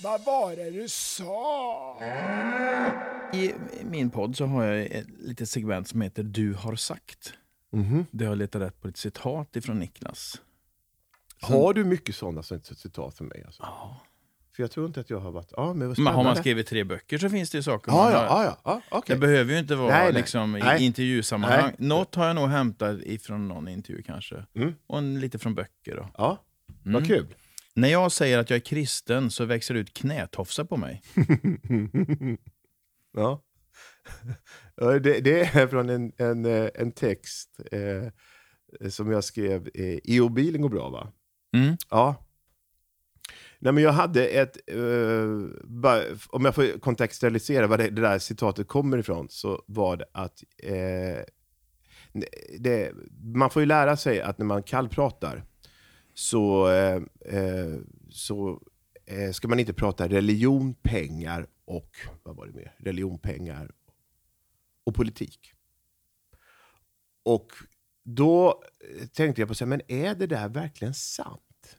Vad 0.02 0.24
var 0.24 0.56
det 0.56 0.70
du 0.70 0.88
sa? 0.88 1.98
I 3.32 3.52
min 3.90 4.10
podd 4.10 4.36
så 4.36 4.46
har 4.46 4.64
jag 4.64 4.86
ett 4.86 5.06
litet 5.18 5.48
segment 5.48 5.88
som 5.88 6.00
heter 6.00 6.22
Du 6.22 6.54
har 6.54 6.76
sagt. 6.76 7.32
Mhm. 7.72 8.06
Där 8.10 8.24
jag 8.26 8.38
letar 8.38 8.60
rätt 8.60 8.80
på 8.80 8.88
ett 8.88 8.96
citat 8.96 9.56
ifrån 9.56 9.78
Niklas. 9.78 10.40
Har 11.40 11.74
du 11.74 11.84
mycket 11.84 12.14
sådana 12.14 12.42
som 12.42 12.60
citat 12.62 13.14
för 13.16 13.24
mig? 13.24 13.42
Alltså? 13.46 13.62
Ja. 13.62 14.00
För 14.56 14.62
jag 14.62 14.70
tror 14.70 14.86
inte 14.86 15.00
att 15.00 15.10
jag 15.10 15.20
har 15.20 15.30
varit... 15.30 15.52
Ja, 15.56 15.74
men 15.74 15.94
Men 15.98 16.06
har 16.14 16.24
man 16.24 16.36
skrivit 16.36 16.66
tre 16.66 16.84
böcker 16.84 17.18
så 17.18 17.30
finns 17.30 17.50
det 17.50 17.58
ju 17.58 17.62
saker 17.62 17.92
Ja, 17.92 17.96
man 18.04 18.12
ja, 18.12 18.18
har. 18.28 18.44
ja, 18.44 18.58
ja, 18.64 18.80
okej. 18.90 19.14
Det 19.16 19.20
behöver 19.20 19.52
ju 19.52 19.58
inte 19.58 19.74
vara 19.74 19.88
Nej, 19.88 20.04
nej. 20.04 20.12
liksom, 20.12 20.56
i 20.56 20.60
Nej. 20.60 20.84
intervjusammanhang. 20.84 21.62
Nej. 21.78 21.88
Något 21.88 22.14
har 22.14 22.26
jag 22.26 22.36
nog 22.36 22.48
hämtat 22.48 22.98
ifrån 23.02 23.48
någon 23.48 23.68
intervju 23.68 24.02
kanske. 24.02 24.44
Mm. 24.54 24.74
Och 24.86 25.02
lite 25.02 25.38
från 25.38 25.54
böcker. 25.54 25.96
Då. 25.96 26.08
Ja, 26.16 26.44
Mm. 26.84 26.92
vad 26.94 27.06
kul. 27.06 27.26
När 27.74 27.88
jag 27.88 28.12
säger 28.12 28.38
att 28.38 28.50
jag 28.50 28.56
är 28.56 28.60
kristen 28.60 29.30
så 29.30 29.44
växer 29.44 29.74
det 29.74 29.80
ut 29.80 29.94
knätofsar 29.94 30.64
på 30.64 30.76
mig. 30.76 31.02
ja. 33.16 33.40
Det, 34.76 35.20
det 35.20 35.40
är 35.40 35.66
från 35.66 35.88
en, 35.88 36.12
en, 36.16 36.44
eh, 36.44 36.68
en 36.74 36.92
text 36.92 37.60
eh, 37.72 38.08
som 38.90 39.10
jag 39.10 39.24
skrev. 39.24 39.68
Eh, 39.74 39.98
EO-bilen 40.04 40.62
går 40.62 40.68
bra, 40.68 40.88
va? 40.88 41.12
Mm. 41.56 41.76
Ja. 41.90 42.24
Nej, 43.58 43.72
men 43.72 43.82
jag 43.82 43.92
hade 43.92 44.26
ett, 44.26 44.56
eh, 44.66 45.26
bara, 45.64 46.02
om 46.28 46.44
jag 46.44 46.54
får 46.54 46.78
kontextualisera 46.80 47.66
var 47.66 47.78
det, 47.78 47.90
det 47.90 48.02
där 48.02 48.18
citatet 48.18 48.68
kommer 48.68 48.98
ifrån, 48.98 49.26
så 49.30 49.62
var 49.66 49.96
det 49.96 50.04
att 50.12 50.44
eh, 50.58 51.24
det, 52.58 52.92
man 53.22 53.50
får 53.50 53.62
ju 53.62 53.66
lära 53.66 53.96
sig 53.96 54.20
att 54.20 54.38
när 54.38 54.46
man 54.46 54.62
kallpratar 54.62 55.44
så, 56.14 56.70
eh, 56.70 57.00
så 58.10 58.60
ska 59.32 59.48
man 59.48 59.58
inte 59.58 59.72
prata 59.72 60.08
religion, 60.08 60.74
pengar 60.74 61.46
och, 61.64 61.90
vad 62.22 62.36
var 62.36 62.46
det 62.46 62.52
mer? 62.52 62.74
Religion, 62.78 63.18
pengar 63.18 63.70
och 64.84 64.94
politik. 64.94 65.52
Och 67.24 67.48
då 68.04 68.62
tänkte 69.12 69.40
jag 69.42 69.48
på, 69.48 69.54
så 69.54 69.64
här, 69.64 69.68
men 69.68 69.80
är 69.88 70.14
det 70.14 70.26
där 70.26 70.48
verkligen 70.48 70.94
sant? 70.94 71.76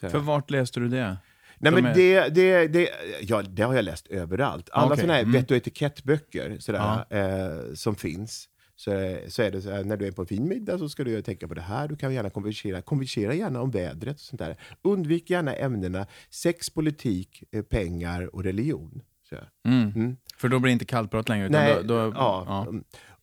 För 0.00 0.18
vart 0.18 0.50
läste 0.50 0.80
du 0.80 0.88
det? 0.88 1.16
Nej, 1.60 1.72
De 1.72 1.80
men 1.82 1.86
är- 1.86 1.94
det, 1.94 2.28
det, 2.28 2.68
det, 2.68 2.90
ja, 3.20 3.42
det 3.42 3.62
har 3.62 3.74
jag 3.74 3.84
läst 3.84 4.06
överallt. 4.06 4.70
Alla 4.72 4.86
Okej, 4.86 4.96
sådana 4.96 5.12
här 5.14 5.20
mm. 5.20 5.32
vett 5.32 5.50
och 5.50 5.56
etikettböcker 5.56 6.58
sådär, 6.58 7.04
eh, 7.10 7.74
som 7.74 7.96
finns, 7.96 8.48
så, 8.76 8.90
är- 8.90 9.28
så 9.28 9.42
är 9.42 9.50
det 9.50 9.62
så 9.62 9.70
här, 9.70 9.84
när 9.84 9.96
du 9.96 10.06
är 10.06 10.12
på 10.12 10.22
en 10.22 10.26
fin 10.28 10.48
middag 10.48 10.78
så 10.78 10.88
ska 10.88 11.04
du 11.04 11.22
tänka 11.22 11.48
på 11.48 11.54
det 11.54 11.60
här. 11.60 11.88
Du 11.88 11.96
kan 11.96 12.14
gärna 12.14 12.30
konversera, 12.30 12.82
konversera 12.82 13.34
gärna 13.34 13.60
om 13.60 13.70
vädret 13.70 14.14
och 14.16 14.20
sånt 14.20 14.38
där. 14.40 14.56
Undvik 14.82 15.30
gärna 15.30 15.54
ämnena 15.54 16.06
sex, 16.30 16.70
politik, 16.70 17.42
eh, 17.52 17.62
pengar 17.62 18.34
och 18.34 18.44
religion. 18.44 19.02
Här. 19.36 19.50
Mm. 19.68 19.92
Mm. 19.94 20.16
För 20.36 20.48
då 20.48 20.58
blir 20.58 20.68
det 20.68 20.72
inte 20.72 20.84
kallprat 20.84 21.28
längre. 21.28 21.48
Nej, 21.48 21.74
då, 21.74 21.82
då, 21.82 21.94
ja. 21.94 22.44
ja. 22.46 22.66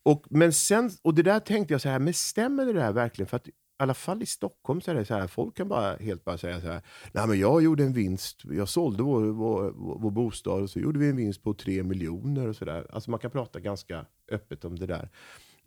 Och, 0.02 0.24
men 0.30 0.52
sen, 0.52 0.90
och 1.02 1.14
det 1.14 1.22
där 1.22 1.40
tänkte 1.40 1.74
jag 1.74 1.80
så 1.80 1.88
här, 1.88 1.98
men 1.98 2.14
stämmer 2.14 2.66
det 2.66 2.72
där 2.72 2.92
verkligen? 2.92 3.28
För 3.28 3.36
att 3.36 3.48
i 3.48 3.52
alla 3.78 3.94
fall 3.94 4.22
i 4.22 4.26
Stockholm 4.26 4.80
så 4.80 4.90
är 4.90 4.94
det 4.94 5.04
så 5.04 5.14
här, 5.14 5.26
folk 5.26 5.56
kan 5.56 5.68
bara 5.68 5.96
helt 5.96 6.24
bara 6.24 6.38
säga 6.38 6.60
så 6.60 6.66
här, 6.66 6.82
nej 7.12 7.26
men 7.26 7.38
jag 7.38 7.62
gjorde 7.62 7.84
en 7.84 7.92
vinst, 7.92 8.42
jag 8.44 8.68
sålde 8.68 9.02
vår, 9.02 9.22
vår, 9.22 9.72
vår 9.76 10.10
bostad 10.10 10.62
och 10.62 10.70
så 10.70 10.78
gjorde 10.78 10.98
vi 10.98 11.08
en 11.08 11.16
vinst 11.16 11.42
på 11.42 11.54
tre 11.54 11.82
miljoner 11.82 12.48
och 12.48 12.56
sådär. 12.56 12.86
Alltså 12.90 13.10
man 13.10 13.20
kan 13.20 13.30
prata 13.30 13.60
ganska 13.60 14.06
öppet 14.30 14.64
om 14.64 14.78
det 14.78 14.86
där. 14.86 15.08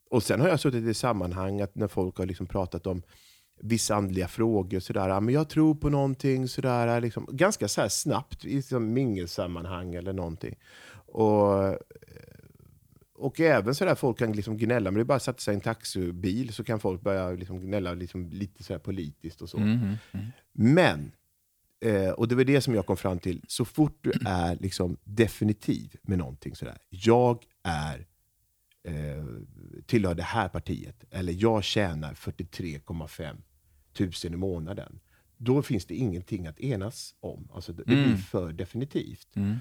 Och 0.09 0.23
sen 0.23 0.41
har 0.41 0.47
jag 0.47 0.59
suttit 0.59 0.85
i 0.87 0.93
sammanhang 0.93 1.61
att 1.61 1.75
när 1.75 1.87
folk 1.87 2.17
har 2.17 2.25
liksom 2.25 2.47
pratat 2.47 2.87
om 2.87 3.01
vissa 3.59 3.95
andliga 3.95 4.27
frågor, 4.27 4.79
sådär, 4.79 5.09
"Ja, 5.09 5.19
men 5.19 5.33
jag 5.33 5.49
tror 5.49 5.75
på 5.75 5.89
någonting, 5.89 6.47
sådär, 6.47 7.01
liksom, 7.01 7.27
ganska 7.31 7.67
så 7.67 7.81
här 7.81 7.89
snabbt 7.89 8.45
i 8.45 8.55
liksom 8.55 8.93
mingelsammanhang 8.93 9.95
eller 9.95 10.13
någonting. 10.13 10.55
Och, 11.11 11.77
och 13.13 13.39
även 13.39 13.75
sådär 13.75 13.95
folk 13.95 14.17
kan 14.17 14.31
liksom 14.31 14.57
gnälla, 14.57 14.91
men 14.91 14.95
det 14.95 15.01
är 15.01 15.05
bara 15.05 15.15
att 15.15 15.23
sätta 15.23 15.39
sig 15.39 15.53
i 15.53 15.55
en 15.55 15.61
taxibil 15.61 16.53
så 16.53 16.63
kan 16.63 16.79
folk 16.79 17.01
börja 17.01 17.31
liksom 17.31 17.59
gnälla 17.59 17.93
liksom 17.93 18.29
lite 18.29 18.63
så 18.63 18.73
här 18.73 18.79
politiskt 18.79 19.41
och 19.41 19.49
så. 19.49 19.57
Mm, 19.57 19.71
mm, 19.71 19.95
mm. 20.11 20.25
Men 20.51 21.11
eh, 21.85 22.09
och 22.09 22.27
det 22.27 22.35
var 22.35 22.43
det 22.43 22.61
som 22.61 22.75
jag 22.75 22.85
kom 22.85 22.97
fram 22.97 23.19
till. 23.19 23.43
Så 23.47 23.65
fort 23.65 23.97
du 24.01 24.11
är 24.25 24.55
liksom 24.55 24.97
definitiv 25.03 25.95
med 26.01 26.17
någonting 26.17 26.55
sådär. 26.55 26.77
Jag 26.89 27.43
är 27.63 28.07
eh, 28.83 29.25
tillhör 29.85 30.15
det 30.15 30.23
här 30.23 30.49
partiet. 30.49 31.03
Eller 31.11 31.33
jag 31.33 31.63
tjänar 31.63 32.13
43,5 32.13 33.37
tusen 33.93 34.33
i 34.33 34.37
månaden. 34.37 34.99
Då 35.37 35.61
finns 35.61 35.85
det 35.85 35.95
ingenting 35.95 36.47
att 36.47 36.59
enas 36.59 37.15
om. 37.19 37.47
Alltså 37.53 37.73
det 37.73 37.87
Mm. 37.93 38.03
blir 38.03 38.17
för 38.17 38.51
definitivt. 38.53 39.35
Mm. 39.35 39.55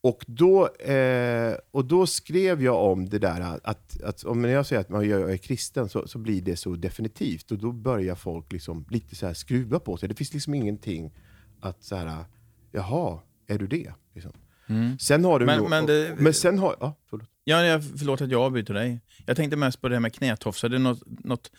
Och 0.00 0.24
då, 0.26 0.68
eh, 0.68 1.54
och 1.70 1.84
då 1.84 2.06
skrev 2.06 2.62
jag 2.62 2.84
om 2.92 3.08
det 3.08 3.18
där 3.18 3.40
att, 3.64 4.02
att 4.02 4.24
om 4.24 4.44
jag 4.44 4.66
säger 4.66 4.80
att 4.80 4.88
man- 4.88 5.08
jag 5.08 5.32
är 5.32 5.36
kristen 5.36 5.88
så, 5.88 6.08
så 6.08 6.18
blir 6.18 6.42
det 6.42 6.56
så 6.56 6.74
definitivt. 6.76 7.50
Och 7.50 7.58
då 7.58 7.72
börjar 7.72 8.14
folk 8.14 8.52
liksom 8.52 8.86
lite 8.90 9.14
så 9.16 9.26
här 9.26 9.34
skruva 9.34 9.78
på 9.78 9.96
sig. 9.96 10.08
Det 10.08 10.14
finns 10.14 10.32
liksom 10.34 10.54
ingenting 10.54 11.12
att 11.60 11.84
så 11.84 11.96
här, 11.96 12.24
jaha, 12.72 13.20
är 13.46 13.58
du 13.58 13.66
det? 13.66 13.92
Liksom. 14.14 14.32
Mm. 14.68 14.98
Sen 14.98 15.24
har 15.24 15.38
du 15.38 15.46
Men- 15.46 15.70
men 15.70 15.86
det- 15.86 16.14
men 16.18 16.34
sen 16.34 16.58
har, 16.58 16.76
ja, 16.80 16.94
förlåt. 17.10 17.28
Ja, 17.44 17.64
jag, 17.64 17.84
förlåt 17.98 18.20
att 18.20 18.30
jag 18.30 18.40
avbryter 18.42 18.74
dig. 18.74 19.00
Jag 19.26 19.36
tänkte 19.36 19.56
mest 19.56 19.80
på 19.80 19.88
det 19.88 19.94
här 19.94 20.00
med 20.00 20.14
knätofsar. 20.14 20.68
Det 20.68 20.76
är 20.76 20.78
något, 20.78 21.02
något, 21.06 21.50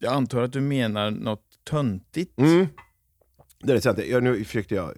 jag 0.00 0.12
antar 0.12 0.42
att 0.42 0.52
du 0.52 0.60
menar 0.60 1.10
något 1.10 1.44
töntigt. 1.70 2.38
Mm. 2.38 2.66
Det 3.62 3.72
är 3.72 3.80
sant. 3.80 3.98
Jag, 4.06 4.22
nu 4.22 4.44
försökte 4.44 4.74
jag 4.74 4.94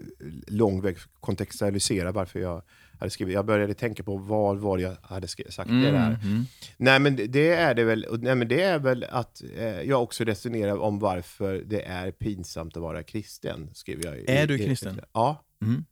långväg 0.47 0.97
kontextualisera 1.21 2.13
varför 2.13 2.41
jag 2.41 2.63
hade 3.01 3.11
skrivit. 3.11 3.35
Jag 3.35 3.47
började 3.47 3.75
tänka 3.75 4.03
på 4.03 4.17
vad 4.17 4.59
var 4.59 4.79
jag 4.79 4.97
hade 5.03 5.29
skri- 5.29 5.51
sagt 5.53 5.71
det 5.71 5.91
där. 5.91 6.19
Mm. 6.23 6.45
Nej 6.77 6.99
men 7.01 7.17
det- 7.17 7.53
är 7.55 7.75
det 7.75 7.85
väl, 7.85 8.07
nej, 8.21 8.35
men 8.35 8.49
det 8.49 8.63
är 8.63 8.79
väl 8.79 9.05
att 9.11 9.43
eh, 9.57 9.65
jag 9.83 10.03
också 10.03 10.25
resonerar 10.25 10.79
om 10.79 10.99
varför 10.99 11.63
det 11.67 11.83
är 11.83 12.11
pinsamt 12.11 12.77
att 12.77 12.83
vara 12.83 13.03
kristen. 13.03 13.71
Skrev 13.75 14.01
jag 14.05 14.19
i, 14.19 14.25
Är 14.29 14.47
du 14.47 14.55
i- 14.61 14.65
kristen? 14.67 15.01
Ja. 15.13 15.45
Mm. 15.63 15.85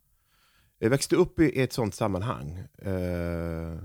Jag 0.78 0.90
växte 0.90 1.16
upp 1.16 1.40
i 1.40 1.60
ett 1.62 1.72
sånt 1.72 1.94
sammanhang. 1.94 2.58
Eh, 2.82 3.78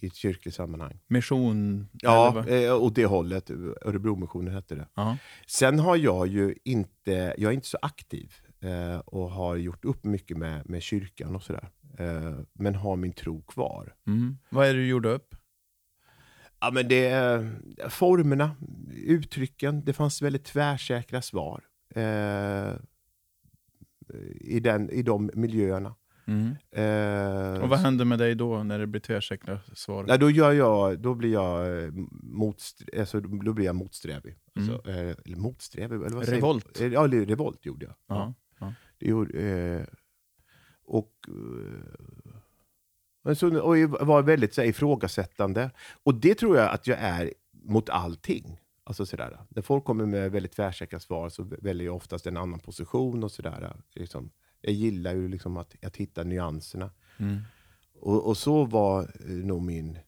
I 0.00 0.06
ett 0.06 0.14
kyrkligt 0.14 0.56
sammanhang. 0.56 0.98
Mission? 1.06 1.88
Ja, 1.92 2.44
eh, 2.48 2.82
åt 2.82 2.94
det 2.94 3.06
hållet. 3.06 3.50
Örebromissionen 3.82 4.54
hette 4.54 4.74
det. 4.74 4.88
ja. 4.94 5.16
Sen 5.46 5.78
har 5.78 5.96
jag 5.96 6.26
ju 6.26 6.54
inte, 6.64 7.34
jag 7.38 7.50
är 7.50 7.52
inte 7.52 7.68
så 7.68 7.78
aktiv 7.82 8.34
eh, 8.60 8.98
och 8.98 9.30
har 9.30 9.56
gjort 9.56 9.84
upp 9.84 10.04
mycket 10.04 10.36
med, 10.36 10.70
med 10.70 10.82
kyrkan 10.82 11.36
och 11.36 11.42
sådär. 11.42 11.68
Eh, 11.98 12.38
men 12.52 12.74
har 12.74 12.96
min 12.96 13.12
tro 13.12 13.42
kvar. 13.42 13.94
Mm. 14.06 14.38
Vad 14.48 14.66
är 14.68 14.74
det 14.74 14.80
du 14.80 14.86
gjorde 14.86 15.08
upp? 15.08 15.34
Ja, 16.60 16.70
men 16.70 16.88
det 16.88 17.06
är 17.06 17.58
formerna, 17.88 18.56
uttrycken. 18.94 19.84
Det 19.84 19.92
fanns 19.92 20.22
väldigt 20.22 20.44
tvärsäkra 20.44 21.22
svar 21.22 21.62
eh, 21.94 22.72
i, 24.40 24.60
den, 24.60 24.90
i 24.90 25.02
de 25.02 25.30
miljöerna. 25.34 25.94
Mm. 26.30 26.56
Eh, 26.70 27.62
Och 27.62 27.68
vad 27.68 27.78
händer 27.78 28.04
med 28.04 28.18
dig 28.18 28.34
då 28.34 28.62
när 28.62 28.78
det 28.78 28.86
blir 28.86 29.00
tvärsäkra 29.00 29.58
svar? 29.74 30.04
Ja, 30.08 30.16
då, 30.16 30.30
gör 30.30 30.52
jag, 30.52 30.98
då, 31.00 31.14
blir 31.14 31.32
jag, 31.32 31.84
eh, 31.84 31.90
alltså, 33.00 33.20
då 33.20 33.52
blir 33.52 33.64
jag 33.66 33.74
motsträvig. 33.74 34.36
Alltså, 34.56 34.90
eh, 34.90 35.14
eller 35.24 35.36
motsträvig? 35.36 35.96
Eller 35.96 36.16
vad 36.16 36.24
säger 36.24 36.26
Mm. 36.28 36.34
Revolt. 36.40 36.80
Eh, 36.80 36.86
Ja, 36.86 37.06
revolt 37.06 37.66
gjorde 37.66 37.86
jag. 37.86 37.94
Ja. 38.06 38.34
ja. 38.60 38.72
Det 38.98 39.06
gjorde, 39.08 39.40
eh, 39.40 39.86
och, 40.84 41.12
eh, 41.28 41.34
men 43.24 43.36
så, 43.36 43.60
och 43.60 43.78
jag 43.78 43.88
var 43.88 44.22
väldigt 44.22 44.54
så 44.54 44.60
här, 44.60 44.68
ifrågasättande. 44.68 45.70
Och 46.02 46.14
det 46.14 46.34
tror 46.34 46.56
jag 46.56 46.70
att 46.70 46.86
jag 46.86 46.98
är 47.00 47.32
mot 47.52 47.88
allting. 47.88 48.60
Alltså 48.84 49.06
sådär. 49.06 49.38
När 49.48 49.62
folk 49.62 49.84
kommer 49.84 50.06
med 50.06 50.32
väldigt 50.32 50.52
tvärsäkra 50.52 51.00
svar 51.00 51.28
så 51.28 51.42
väljer 51.42 51.86
jag 51.86 51.96
oftast 51.96 52.26
en 52.26 52.36
annan 52.36 52.58
position. 52.60 53.24
och 53.24 53.30
sådär. 53.32 53.76
Liksom, 53.94 54.30
jag 54.60 54.74
gillar 54.74 55.14
ju 55.14 55.28
liksom 55.28 55.56
att, 55.56 55.84
att 55.84 55.96
hitta 55.96 56.24
nyanserna. 56.24 56.90
Mm. 57.18 57.38
Och, 58.00 58.26
och 58.26 58.36
så 58.36 58.64
var 58.64 59.02
eh, 59.02 59.30
nog 59.30 59.62
min, 59.62 59.98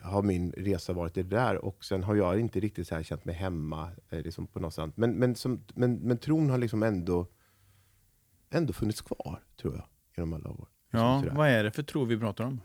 har 0.00 0.22
min 0.22 0.52
resa 0.52 0.92
varit 0.92 1.14
det 1.14 1.22
där. 1.22 1.64
Och 1.64 1.84
sen 1.84 2.02
har 2.02 2.14
jag 2.14 2.40
inte 2.40 2.60
riktigt 2.60 2.88
så 2.88 2.94
här 2.94 3.02
känt 3.02 3.24
mig 3.24 3.34
hemma 3.34 3.90
eh, 4.10 4.22
liksom 4.22 4.46
på 4.46 4.60
något 4.60 4.74
sätt. 4.74 4.96
Men, 4.96 5.14
men, 5.14 5.34
som, 5.34 5.64
men, 5.74 5.94
men 5.94 6.18
tron 6.18 6.50
har 6.50 6.58
liksom 6.58 6.82
ändå, 6.82 7.26
ändå 8.50 8.72
funnits 8.72 9.00
kvar, 9.00 9.42
tror 9.60 9.74
jag, 9.74 9.86
genom 10.16 10.32
alla 10.32 10.50
år. 10.50 10.68
Liksom 10.92 11.00
ja, 11.00 11.24
vad 11.32 11.48
är 11.48 11.64
det 11.64 11.70
för 11.70 11.82
tro 11.82 12.04
vi 12.04 12.18
pratar 12.18 12.44
om? 12.44 12.60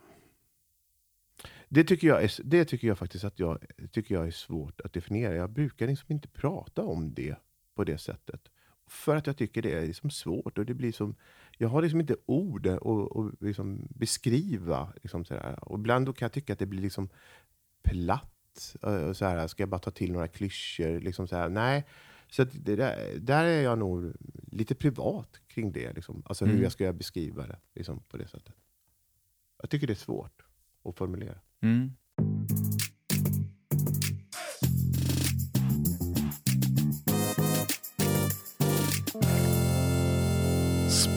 Det 1.69 1.83
tycker, 1.83 2.07
jag 2.07 2.23
är, 2.23 2.31
det 2.43 2.65
tycker 2.65 2.87
jag 2.87 2.97
faktiskt 2.97 3.23
att 3.23 3.39
jag, 3.39 3.65
tycker 3.91 4.15
jag 4.15 4.27
är 4.27 4.31
svårt 4.31 4.81
att 4.81 4.93
definiera. 4.93 5.35
Jag 5.35 5.49
brukar 5.49 5.87
liksom 5.87 6.11
inte 6.11 6.27
prata 6.27 6.83
om 6.83 7.13
det 7.13 7.35
på 7.75 7.83
det 7.83 7.97
sättet. 7.97 8.49
För 8.91 9.15
att 9.15 9.27
jag 9.27 9.37
tycker 9.37 9.61
det 9.61 9.71
är 9.71 9.87
liksom 9.87 10.09
svårt. 10.09 10.57
och 10.57 10.65
det 10.65 10.73
blir 10.73 10.91
som, 10.91 11.15
Jag 11.57 11.69
har 11.69 11.81
liksom 11.81 11.99
inte 11.99 12.15
ord 12.25 12.67
att 12.67 12.85
att 12.85 13.41
liksom 13.41 13.87
beskriva. 13.89 14.93
Liksom 15.01 15.25
sådär. 15.25 15.59
Och 15.61 15.79
ibland 15.79 16.17
kan 16.17 16.25
jag 16.25 16.31
tycka 16.31 16.53
att 16.53 16.59
det 16.59 16.65
blir 16.65 16.81
liksom 16.81 17.09
platt. 17.83 18.75
Och 18.81 19.17
så 19.17 19.25
här, 19.25 19.47
ska 19.47 19.61
jag 19.63 19.69
bara 19.69 19.79
ta 19.79 19.91
till 19.91 20.11
några 20.11 20.27
klyschor? 20.27 20.99
Liksom 20.99 21.27
så 21.27 21.35
här, 21.35 21.49
nej. 21.49 21.85
Så 22.29 22.43
det 22.43 22.75
där, 22.75 23.19
där 23.19 23.45
är 23.45 23.61
jag 23.61 23.79
nog 23.79 24.13
lite 24.51 24.75
privat 24.75 25.41
kring 25.47 25.71
det. 25.71 25.93
Liksom. 25.93 26.23
Alltså 26.25 26.45
hur 26.45 26.51
Mm. 26.51 26.63
jag 26.63 26.71
ska 26.71 26.93
beskriva 26.93 27.47
det 27.47 27.59
liksom, 27.75 27.99
på 28.09 28.17
det 28.17 28.27
sättet. 28.27 28.55
Jag 29.61 29.69
tycker 29.69 29.87
det 29.87 29.93
är 29.93 29.95
svårt 29.95 30.41
att 30.83 30.97
formulera. 30.97 31.39
Mm. 31.61 31.91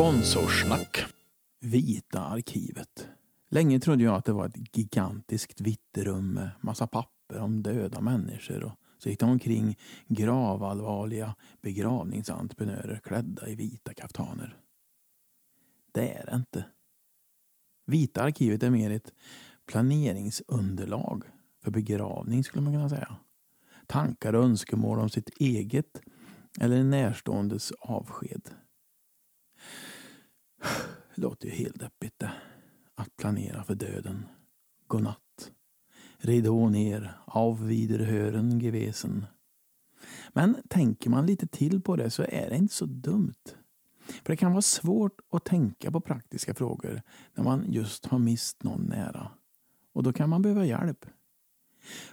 Sponsorsnack. 0.04 1.04
Vita 1.60 2.20
arkivet. 2.20 3.08
Länge 3.50 3.80
trodde 3.80 4.04
jag 4.04 4.14
att 4.14 4.24
det 4.24 4.32
var 4.32 4.46
ett 4.46 4.76
gigantiskt 4.76 5.60
vitt 5.60 5.98
rum 5.98 6.32
med 6.32 6.50
massa 6.60 6.86
papper 6.86 7.38
om 7.38 7.62
döda 7.62 8.00
människor 8.00 8.64
och 8.64 8.72
så 8.98 9.08
gick 9.08 9.20
det 9.20 9.26
omkring 9.26 9.78
gravallvarliga 10.08 11.34
begravningsentreprenörer 11.62 13.00
klädda 13.04 13.48
i 13.48 13.54
vita 13.54 13.94
kaftaner. 13.94 14.56
Det 15.92 16.12
är 16.12 16.26
det 16.26 16.36
inte. 16.36 16.64
Vita 17.86 18.22
arkivet 18.22 18.62
är 18.62 18.70
mer 18.70 18.90
ett 18.90 19.12
planeringsunderlag 19.66 21.24
för 21.62 21.70
begravning 21.70 22.44
skulle 22.44 22.64
man 22.64 22.72
kunna 22.72 22.88
säga. 22.88 23.16
Tankar 23.86 24.32
och 24.32 24.44
önskemål 24.44 24.98
om 24.98 25.10
sitt 25.10 25.28
eget 25.40 26.02
eller 26.60 26.76
en 26.76 26.90
närståendes 26.90 27.72
avsked. 27.72 28.50
Det 31.14 31.22
låter 31.22 31.48
ju 31.48 31.54
helt 31.54 31.80
deppigt 31.80 32.18
det. 32.18 32.32
Att 32.94 33.16
planera 33.16 33.64
för 33.64 33.74
döden. 33.74 34.26
Godnatt. 34.86 35.52
Ridå 36.18 36.68
ner, 36.68 37.18
av 37.24 37.70
hören 38.00 38.60
gewesen. 38.60 39.26
Men 40.28 40.56
tänker 40.68 41.10
man 41.10 41.26
lite 41.26 41.46
till 41.46 41.82
på 41.82 41.96
det 41.96 42.10
så 42.10 42.22
är 42.22 42.50
det 42.50 42.56
inte 42.56 42.74
så 42.74 42.86
dumt. 42.86 43.34
För 44.06 44.32
det 44.32 44.36
kan 44.36 44.52
vara 44.52 44.62
svårt 44.62 45.20
att 45.30 45.44
tänka 45.44 45.90
på 45.90 46.00
praktiska 46.00 46.54
frågor 46.54 47.02
när 47.34 47.44
man 47.44 47.64
just 47.68 48.06
har 48.06 48.18
mist 48.18 48.62
någon 48.62 48.82
nära. 48.82 49.30
Och 49.92 50.02
då 50.02 50.12
kan 50.12 50.30
man 50.30 50.42
behöva 50.42 50.64
hjälp. 50.64 51.06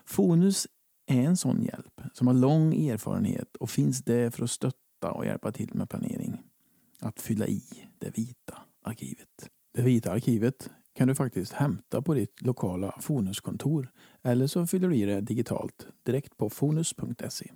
Fonus 0.06 0.68
är 1.06 1.22
en 1.22 1.38
sån 1.38 1.64
hjälp 1.64 2.02
som 2.14 2.28
har 2.28 2.34
lång 2.34 2.74
erfarenhet 2.74 3.56
och 3.56 3.70
finns 3.70 4.04
där 4.04 4.30
för 4.30 4.44
att 4.44 4.52
stötta 4.52 5.12
och 5.12 5.26
hjälpa 5.26 5.52
till 5.52 5.74
med 5.74 5.90
planering. 5.90 6.44
Att 7.02 7.22
fylla 7.22 7.48
i 7.48 7.64
det 8.00 8.18
vita 8.18 8.58
arkivet. 8.84 9.50
Det 9.74 9.82
vita 9.82 10.12
arkivet 10.12 10.70
kan 10.96 11.08
du 11.08 11.16
faktiskt 11.16 11.54
hämta 11.54 12.02
på 12.02 12.14
ditt 12.14 12.42
lokala 12.42 12.96
Fonuskontor 13.02 13.92
eller 14.24 14.48
så 14.48 14.68
fyller 14.68 14.90
du 14.90 14.96
i 14.96 15.06
det 15.06 15.22
digitalt 15.22 15.88
direkt 16.04 16.38
på 16.38 16.50
fonus.se. 16.50 17.52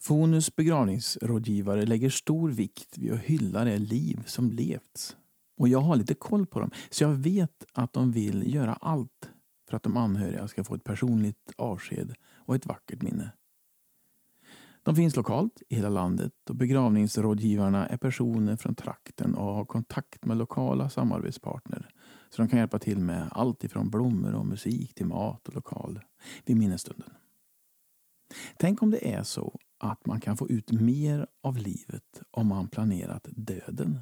Fonus 0.00 0.56
begravningsrådgivare 0.56 1.86
lägger 1.86 2.10
stor 2.10 2.50
vikt 2.50 2.98
vid 2.98 3.12
att 3.12 3.20
hylla 3.20 3.64
det 3.64 3.78
liv 3.78 4.22
som 4.26 4.50
levts. 4.50 5.16
Och 5.56 5.68
jag 5.68 5.80
har 5.80 5.96
lite 5.96 6.14
koll 6.14 6.46
på 6.46 6.60
dem, 6.60 6.70
så 6.90 7.04
jag 7.04 7.14
vet 7.14 7.64
att 7.72 7.92
de 7.92 8.12
vill 8.12 8.54
göra 8.54 8.74
allt 8.74 9.30
för 9.68 9.76
att 9.76 9.82
de 9.82 9.96
anhöriga 9.96 10.48
ska 10.48 10.64
få 10.64 10.74
ett 10.74 10.84
personligt 10.84 11.52
avsked 11.56 12.14
och 12.34 12.54
ett 12.54 12.66
vackert 12.66 13.02
minne. 13.02 13.32
De 14.84 14.96
finns 14.96 15.16
lokalt 15.16 15.62
i 15.68 15.74
hela 15.74 15.88
landet 15.88 16.32
och 16.48 16.56
begravningsrådgivarna 16.56 17.86
är 17.86 17.96
personer 17.96 18.56
från 18.56 18.74
trakten 18.74 19.34
och 19.34 19.54
har 19.54 19.64
kontakt 19.64 20.24
med 20.24 20.36
lokala 20.36 20.90
samarbetspartner 20.90 21.90
så 22.30 22.42
de 22.42 22.48
kan 22.48 22.58
hjälpa 22.58 22.78
till 22.78 22.98
med 22.98 23.28
allt 23.30 23.64
ifrån 23.64 23.90
blommor 23.90 24.34
och 24.34 24.46
musik 24.46 24.94
till 24.94 25.06
mat 25.06 25.48
och 25.48 25.54
lokal 25.54 26.00
vid 26.44 26.56
minnesstunden. 26.56 27.10
Tänk 28.56 28.82
om 28.82 28.90
det 28.90 29.12
är 29.14 29.22
så 29.22 29.58
att 29.78 30.06
man 30.06 30.20
kan 30.20 30.36
få 30.36 30.48
ut 30.48 30.72
mer 30.72 31.26
av 31.42 31.56
livet 31.56 32.22
om 32.30 32.46
man 32.46 32.68
planerat 32.68 33.26
döden. 33.30 34.00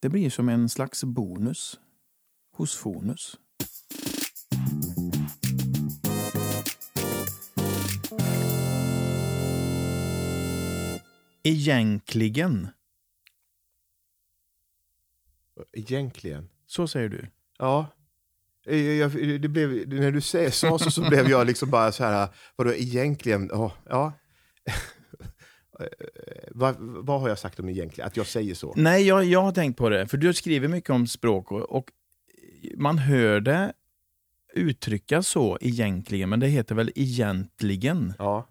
Det 0.00 0.08
blir 0.08 0.30
som 0.30 0.48
en 0.48 0.68
slags 0.68 1.04
bonus 1.04 1.80
hos 2.52 2.76
Fonus. 2.76 3.38
Egentligen 11.44 12.68
Egentligen. 15.72 16.48
Så 16.66 16.88
säger 16.88 17.08
du. 17.08 17.26
Ja. 17.58 17.86
Jag, 18.98 19.40
det 19.40 19.48
blev, 19.48 19.88
när 19.88 20.10
du 20.10 20.20
säger, 20.20 20.50
sa 20.50 20.78
så, 20.78 20.90
så 20.90 21.08
blev 21.08 21.28
jag 21.30 21.46
liksom 21.46 21.70
bara 21.70 21.92
så 21.92 22.04
här, 22.04 22.28
vadå 22.56 22.74
egentligen? 22.74 23.52
Oh, 23.52 23.72
ja. 23.88 24.12
Vad, 26.50 26.76
vad 26.78 27.20
har 27.20 27.28
jag 27.28 27.38
sagt 27.38 27.60
om 27.60 27.68
egentligen? 27.68 28.06
Att 28.06 28.16
jag 28.16 28.26
säger 28.26 28.54
så? 28.54 28.74
Nej, 28.76 29.06
jag, 29.06 29.24
jag 29.24 29.42
har 29.42 29.52
tänkt 29.52 29.78
på 29.78 29.88
det. 29.88 30.08
För 30.08 30.16
du 30.16 30.34
skriver 30.34 30.68
mycket 30.68 30.90
om 30.90 31.06
språk 31.06 31.52
och, 31.52 31.60
och 31.60 31.90
man 32.76 32.98
hör 32.98 33.40
det 33.40 33.72
uttryckas 34.54 35.28
så 35.28 35.58
egentligen, 35.60 36.28
men 36.28 36.40
det 36.40 36.46
heter 36.46 36.74
väl 36.74 36.92
egentligen? 36.94 38.12
Ja. 38.18 38.48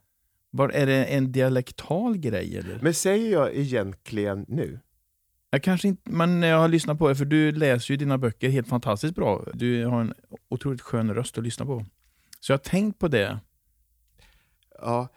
Var, 0.56 0.70
är 0.70 0.86
det 0.86 1.06
en 1.06 1.32
dialektal 1.32 2.18
grej? 2.18 2.58
Eller? 2.58 2.80
Men 2.82 2.94
säger 2.94 3.32
jag 3.32 3.56
egentligen 3.56 4.46
nu? 4.48 4.80
Jag 5.50 5.64
kanske 5.64 5.88
inte, 5.88 6.12
men 6.12 6.44
jag 6.44 6.58
har 6.60 6.68
lyssnat 6.68 7.00
på 7.00 7.10
det, 7.10 7.16
för 7.16 7.26
du 7.26 7.52
läser 7.52 7.92
ju 7.94 7.98
dina 7.98 8.18
böcker 8.18 8.50
helt 8.50 8.68
fantastiskt 8.68 9.16
bra. 9.16 9.46
Du 9.54 9.86
har 9.86 10.02
en 10.02 10.14
otroligt 10.50 10.82
skön 10.82 11.14
röst 11.14 11.38
att 11.38 11.44
lyssna 11.44 11.66
på. 11.66 11.86
Så 12.40 12.52
jag 12.52 12.58
har 12.58 12.64
tänkt 12.64 13.00
på 13.00 13.08
det. 13.08 13.40
Ja, 14.82 15.08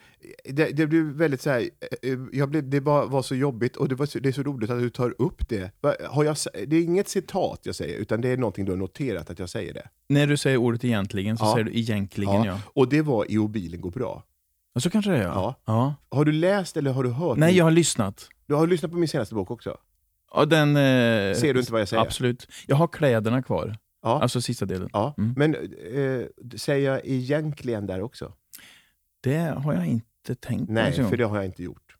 det, 0.44 0.70
det 0.76 0.86
blev 0.86 1.04
väldigt 1.04 1.40
så 1.40 1.50
här, 1.50 1.60
eh, 2.02 2.18
jag 2.32 2.48
blev, 2.48 2.70
det 2.70 2.80
bara 2.80 3.06
var 3.06 3.22
så 3.22 3.34
jobbigt 3.34 3.76
och 3.76 3.88
det, 3.88 3.94
var 3.94 4.20
det 4.20 4.28
är 4.28 4.32
så 4.32 4.42
roligt 4.42 4.70
att 4.70 4.78
du 4.80 4.90
tar 4.90 5.14
upp 5.18 5.48
det. 5.48 5.70
Har 6.08 6.24
jag, 6.24 6.36
det 6.66 6.76
är 6.76 6.82
inget 6.82 7.08
citat 7.08 7.60
jag 7.62 7.74
säger, 7.74 7.98
utan 7.98 8.20
det 8.20 8.28
är 8.28 8.36
någonting 8.36 8.64
du 8.64 8.72
har 8.72 8.76
noterat 8.76 9.30
att 9.30 9.38
jag 9.38 9.48
säger 9.48 9.74
det. 9.74 9.88
När 10.08 10.26
du 10.26 10.36
säger 10.36 10.56
ordet 10.56 10.84
egentligen 10.84 11.36
så 11.36 11.44
Ja. 11.44 11.52
säger 11.52 11.64
du 11.64 11.78
egentligen 11.78 12.42
ja. 12.44 12.60
Och 12.66 12.88
det 12.88 13.02
var 13.02 13.30
i 13.32 13.48
bilen 13.48 13.80
går 13.80 13.90
bra. 13.90 14.24
Och 14.76 14.82
så 14.82 14.90
kanske 14.90 15.10
det 15.10 15.16
är 15.16 15.22
ja. 15.22 15.32
Ja. 15.34 15.56
ja. 15.64 16.16
Har 16.16 16.24
du 16.24 16.32
läst 16.32 16.76
eller 16.76 16.92
har 16.92 17.04
du 17.04 17.10
hört? 17.10 17.38
Nej, 17.38 17.56
jag 17.56 17.64
har 17.64 17.70
lyssnat. 17.70 18.28
Du 18.46 18.54
har 18.54 18.66
lyssnat 18.66 18.90
på 18.90 18.96
min 18.96 19.08
senaste 19.08 19.34
bok 19.34 19.50
också? 19.50 19.76
Ja, 20.34 20.44
den, 20.44 20.68
eh, 20.76 21.34
Ser 21.34 21.54
du 21.54 21.60
inte 21.60 21.72
vad 21.72 21.80
jag 21.80 21.88
säger? 21.88 22.02
Absolut. 22.02 22.48
Jag 22.66 22.76
har 22.76 22.88
kläderna 22.88 23.42
kvar. 23.42 23.76
Ja. 24.02 24.22
Alltså 24.22 24.40
sista 24.40 24.66
delen. 24.66 24.88
ja. 24.92 25.14
Mm. 25.18 25.34
Men 25.36 25.54
eh, 25.54 26.26
säger 26.56 26.90
jag 26.90 27.00
egentligen 27.04 27.86
där 27.86 28.02
också? 28.02 28.32
Det 29.20 29.38
har 29.38 29.72
jag 29.74 29.86
inte 29.86 30.34
tänkt 30.40 30.66
på. 30.66 30.72
Nej, 30.72 30.82
ens 30.82 30.98
en 30.98 31.08
för 31.08 31.16
det 31.16 31.24
har 31.24 31.36
jag 31.36 31.44
inte 31.44 31.62
gjort. 31.62 31.96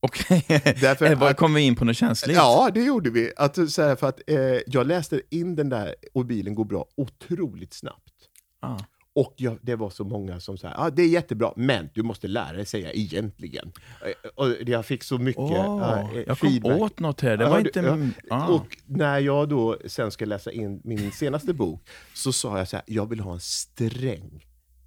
Okej. 0.00 0.44
Därför 0.80 1.06
Eh, 1.28 1.32
Kom 1.32 1.54
vi 1.54 1.60
in 1.60 1.76
på 1.76 1.84
något 1.84 1.96
känsligt? 1.96 2.36
Ja, 2.36 2.70
det 2.74 2.84
gjorde 2.84 3.10
vi. 3.10 3.32
Att, 3.36 3.70
så 3.70 3.82
här, 3.82 3.96
för 3.96 4.08
att, 4.08 4.20
eh, 4.26 4.36
jag 4.66 4.86
läste 4.86 5.20
in 5.30 5.56
den 5.56 5.68
där 5.68 5.94
och 6.12 6.26
bilen 6.26 6.54
går 6.54 6.64
bra 6.64 6.86
otroligt 6.96 7.74
snabbt. 7.74 8.14
Ah. 8.60 8.78
Och 9.14 9.34
jag, 9.36 9.58
det 9.62 9.76
var 9.76 9.90
så 9.90 10.04
många 10.04 10.40
som 10.40 10.58
sa 10.58 10.72
ah, 10.76 10.90
det 10.90 11.02
är 11.02 11.08
jättebra, 11.08 11.52
men 11.56 11.88
du 11.94 12.02
måste 12.02 12.28
lära 12.28 12.52
dig 12.52 12.66
säga 12.66 12.92
egentligen. 12.92 13.72
Eh, 14.06 14.30
Och 14.34 14.48
jag 14.66 14.86
fick 14.86 15.02
så 15.02 15.18
mycket 15.18 15.40
Åh, 15.42 16.10
eh, 16.14 16.22
jag 16.26 16.38
kom 16.38 16.64
åt 16.64 17.00
något 17.00 17.20
här. 17.20 17.36
Det 17.36 17.44
Ja, 17.44 17.50
var 17.50 17.60
du- 17.60 17.68
inte... 17.68 17.80
ja. 18.28 18.36
ah. 18.36 18.48
Och 18.48 18.76
när 18.86 19.18
jag 19.18 19.48
då 19.48 19.78
sen 19.86 20.10
ska 20.10 20.24
läsa 20.24 20.52
in 20.52 20.80
min 20.84 21.12
senaste 21.12 21.54
bok 21.54 21.88
så 22.14 22.32
sa 22.32 22.58
jag 22.58 22.68
så 22.68 22.76
här, 22.76 22.84
jag 22.86 23.08
vill 23.10 23.20
ha 23.20 23.32
en 23.32 23.40
sträng 23.40 24.46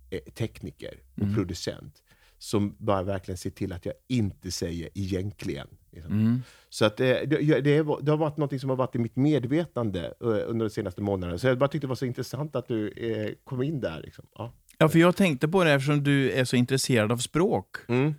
eh, 0.09 0.19
tekniker 0.33 0.93
och 1.15 1.21
Mm. 1.23 1.35
producent 1.35 2.03
som 2.37 2.75
bara 2.79 3.03
verkligen 3.03 3.37
ser 3.37 3.49
till 3.49 3.73
att 3.73 3.85
jag 3.85 3.93
inte 4.07 4.51
säger 4.51 4.89
egentligen. 4.93 5.67
Liksom. 5.91 6.11
Mm. 6.11 6.41
Så 6.69 6.85
att, 6.85 6.99
eh, 6.99 7.05
det, 7.07 7.25
det, 7.61 7.61
det 8.01 8.11
har 8.11 8.17
varit 8.17 8.37
något 8.37 8.61
som 8.61 8.69
har 8.69 8.77
varit 8.77 8.95
i 8.95 8.99
mitt 8.99 9.15
medvetande 9.15 10.05
eh, 10.05 10.27
under 10.27 10.65
de 10.65 10.69
senaste 10.69 11.01
månaderna. 11.01 11.37
Så 11.37 11.47
jag 11.47 11.57
bara 11.57 11.67
tyckte 11.67 11.87
det 11.87 11.89
var 11.89 11.95
så 11.95 12.05
intressant 12.05 12.55
att 12.55 12.67
du 12.67 12.89
eh, 12.89 13.33
kom 13.43 13.63
in 13.63 13.81
där. 13.81 14.01
Liksom. 14.01 14.25
Ja. 14.35 14.51
Ja, 14.77 14.89
för 14.89 14.99
jag 14.99 15.15
tänkte 15.15 15.47
på 15.47 15.63
det 15.63 15.71
eftersom 15.71 16.03
du 16.03 16.31
är 16.31 16.45
så 16.45 16.55
intresserad 16.55 17.11
av 17.11 17.17
språk 17.17 17.75
Mm. 17.87 18.13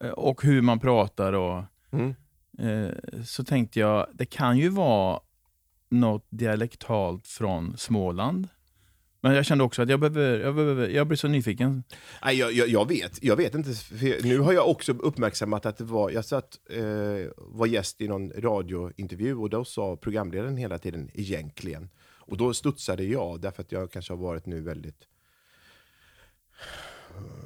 eh, 0.00 0.10
och 0.10 0.42
hur 0.42 0.62
man 0.62 0.78
pratar. 0.80 1.32
och 1.32 1.62
Mm. 1.92 2.14
eh, 2.58 2.94
Så 3.24 3.44
tänkte 3.44 3.80
jag, 3.80 4.06
det 4.14 4.26
kan 4.26 4.58
ju 4.58 4.68
vara 4.68 5.20
något 5.90 6.26
dialektalt 6.30 7.26
från 7.26 7.76
Småland. 7.76 8.48
Men 9.20 9.34
jag 9.34 9.46
kände 9.46 9.64
också 9.64 9.82
att 9.82 9.88
jag 9.88 10.00
behöver, 10.00 10.40
jag, 10.40 10.54
behöver, 10.54 10.88
jag 10.88 11.06
blir 11.06 11.16
så 11.16 11.28
nyfiken. 11.28 11.84
Nej, 12.24 12.38
jag, 12.38 12.52
jag, 12.52 12.68
jag, 12.68 12.88
vet, 12.88 13.22
jag 13.22 13.36
vet 13.36 13.54
inte. 13.54 13.70
Nu 14.22 14.38
har 14.38 14.52
jag 14.52 14.68
också 14.68 14.92
uppmärksammat 14.92 15.66
att 15.66 15.76
det 15.76 15.84
var, 15.84 16.10
jag 16.10 16.24
satt, 16.24 16.58
eh, 16.70 17.30
var 17.36 17.66
gäst 17.66 18.00
i 18.00 18.08
någon 18.08 18.32
radiointervju 18.36 19.34
och 19.34 19.50
då 19.50 19.64
sa 19.64 19.96
programledaren 19.96 20.56
hela 20.56 20.78
tiden 20.78 21.10
egentligen. 21.14 21.88
Och 22.02 22.36
då 22.36 22.54
studsade 22.54 23.04
jag, 23.04 23.40
därför 23.40 23.62
att 23.62 23.72
jag 23.72 23.92
kanske 23.92 24.12
har 24.12 24.18
varit 24.18 24.46
nu 24.46 24.60
väldigt 24.60 25.06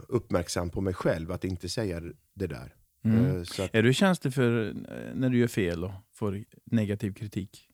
uppmärksam 0.09 0.71
på 0.71 0.81
mig 0.81 0.95
själv, 0.95 1.33
att 1.33 1.45
inte 1.45 1.69
säga 1.69 2.03
det 2.35 2.47
där. 2.47 2.75
Mm. 3.05 3.37
Eh, 3.37 3.41
att, 3.41 3.75
Är 3.75 3.83
du 3.83 3.95
känslig 3.95 4.35
för 4.35 4.69
eh, 4.69 4.75
när 5.15 5.29
du 5.29 5.39
gör 5.39 5.49
fel 5.49 5.85
och 5.85 5.93
får 6.13 6.45
negativ 6.65 7.13
kritik? 7.13 7.69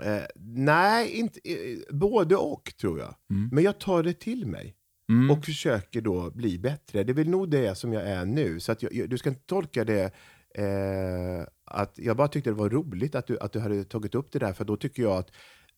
Eh, 0.00 0.22
nej, 0.54 1.10
inte, 1.10 1.40
eh, 1.44 1.78
både 1.90 2.36
och 2.36 2.72
tror 2.80 2.98
jag. 2.98 3.14
Mm. 3.30 3.48
Men 3.52 3.64
jag 3.64 3.78
tar 3.78 4.02
det 4.02 4.20
till 4.20 4.46
mig. 4.46 4.76
Mm. 5.08 5.30
och 5.30 5.44
försöker 5.44 6.00
då 6.00 6.30
bli 6.30 6.58
bättre. 6.58 7.04
Det 7.04 7.12
är 7.12 7.14
väl 7.14 7.28
nog 7.28 7.50
det 7.50 7.74
som 7.74 7.92
jag 7.92 8.02
är 8.02 8.24
nu. 8.24 8.60
Så 8.60 8.72
att 8.72 8.82
jag, 8.82 8.92
jag, 8.94 9.10
du 9.10 9.18
ska 9.18 9.28
inte 9.28 9.46
tolka 9.46 9.84
det 9.84 10.12
eh, 10.54 11.46
att 11.64 11.98
jag 11.98 12.16
bara 12.16 12.28
tyckte 12.28 12.50
det 12.50 12.54
var 12.54 12.70
roligt 12.70 13.14
att 13.14 13.26
du, 13.26 13.38
att 13.38 13.52
du 13.52 13.60
hade 13.60 13.84
tagit 13.84 14.14
upp 14.14 14.32
det 14.32 14.38
där, 14.38 14.52
för 14.52 14.64
då 14.64 14.76
tycker 14.76 15.02
jag 15.02 15.16
att 15.16 15.30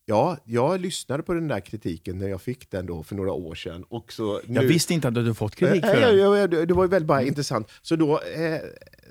Ja, 0.06 0.36
jag 0.44 0.80
lyssnade 0.80 1.22
på 1.22 1.34
den 1.34 1.48
där 1.48 1.60
kritiken 1.60 2.18
när 2.18 2.28
jag 2.28 2.42
fick 2.42 2.70
den 2.70 2.86
då 2.86 3.02
för 3.02 3.14
några 3.14 3.32
år 3.32 3.54
sedan. 3.54 3.84
Och 3.88 4.12
så 4.12 4.40
nu, 4.46 4.54
jag 4.54 4.62
visste 4.62 4.94
inte 4.94 5.08
att 5.08 5.14
du 5.14 5.20
hade 5.20 5.34
fått 5.34 5.54
kritik 5.54 5.84
Eh, 5.84 5.90
för 5.90 6.00
ja, 6.00 6.06
den. 6.08 6.18
ja, 6.18 6.38
ja, 6.38 6.46
det 6.46 6.66
det 6.66 6.74
var 6.74 6.86
väldigt 6.86 7.06
bara 7.08 7.22
intressant. 7.22 7.70
Så 7.82 7.96
då 7.96 8.20
eh, 8.20 8.60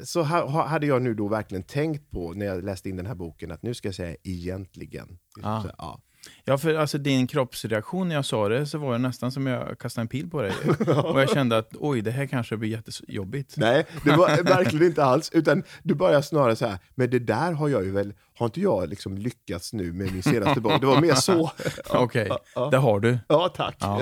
så 0.04 0.22
ha, 0.24 0.68
hade 0.68 0.86
jag 0.88 1.02
nu 1.02 1.14
då 1.14 1.28
verkligen 1.28 1.64
tänkt 1.64 2.12
på 2.12 2.34
när 2.34 2.46
jag 2.46 2.64
läste 2.64 2.89
in 2.89 2.96
den 2.96 3.06
här 3.06 3.16
boken 3.16 3.52
att 3.52 3.64
nu 3.64 3.74
ska 3.74 3.88
jag 3.88 3.96
säga 3.96 4.16
egentligen. 4.24 5.18
Ah. 5.41 5.62
Så, 5.62 5.70
ja. 5.78 6.02
Ja, 6.43 6.57
för 6.57 6.76
alltså 6.76 6.97
din 6.97 7.28
kroppsreaktion 7.28 8.07
när 8.07 8.15
jag 8.15 8.26
sa 8.26 8.49
det 8.49 8.65
så 8.65 8.78
var 8.78 8.91
det 8.91 8.97
nästan 8.97 9.32
som 9.32 9.47
jag 9.47 9.80
kastade 9.80 10.03
en 10.03 10.07
pil 10.07 10.30
på 10.30 10.41
dig. 10.41 10.53
och 11.03 11.21
jag 11.21 11.30
kände 11.30 11.57
att 11.57 11.76
oj, 11.80 12.01
det 12.01 12.11
här 12.11 12.26
kanske 12.26 12.57
blir 12.57 12.69
jättejobbigt. 12.69 13.57
Nej, 13.57 13.86
det 14.03 14.11
var 14.11 14.43
verkligen 14.43 14.86
inte 14.86 15.03
alls. 15.03 15.30
Utan 15.34 15.63
du 15.84 15.95
börjar 15.95 16.21
snarare 16.21 16.55
så 16.55 16.67
här, 16.67 16.80
men 16.95 17.09
det 17.09 17.19
där 17.19 17.51
har 17.51 17.69
jag 17.69 17.84
ju 17.86 17.91
väl, 17.91 18.13
har 18.34 18.45
inte 18.45 18.61
jag 18.61 18.89
liksom 18.89 19.17
lyckats 19.17 19.74
nu 19.74 19.93
med 19.93 20.13
min 20.13 20.24
senaste 20.24 20.61
bok? 20.61 20.82
Det 20.82 20.88
var 20.88 21.01
mer 21.01 21.13
så. 21.13 21.51
Okej, 21.89 22.32
ja. 22.55 22.69
det 22.69 22.78
har 22.78 22.99
du. 22.99 23.19
Ja, 23.28 23.49
tack. 23.49 23.76
Ja. 23.80 24.01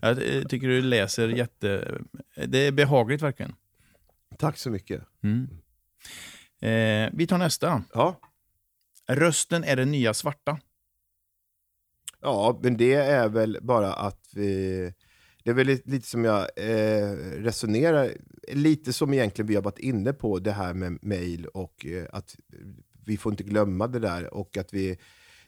Jag 0.00 0.18
tycker 0.48 0.68
du 0.68 0.82
läser 0.82 1.28
jätte... 1.28 1.98
Det 2.46 2.58
är 2.58 2.72
behagligt 2.72 3.22
verkligen. 3.22 3.54
Tack 4.38 4.58
så 4.58 4.70
mycket. 4.70 5.02
Mm. 5.22 5.48
Eh, 6.60 7.10
vi 7.12 7.26
tar 7.26 7.38
nästa. 7.38 7.82
Ja. 7.94 8.20
Rösten 9.08 9.64
är 9.64 9.76
det 9.76 9.84
nya 9.84 10.14
svarta. 10.14 10.58
Ja, 12.22 12.60
men 12.62 12.76
det 12.76 12.94
är 12.94 13.28
väl 13.28 13.58
bara 13.62 13.92
att 13.92 14.30
vi... 14.34 14.92
Det 15.44 15.50
är 15.50 15.54
väl 15.54 15.66
lite, 15.66 15.90
lite 15.90 16.06
som 16.06 16.24
jag 16.24 16.40
eh, 16.56 17.12
resonerar, 17.42 18.10
lite 18.52 18.92
som 18.92 19.14
egentligen 19.14 19.46
vi 19.46 19.54
har 19.54 19.62
varit 19.62 19.78
inne 19.78 20.12
på 20.12 20.38
det 20.38 20.52
här 20.52 20.74
med 20.74 20.98
mail 21.02 21.46
och 21.46 21.86
eh, 21.86 22.06
att 22.12 22.36
vi 23.04 23.16
får 23.16 23.32
inte 23.32 23.42
glömma 23.42 23.86
det 23.86 23.98
där 23.98 24.34
och 24.34 24.56
att 24.56 24.74
vi 24.74 24.98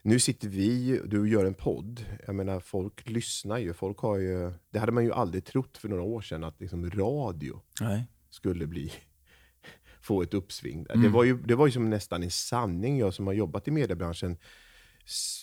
nu 0.03 0.19
sitter 0.19 0.49
vi, 0.49 1.01
du 1.07 1.31
gör 1.31 1.45
en 1.45 1.55
podd. 1.55 2.05
Jag 2.27 2.35
menar, 2.35 2.61
folk 2.61 3.09
lyssnar 3.09 3.59
ju. 3.59 3.73
Folk 3.73 3.99
har 3.99 4.19
ju, 4.19 4.53
det 4.71 4.79
hade 4.79 4.93
man 4.93 5.05
ju 5.05 5.13
aldrig 5.13 5.45
trott 5.45 5.79
för 5.79 5.89
några 5.89 6.03
år 6.03 6.21
sedan, 6.21 6.45
att 6.45 6.61
liksom 6.61 6.91
radio 6.91 7.61
Nej. 7.81 8.07
skulle 8.31 8.67
bli, 8.67 8.93
få 10.01 10.23
ett 10.23 10.35
uppsving. 10.35 10.87
Mm. 10.91 11.03
Det, 11.03 11.09
var 11.09 11.25
ju, 11.25 11.39
det 11.39 11.55
var 11.55 11.67
ju 11.67 11.73
som 11.73 11.91
nästan 11.91 12.23
en 12.23 12.31
sanning, 12.31 12.99
jag 12.99 13.15
som 13.15 13.27
har 13.27 13.35
jobbat 13.35 13.69
i 13.69 13.71
mediebranschen 13.71 14.37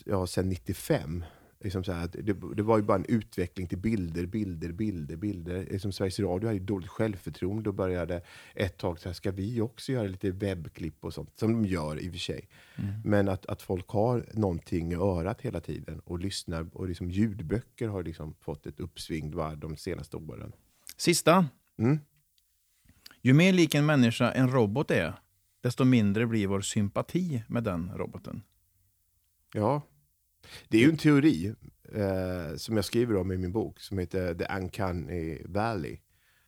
ja, 0.06 0.28
sedan 0.28 0.50
95. 0.50 1.24
Liksom 1.64 1.84
så 1.84 1.92
här, 1.92 2.10
det, 2.14 2.56
det 2.56 2.64
var 2.64 2.78
ju 2.78 2.84
bara 2.84 2.98
en 2.98 3.06
utveckling 3.06 3.68
till 3.68 3.78
bilder, 3.78 4.26
bilder, 4.26 4.72
bilder, 4.72 5.16
bilder. 5.16 5.68
Liksom 5.72 5.92
Sveriges 5.92 6.20
Radio 6.20 6.48
hade 6.48 6.60
dåligt 6.60 6.90
självförtroende 6.90 7.70
och 7.70 7.76
började 7.76 8.22
ett 8.56 8.78
tag 8.78 9.00
så 9.00 9.10
här, 9.10 9.14
ska 9.14 9.32
vi 9.32 9.62
också 9.62 9.92
göra 9.92 10.08
lite 10.08 10.32
webbklipp 10.32 11.06
och 11.06 11.14
sånt? 11.14 11.40
Som 11.40 11.52
de 11.54 11.66
gör 11.66 12.00
i 12.00 12.10
och 12.10 12.12
för 12.12 12.20
sig. 12.20 12.48
Men 13.04 13.30
att, 13.30 13.46
att 13.46 13.62
folk 13.62 13.90
har 13.90 14.26
någonting 14.34 14.92
i 14.92 14.96
örat 14.96 15.42
hela 15.42 15.60
tiden 15.60 16.00
och 16.00 16.20
lyssnar. 16.20 16.68
Och 16.74 16.88
liksom 16.88 17.12
ljudböcker 17.12 17.88
har 17.88 18.04
liksom 18.04 18.34
fått 18.40 18.66
ett 18.66 18.80
uppsving 18.80 19.32
de 19.58 19.78
senaste 19.78 20.18
åren. 20.18 20.52
Sista. 20.98 21.46
Mm. 21.78 22.00
Ju 23.22 23.34
mer 23.34 23.54
lik 23.54 23.76
en 23.76 23.86
människa 23.86 24.32
en 24.32 24.52
robot 24.52 24.92
är, 24.92 25.14
desto 25.62 25.86
mindre 25.86 26.28
blir 26.28 26.48
vår 26.48 26.62
sympati 26.62 27.44
med 27.48 27.64
den 27.64 27.92
roboten. 27.96 28.44
Ja. 29.54 29.82
Det 30.68 30.78
är 30.78 30.82
ju 30.82 30.90
en 30.90 30.98
teori 30.98 31.54
eh, 31.94 32.56
som 32.56 32.76
jag 32.76 32.86
skriver 32.86 33.16
om 33.16 33.32
i 33.32 33.38
min 33.38 33.52
bok 33.52 33.80
som 33.80 33.98
heter 33.98 34.34
The 34.34 34.46
Uncanny 34.58 35.42
Valley. 35.46 36.00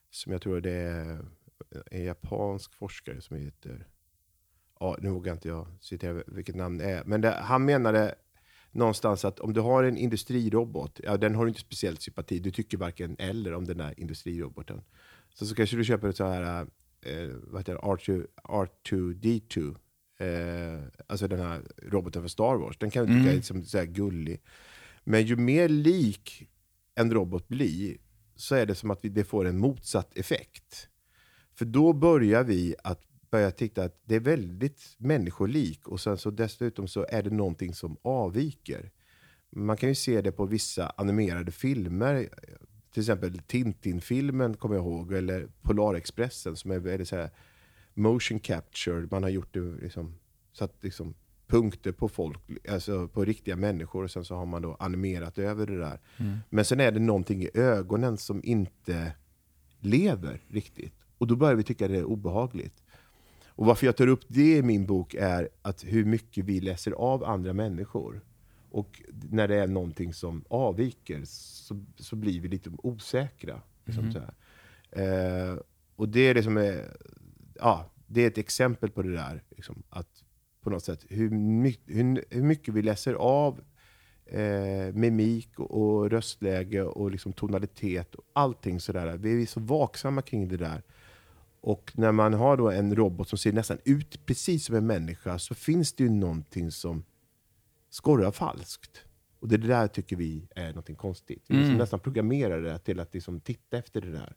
Som 0.09 0.31
jag 0.31 0.41
tror 0.41 0.61
det 0.61 0.71
är 0.71 1.25
en 1.91 2.03
japansk 2.03 2.73
forskare 2.73 3.21
som 3.21 3.37
heter... 3.37 3.87
Ja, 4.79 4.97
nu 4.99 5.09
vågar 5.09 5.33
inte 5.33 5.47
jag 5.47 5.67
citera 5.79 6.23
vilket 6.27 6.55
namn 6.55 6.77
det 6.77 6.85
är. 6.85 7.03
Men 7.03 7.21
det, 7.21 7.31
han 7.31 7.65
menade 7.65 8.15
någonstans 8.71 9.25
att 9.25 9.39
om 9.39 9.53
du 9.53 9.61
har 9.61 9.83
en 9.83 9.97
industrirobot, 9.97 10.99
ja, 11.03 11.17
den 11.17 11.35
har 11.35 11.45
du 11.45 11.49
inte 11.49 11.61
speciellt 11.61 12.01
sympati. 12.01 12.39
Du 12.39 12.51
tycker 12.51 12.77
varken 12.77 13.15
eller 13.19 13.53
om 13.53 13.65
den 13.65 13.77
där 13.77 13.99
industriroboten. 13.99 14.81
Så, 15.33 15.45
så 15.45 15.55
kanske 15.55 15.77
du 15.77 15.83
köper 15.83 16.09
ett 16.09 16.17
så 16.17 16.25
här, 16.25 16.61
eh, 17.01 17.29
vad 17.43 17.61
heter 17.61 17.73
det, 17.73 17.79
R2, 17.79 18.27
R2D2 18.43 19.75
Eh, 20.17 20.79
alltså 21.07 21.27
den 21.27 21.39
här 21.39 21.61
roboten 21.81 22.21
för 22.21 22.29
Star 22.29 22.55
Wars. 22.55 22.77
Den 22.77 22.91
kan 22.91 22.99
jag 22.99 23.07
tycka 23.07 23.19
Mm. 23.19 23.29
är 23.31 23.35
liksom 23.35 23.63
så 23.63 23.77
här 23.77 23.85
gullig. 23.85 24.41
Men 25.03 25.25
ju 25.25 25.35
mer 25.35 25.69
lik 25.69 26.49
en 26.95 27.11
robot 27.13 27.47
blir, 27.47 27.97
så 28.35 28.55
är 28.55 28.65
det 28.65 28.75
som 28.75 28.91
att 28.91 28.99
vi, 29.05 29.09
det 29.09 29.23
får 29.23 29.45
en 29.45 29.57
motsatt 29.57 30.17
effekt. 30.17 30.87
För 31.55 31.65
då 31.65 31.93
börjar 31.93 32.43
vi 32.43 32.75
att 32.83 33.01
börja 33.31 33.51
titta 33.51 33.83
att 33.83 34.01
det 34.05 34.15
är 34.15 34.19
väldigt 34.19 34.95
människolik 34.97 35.87
och 35.87 35.99
sen 35.99 36.17
så 36.17 36.31
dessutom 36.31 36.87
så 36.87 37.05
är 37.09 37.23
det 37.23 37.29
någonting 37.29 37.73
som 37.73 37.97
avviker. 38.01 38.91
Man 39.49 39.77
kan 39.77 39.89
ju 39.89 39.95
se 39.95 40.21
det 40.21 40.31
på 40.31 40.45
vissa 40.45 40.89
animerade 40.97 41.51
filmer. 41.51 42.29
Till 42.93 43.01
exempel 43.01 43.39
Tintin-filmen 43.39 44.53
kommer 44.53 44.75
jag 44.75 44.85
ihåg, 44.85 45.13
eller 45.13 45.47
Polarexpressen 45.61 46.55
som 46.55 46.71
är 46.71 46.79
väldigt 46.79 47.07
så 47.07 47.15
här 47.15 47.29
motion 47.93 48.39
capture. 48.39 49.07
Man 49.11 49.23
har 49.23 49.29
gjort 49.29 49.53
det 49.53 49.59
liksom, 49.81 50.13
satt 50.53 50.83
liksom 50.83 51.13
punkter 51.47 51.91
på 51.91 52.09
folk, 52.09 52.39
alltså 52.69 53.07
på 53.07 53.25
riktiga 53.25 53.55
människor 53.55 54.03
och 54.03 54.11
sen 54.11 54.25
så 54.25 54.35
har 54.35 54.45
man 54.45 54.61
då 54.61 54.75
animerat 54.79 55.37
över 55.37 55.65
det 55.65 55.77
där. 55.77 55.99
Men 56.49 56.65
sen 56.65 56.79
är 56.79 56.91
det 56.91 56.99
någonting 56.99 57.41
i 57.43 57.49
ögonen 57.53 58.17
som 58.17 58.41
inte 58.43 59.11
lever 59.79 60.41
riktigt. 60.47 60.93
Och 61.17 61.27
då 61.27 61.35
börjar 61.35 61.55
vi 61.55 61.63
tycka 61.63 61.87
det 61.87 61.97
är 61.97 62.03
obehagligt. 62.03 62.83
Och 63.55 63.65
varför 63.65 63.85
jag 63.85 63.97
tar 63.97 64.07
upp 64.07 64.23
det 64.27 64.57
i 64.57 64.61
min 64.61 64.85
bok 64.85 65.13
är 65.13 65.49
att 65.61 65.83
hur 65.83 66.05
mycket 66.05 66.45
vi 66.45 66.59
läser 66.59 66.91
av 66.91 67.23
andra 67.23 67.53
människor. 67.53 68.21
Och 68.69 69.01
när 69.29 69.47
det 69.47 69.55
är 69.55 69.67
någonting 69.67 70.13
som 70.13 70.43
avviker 70.47 71.21
så, 71.25 71.85
så 71.95 72.15
blir 72.15 72.39
vi 72.39 72.47
lite 72.47 72.71
osäkra. 72.77 73.61
Liksom 73.85 74.11
så 74.11 74.19
här. 74.19 74.33
Eh, 74.91 75.57
och 75.95 76.09
det 76.09 76.19
är 76.19 76.33
det 76.33 76.43
som 76.43 76.57
är, 76.57 76.97
ja, 77.63 77.91
det 78.07 78.21
är 78.21 78.27
ett 78.27 78.37
exempel 78.37 78.89
på 78.89 79.01
det 79.01 79.13
där. 79.13 79.43
Liksom, 79.49 79.83
att 79.89 80.23
på 80.61 80.69
något 80.69 80.83
sätt 80.83 81.05
hur, 81.09 81.29
my, 81.29 81.75
hur, 81.85 82.25
hur 82.29 82.43
mycket 82.43 82.73
vi 82.73 82.81
läser 82.81 83.13
av 83.13 83.61
eh, 84.25 84.93
mimik 84.93 85.59
och, 85.59 86.09
röstläge 86.09 86.83
och 86.83 87.11
liksom 87.11 87.33
tonalitet 87.33 88.15
och 88.15 88.23
allting 88.33 88.79
sådär. 88.79 89.17
Vi 89.17 89.41
är 89.41 89.45
så 89.45 89.59
vaksamma 89.59 90.21
kring 90.21 90.47
det 90.47 90.57
där. 90.57 90.83
Och 91.61 91.91
när 91.95 92.11
man 92.11 92.33
har 92.33 92.57
då 92.57 92.71
en 92.71 92.95
robot 92.95 93.29
som 93.29 93.37
ser 93.37 93.53
nästan 93.53 93.77
ut 93.85 94.25
precis 94.25 94.65
som 94.65 94.75
en 94.75 94.87
människa 94.87 95.39
så 95.39 95.55
finns 95.55 95.93
det 95.93 96.03
ju 96.03 96.09
någonting 96.09 96.71
som 96.71 97.03
skorrar 97.89 98.31
falskt. 98.31 99.05
Och 99.39 99.47
det 99.47 99.57
där 99.57 99.87
tycker 99.87 100.15
vi 100.15 100.47
är 100.55 100.67
någonting 100.67 100.95
konstigt. 100.95 101.43
Vi 101.47 101.55
liksom 101.55 101.69
Mm. 101.69 101.77
nästan 101.77 101.99
programmerar 101.99 102.61
det 102.61 102.79
till 102.79 102.99
att 102.99 103.13
liksom 103.13 103.39
titta 103.39 103.77
efter 103.77 104.01
det 104.01 104.11
där. 104.11 104.35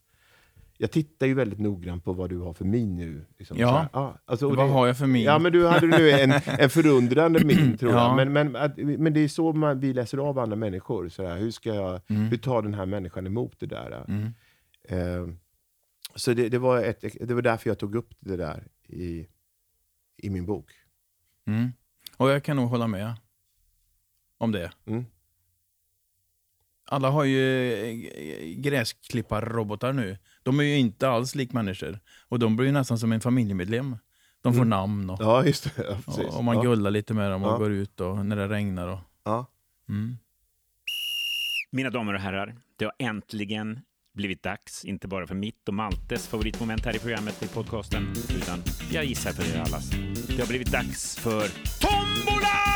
Jag 0.78 0.90
tittar 0.90 1.26
ju 1.26 1.34
väldigt 1.34 1.58
noggrant 1.58 2.04
på 2.04 2.12
vad 2.12 2.30
du 2.30 2.38
har 2.38 2.52
för 2.54 2.64
min 2.64 2.96
nu. 2.96 3.26
Liksom, 3.38 3.56
Ja. 3.58 3.88
ja 3.92 4.18
alltså, 4.24 4.48
Vad 4.48 4.58
det- 4.58 4.72
har 4.72 4.86
jag 4.86 4.98
för 4.98 5.06
min? 5.06 5.22
Ja, 5.22 5.38
men 5.38 5.52
du 5.52 5.66
hade 5.66 5.86
nu 5.86 6.10
en, 6.10 6.32
en 6.46 6.70
förundrande 6.70 7.44
min, 7.44 7.76
tror 7.78 7.92
Ja. 7.92 8.08
jag. 8.08 8.16
Men, 8.16 8.32
men, 8.32 8.56
att, 8.62 8.76
men 8.76 9.12
det 9.12 9.20
är 9.20 9.28
så 9.28 9.52
man, 9.52 9.80
vi 9.80 9.92
läser 9.92 10.18
av 10.18 10.38
andra 10.38 10.56
människor. 10.56 11.08
Så 11.08 11.26
här, 11.26 11.36
hur, 11.38 11.50
ska 11.50 11.74
jag, 11.74 12.00
Mm. 12.08 12.22
hur 12.22 12.36
tar 12.36 12.62
den 12.62 12.74
här 12.74 12.86
människan 12.86 13.26
emot 13.26 13.60
det 13.60 13.66
där? 13.66 14.04
Mm. 14.08 14.24
Eh, 14.88 15.34
så 16.14 16.32
det, 16.32 16.48
det, 16.48 16.58
var 16.58 16.82
ett, 16.82 17.04
det 17.28 17.34
var 17.34 17.42
därför 17.42 17.70
jag 17.70 17.78
tog 17.78 17.94
upp 17.94 18.14
det 18.18 18.36
där 18.36 18.66
i, 18.88 19.26
i 20.16 20.30
min 20.30 20.46
bok. 20.46 20.70
Mm. 21.46 21.72
Och 22.16 22.30
jag 22.30 22.44
kan 22.44 22.56
nog 22.56 22.68
hålla 22.68 22.86
med 22.86 23.12
om 24.38 24.52
det. 24.52 24.70
Mm. 24.86 25.04
Alla 26.88 27.10
har 27.10 27.24
ju 27.24 27.72
eh, 27.72 28.60
gräsklipparrobotar 28.60 29.92
nu. 29.92 30.18
De 30.46 30.60
är 30.60 30.64
ju 30.64 30.76
inte 30.78 31.08
alls 31.08 31.34
lik 31.34 31.52
människor. 31.52 31.98
Och 32.28 32.38
de 32.38 32.56
blir 32.56 32.66
ju 32.66 32.72
nästan 32.72 32.98
som 32.98 33.12
en 33.12 33.20
familjemedlem. 33.20 33.96
De 34.42 34.52
får 34.52 34.60
Mm. 34.62 34.68
namn 34.70 35.10
och, 35.10 35.18
Ja, 35.20 35.44
just 35.44 35.64
det. 35.64 35.70
Ja, 35.88 35.98
precis. 36.06 36.24
och, 36.24 36.36
och 36.36 36.44
man 36.44 36.56
ja. 36.56 36.62
gullar 36.62 36.90
lite 36.90 37.14
med 37.14 37.30
dem 37.30 37.44
och 37.44 37.52
Ja. 37.52 37.56
går 37.58 37.70
ut 37.72 38.00
och 38.00 38.26
när 38.26 38.36
det 38.36 38.48
regnar. 38.48 38.88
Och, 38.88 38.98
Ja. 39.24 39.46
mm. 39.88 40.16
Mina 41.72 41.90
damer 41.90 42.14
och 42.14 42.20
herrar, 42.20 42.56
det 42.76 42.84
har 42.84 42.94
äntligen 42.98 43.80
blivit 44.14 44.42
dags, 44.42 44.84
inte 44.84 45.08
bara 45.08 45.26
för 45.26 45.34
mitt 45.34 45.68
och 45.68 45.74
Maltes 45.74 46.26
favoritmoment 46.28 46.84
här 46.84 46.96
i 46.96 46.98
programmet 46.98 47.42
i 47.42 47.48
podcasten, 47.48 48.14
utan 48.36 48.62
jag 48.92 49.04
gissar 49.04 49.32
för 49.32 49.56
er 49.56 49.60
allas. 49.60 49.90
Det 50.36 50.40
har 50.40 50.46
blivit 50.48 50.72
dags 50.72 51.16
för 51.18 51.48
Tombolan! 51.80 52.66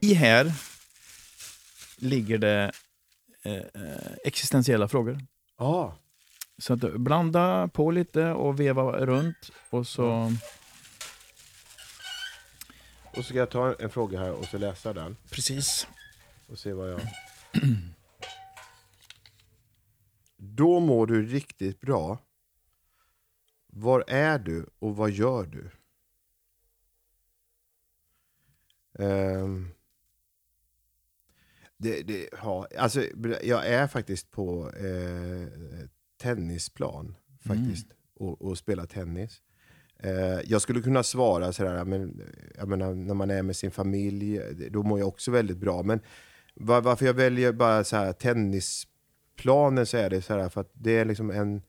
I 0.00 0.14
här 0.14 0.52
ligger 1.98 2.38
det 2.38 2.72
existentiella 4.24 4.88
frågor. 4.88 5.18
Ja. 5.58 5.98
Så 6.58 6.72
att 6.72 6.80
blanda 6.80 7.68
på 7.68 7.90
lite 7.90 8.30
och 8.30 8.60
veva 8.60 8.82
runt. 9.06 9.50
Och 9.70 9.86
så... 9.86 10.32
Och 13.04 13.16
så 13.16 13.22
ska 13.22 13.34
jag 13.34 13.50
ta 13.50 13.74
en 13.74 13.90
fråga 13.90 14.18
här 14.18 14.32
och 14.32 14.44
så 14.44 14.58
läsa 14.58 14.92
den. 14.92 15.16
Precis. 15.30 15.86
Och 16.48 16.58
se 16.58 16.72
vad 16.72 16.90
jag... 16.90 17.00
Då 20.36 20.80
mår 20.80 21.06
du 21.06 21.26
riktigt 21.26 21.80
bra. 21.80 22.18
Var 23.66 24.04
är 24.08 24.38
du 24.38 24.66
och 24.78 24.96
vad 24.96 25.10
gör 25.10 25.46
du? 25.46 25.70
Ehm, 28.98 29.70
det, 31.82 32.02
det, 32.02 32.28
ja, 32.42 32.66
alltså, 32.78 33.02
jag 33.42 33.66
är 33.66 33.86
faktiskt 33.86 34.30
på 34.30 34.70
eh, 34.70 35.48
tennisplan 36.20 37.16
faktiskt 37.40 37.86
och, 38.14 38.42
och 38.42 38.58
spelar 38.58 38.86
tennis. 38.86 39.42
Eh, 39.98 40.40
jag 40.44 40.62
skulle 40.62 40.80
kunna 40.80 41.02
svara 41.02 41.52
sådär, 41.52 41.84
men, 41.84 42.22
jag 42.56 42.68
menar, 42.68 42.94
när 42.94 43.14
man 43.14 43.30
är 43.30 43.42
med 43.42 43.56
sin 43.56 43.70
familj, 43.70 44.40
då 44.70 44.82
mår 44.82 44.98
jag 44.98 45.08
också 45.08 45.30
väldigt 45.30 45.58
bra. 45.58 45.82
Men 45.82 46.00
var, 46.54 46.80
varför 46.80 47.06
jag 47.06 47.14
väljer 47.14 47.52
bara 47.52 47.84
så 47.84 47.96
här 47.96 48.12
tennisplanen 48.12 49.86
så 49.86 49.96
är 49.96 50.10
det 50.10 50.22
så 50.22 50.38
här 50.38 50.48
för 50.48 50.60
att 50.60 50.70
det 50.72 50.98
är 50.98 51.04
liksom 51.04 51.30
en... 51.30 51.62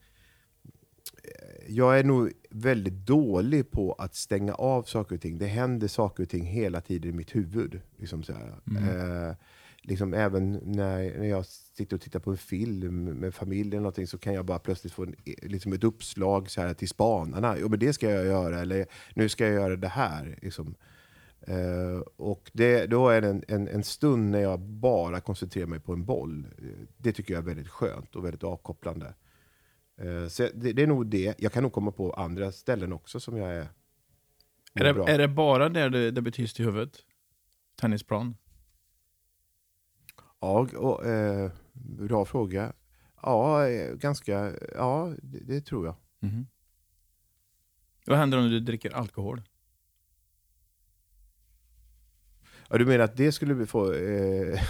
Jag 1.68 2.00
är 2.00 2.04
nog 2.04 2.32
väldigt 2.50 2.94
dålig 2.94 3.72
på 3.72 3.94
att 3.94 4.16
stänga 4.16 4.54
av 4.54 4.84
saker 4.84 5.16
och 5.16 5.22
ting. 5.22 5.38
Det 5.38 5.46
händer 5.46 5.88
saker 5.88 6.24
och 6.24 6.30
ting 6.30 6.46
hela 6.46 6.82
tiden 6.82 7.10
i 7.10 7.14
mitt 7.14 7.36
huvud. 7.36 7.82
Liksom 7.98 8.24
så 8.24 8.34
här. 8.34 8.48
Eh, 8.78 9.36
liksom 9.84 10.14
även 10.14 10.54
när, 10.54 11.18
när 11.20 11.28
jag 11.28 11.46
sitter 11.46 11.96
och 11.96 12.02
tittar 12.02 12.20
på 12.20 12.32
en 12.32 12.38
film 12.38 13.04
med 13.06 13.36
familjen 13.36 13.68
eller 13.74 13.80
någonting, 13.80 14.08
så 14.08 14.18
kan 14.18 14.34
jag 14.34 14.46
bara 14.46 14.60
plötsligt 14.60 14.94
få 14.94 15.04
en, 15.04 15.16
liksom 15.42 15.74
ett 15.74 15.84
uppslag 15.84 16.50
så 16.50 16.62
här 16.62 16.74
till 16.74 16.90
spanarna. 16.90 17.56
Jo, 17.60 17.70
men 17.70 17.80
det 17.80 17.94
ska 17.94 18.10
jag 18.10 18.26
göra, 18.26 18.60
eller 18.60 18.86
nu 19.14 19.30
ska 19.30 19.46
jag 19.46 19.54
göra 19.54 19.76
det 19.76 19.88
här. 19.88 20.40
Liksom. 20.42 20.76
Eh, 21.42 22.00
och 22.18 22.52
det, 22.54 22.86
då 22.86 23.10
är 23.10 23.22
det 23.22 23.28
en, 23.30 23.44
en, 23.48 23.68
en 23.68 23.84
stund 23.84 24.32
när 24.32 24.40
jag 24.40 24.60
bara 24.60 25.20
koncentrerar 25.20 25.68
mig 25.68 25.80
på 25.80 25.94
en 25.94 26.06
boll. 26.06 26.48
Eh, 26.58 26.66
Det 26.98 27.12
tycker 27.12 27.34
jag 27.34 27.42
är 27.42 27.46
väldigt 27.48 27.70
skönt 27.70 28.16
och 28.16 28.26
väldigt 28.26 28.44
avkopplande. 28.44 29.14
Eh, 30.02 30.28
så 30.28 30.50
det, 30.54 30.74
det 30.74 30.84
är 30.84 30.88
nog 30.88 31.08
det. 31.08 31.36
Jag 31.40 31.52
kan 31.52 31.64
nog 31.64 31.74
komma 31.74 31.92
på 31.92 32.14
andra 32.14 32.52
ställen 32.52 32.94
också 32.94 33.20
som 33.20 33.38
jag 33.38 33.50
är, 33.50 33.68
Är 34.74 34.94
det, 34.94 35.12
är 35.12 35.18
det 35.18 35.28
bara 35.28 35.70
där 35.70 35.90
det, 35.90 36.12
det 36.12 36.22
blir 36.22 36.34
tyst 36.34 36.60
i 36.60 36.64
huvudet? 36.64 36.98
Tennisplan? 37.76 38.36
Ja, 40.44 40.68
och, 40.78 41.06
eh, 41.06 41.52
bra 41.74 42.26
fråga. 42.26 42.74
Ja, 43.22 43.68
eh, 43.68 43.96
ganska. 43.96 44.52
Ja, 44.76 45.14
det, 45.22 45.40
det 45.40 45.62
tror 45.62 45.86
jag. 45.86 45.96
Mhm. 46.20 46.48
Vad 48.06 48.18
händer 48.18 48.38
om 48.38 48.50
du 48.50 48.60
dricker 48.60 48.96
alkohol? 48.96 49.42
Ja, 52.70 52.78
du 52.78 52.86
menar 52.86 53.04
att 53.04 53.18
det 53.18 53.32
skulle 53.32 53.66
få... 53.66 53.94
Eh, 53.94 54.62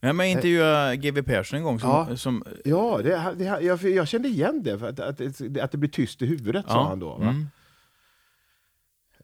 Jag 0.00 0.16
men 0.16 0.26
intervjuade 0.26 0.96
GW 0.96 1.22
Persson 1.22 1.56
en 1.58 1.64
gång 1.64 1.80
som, 1.80 1.90
Ja. 1.90 2.16
som 2.16 2.44
ja, 2.64 3.00
det, 3.02 3.34
det, 3.38 3.44
jag, 3.44 3.82
jag 3.82 4.08
kände 4.08 4.28
igen 4.28 4.62
det. 4.62 4.78
För 4.78 4.88
att, 4.88 5.00
att, 5.00 5.20
att 5.60 5.72
det 5.72 5.78
blir 5.78 5.90
tyst 5.90 6.22
i 6.22 6.26
huvudet, 6.26 6.64
sa 6.68 6.88
han 6.88 6.98
då. 7.00 7.14
Mm. 7.14 7.46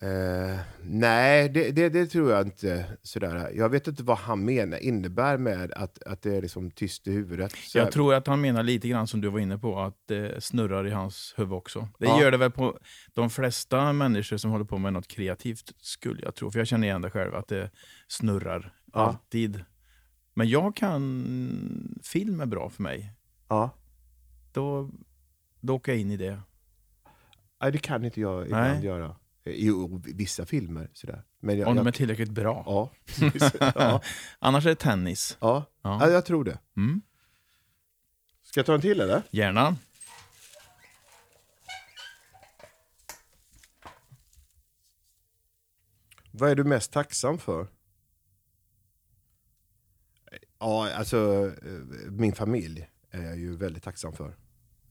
Eh, 0.03 0.59
nej, 0.82 1.48
det, 1.48 1.70
det, 1.70 1.88
det 1.88 2.07
tror 2.07 2.30
jag 2.30 2.46
inte. 2.46 2.84
Sådär. 3.03 3.51
Jag 3.55 3.68
vet 3.68 3.88
inte 3.88 4.03
vad 4.03 4.18
han 4.18 4.44
menar, 4.44 4.78
innebär 4.78 5.38
med 5.38 5.72
att, 5.72 6.03
att 6.03 6.22
det 6.22 6.36
är 6.36 6.42
liksom 6.42 6.70
tyst 6.70 7.07
i 7.07 7.12
huvudet. 7.12 7.53
Så 7.53 7.78
Jag 7.78 7.92
tror 7.92 8.14
att 8.14 8.26
han 8.26 8.40
menar 8.40 8.62
lite 8.62 8.88
grann 8.88 9.07
som 9.07 9.20
du 9.20 9.28
var 9.28 9.38
inne 9.38 9.59
på, 9.59 9.80
att 9.80 9.96
det 10.07 10.44
snurrar 10.44 10.86
i 10.86 10.90
hans 10.90 11.34
huvud 11.36 11.53
också. 11.53 11.88
Det 11.98 12.07
Ja. 12.07 12.20
gör 12.20 12.30
det 12.30 12.36
väl 12.36 12.51
på 12.51 12.78
de 13.14 13.30
flesta 13.30 13.92
människor 13.92 14.36
som 14.36 14.51
håller 14.51 14.64
på 14.64 14.78
med 14.78 14.92
något 14.92 15.09
kreativt, 15.09 15.72
skulle 15.80 16.22
jag 16.22 16.34
tro. 16.34 16.51
För 16.51 16.59
jag 16.61 16.66
känner 16.68 16.86
igen 16.86 17.03
det 17.03 17.11
själv, 17.11 17.34
att 17.34 17.48
det 17.48 17.70
snurrar 18.09 18.72
Ja. 18.92 19.01
alltid. 19.01 19.64
Men 20.34 20.48
jag 20.48 20.76
kan... 20.76 22.01
Film 22.05 22.40
är 22.40 22.46
bra 22.46 22.70
för 22.70 22.82
mig. 22.82 23.12
Ja. 23.48 23.70
Då, 24.53 24.90
då 25.61 25.74
åker 25.74 25.92
jag 25.92 26.01
in 26.01 26.11
i 26.11 26.16
det. 26.16 26.40
Nej, 27.62 27.72
det 27.72 27.78
kan 27.78 28.05
inte 28.05 28.20
jag 28.20 28.44
ibland 28.46 28.84
göra. 28.84 29.16
I 29.45 29.70
vissa 30.14 30.47
filmer. 30.47 30.91
Sådär. 30.93 31.22
Men 31.41 31.59
jag, 31.59 31.68
Om 31.68 31.76
de 31.76 31.86
är 31.86 31.93
tillräckligt 31.93 32.30
bra. 32.30 32.91
Ja. 33.74 34.03
Annars 34.38 34.66
är 34.66 34.70
det 34.70 34.76
tennis. 34.76 35.36
Ja, 35.41 35.64
ja. 35.82 35.99
ja 36.01 36.11
jag 36.11 36.24
tror 36.24 36.45
det. 36.45 36.59
Mm. 36.76 37.03
Ska 38.43 38.61
jag 38.61 38.66
ta 38.66 38.74
en 38.74 38.80
till 38.80 39.01
eller? 39.01 39.22
Gärna. 39.30 39.76
Vad 46.32 46.51
är 46.51 46.55
du 46.55 46.64
mest 46.64 46.93
tacksam 46.93 47.38
för? 47.38 47.66
Ja, 50.59 50.93
alltså 50.95 51.51
eh, 51.64 52.11
min 52.11 52.32
familj 52.32 52.88
är 53.11 53.22
jag 53.22 53.38
ju 53.38 53.57
väldigt 53.57 53.82
tacksam 53.82 54.12
för. 54.12 54.36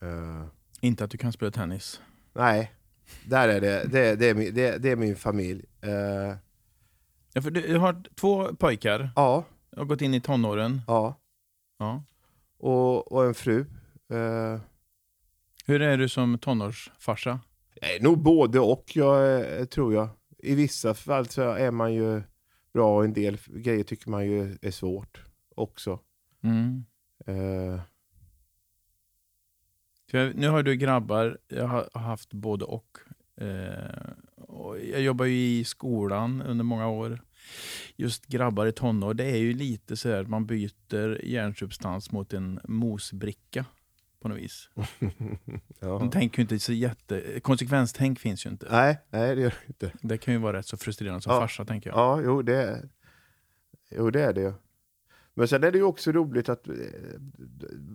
Eh. 0.01 0.45
Inte 0.81 1.03
att 1.03 1.11
du 1.11 1.17
kan 1.17 1.33
spela 1.33 1.51
tennis? 1.51 2.01
Nej, 2.33 2.71
där 3.25 3.49
är 3.49 3.61
det. 3.61 3.87
Det, 3.91 4.15
det, 4.15 4.25
är, 4.29 4.33
min, 4.33 4.53
det, 4.53 4.77
det 4.77 4.89
är 4.91 4.95
min 4.95 5.15
familj. 5.15 5.65
Eh, 5.81 6.35
Ja, 7.33 7.41
för 7.41 7.51
du, 7.51 7.77
har 7.77 8.03
två 8.15 8.55
pojkar, 8.55 9.09
ja, 9.15 9.45
har 9.77 9.85
gått 9.85 10.01
in 10.01 10.13
i 10.13 10.21
tonåren. 10.21 10.81
ja. 10.87 11.15
Ja. 11.79 12.03
Och, 12.57 13.11
och 13.11 13.25
en 13.25 13.33
fru. 13.33 13.59
Eh, 14.09 14.59
Hur 15.65 15.81
är 15.81 15.97
du 15.97 16.09
som 16.09 16.37
tonårsfarsa? 16.39 17.39
Nej, 17.81 17.99
nog 18.01 18.17
både 18.23 18.59
och, 18.59 18.83
jag, 18.95 19.41
eh, 19.59 19.65
tror 19.65 19.93
jag. 19.93 20.09
I 20.37 20.55
vissa 20.55 20.93
fall 20.93 21.25
så 21.27 21.41
är 21.41 21.71
man 21.71 21.93
ju 21.93 22.21
bra 22.73 22.95
och 22.97 23.03
en 23.03 23.13
del 23.13 23.37
grejer 23.47 23.83
tycker 23.83 24.09
man 24.09 24.25
ju 24.25 24.57
är 24.61 24.71
svårt 24.71 25.23
också. 25.55 25.99
Mm. 26.43 26.85
Eh, 27.25 27.81
jag, 30.17 30.35
nu 30.35 30.47
har 30.49 30.63
du 30.63 30.75
grabbar, 30.75 31.37
jag 31.47 31.67
har 31.67 31.99
haft 31.99 32.33
både 32.33 32.65
och. 32.65 32.97
Eh, 33.41 34.11
och 34.37 34.79
jag 34.79 35.01
jobbar 35.01 35.25
ju 35.25 35.35
i 35.59 35.63
skolan 35.63 36.41
under 36.41 36.63
många 36.63 36.87
år. 36.87 37.21
Just 37.95 38.25
grabbar 38.25 38.65
i 38.65 38.71
tonår, 38.71 39.13
det 39.13 39.23
är 39.25 39.37
ju 39.37 39.53
lite 39.53 39.97
så 39.97 40.11
att 40.13 40.27
man 40.27 40.45
byter 40.45 41.25
järnsubstans 41.25 42.11
mot 42.11 42.33
en 42.33 42.59
mosbricka 42.63 43.65
på 44.21 44.27
något 44.27 44.37
vis. 44.37 44.69
ja. 45.79 45.87
De 45.99 46.09
tänker 46.11 46.37
ju 46.37 46.41
inte 46.41 46.59
så 46.59 46.73
jätte... 46.73 47.39
Konsekvenstänk 47.39 48.19
finns 48.19 48.45
ju 48.45 48.49
inte. 48.49 48.67
Nej, 48.71 48.99
nej, 49.09 49.35
det 49.35 49.41
gör 49.41 49.49
det 49.49 49.67
inte. 49.67 49.91
Det 50.01 50.17
kan 50.17 50.33
ju 50.33 50.39
vara 50.39 50.57
rätt 50.57 50.65
så 50.65 50.77
frustrerande 50.77 51.21
som 51.21 51.33
Ja. 51.33 51.39
farsa, 51.39 51.65
tänker 51.65 51.89
jag. 51.89 51.97
Ja, 51.99 52.21
jo 52.25 52.41
det, 52.41 52.63
är- 52.63 52.89
jo, 53.91 54.09
det 54.11 54.21
är 54.21 54.33
det. 54.33 54.53
Men 55.33 55.47
sen 55.47 55.63
är 55.63 55.71
det 55.71 55.77
ju 55.77 55.83
också 55.83 56.11
roligt 56.11 56.49
att 56.49 56.67
eh, 56.67 56.75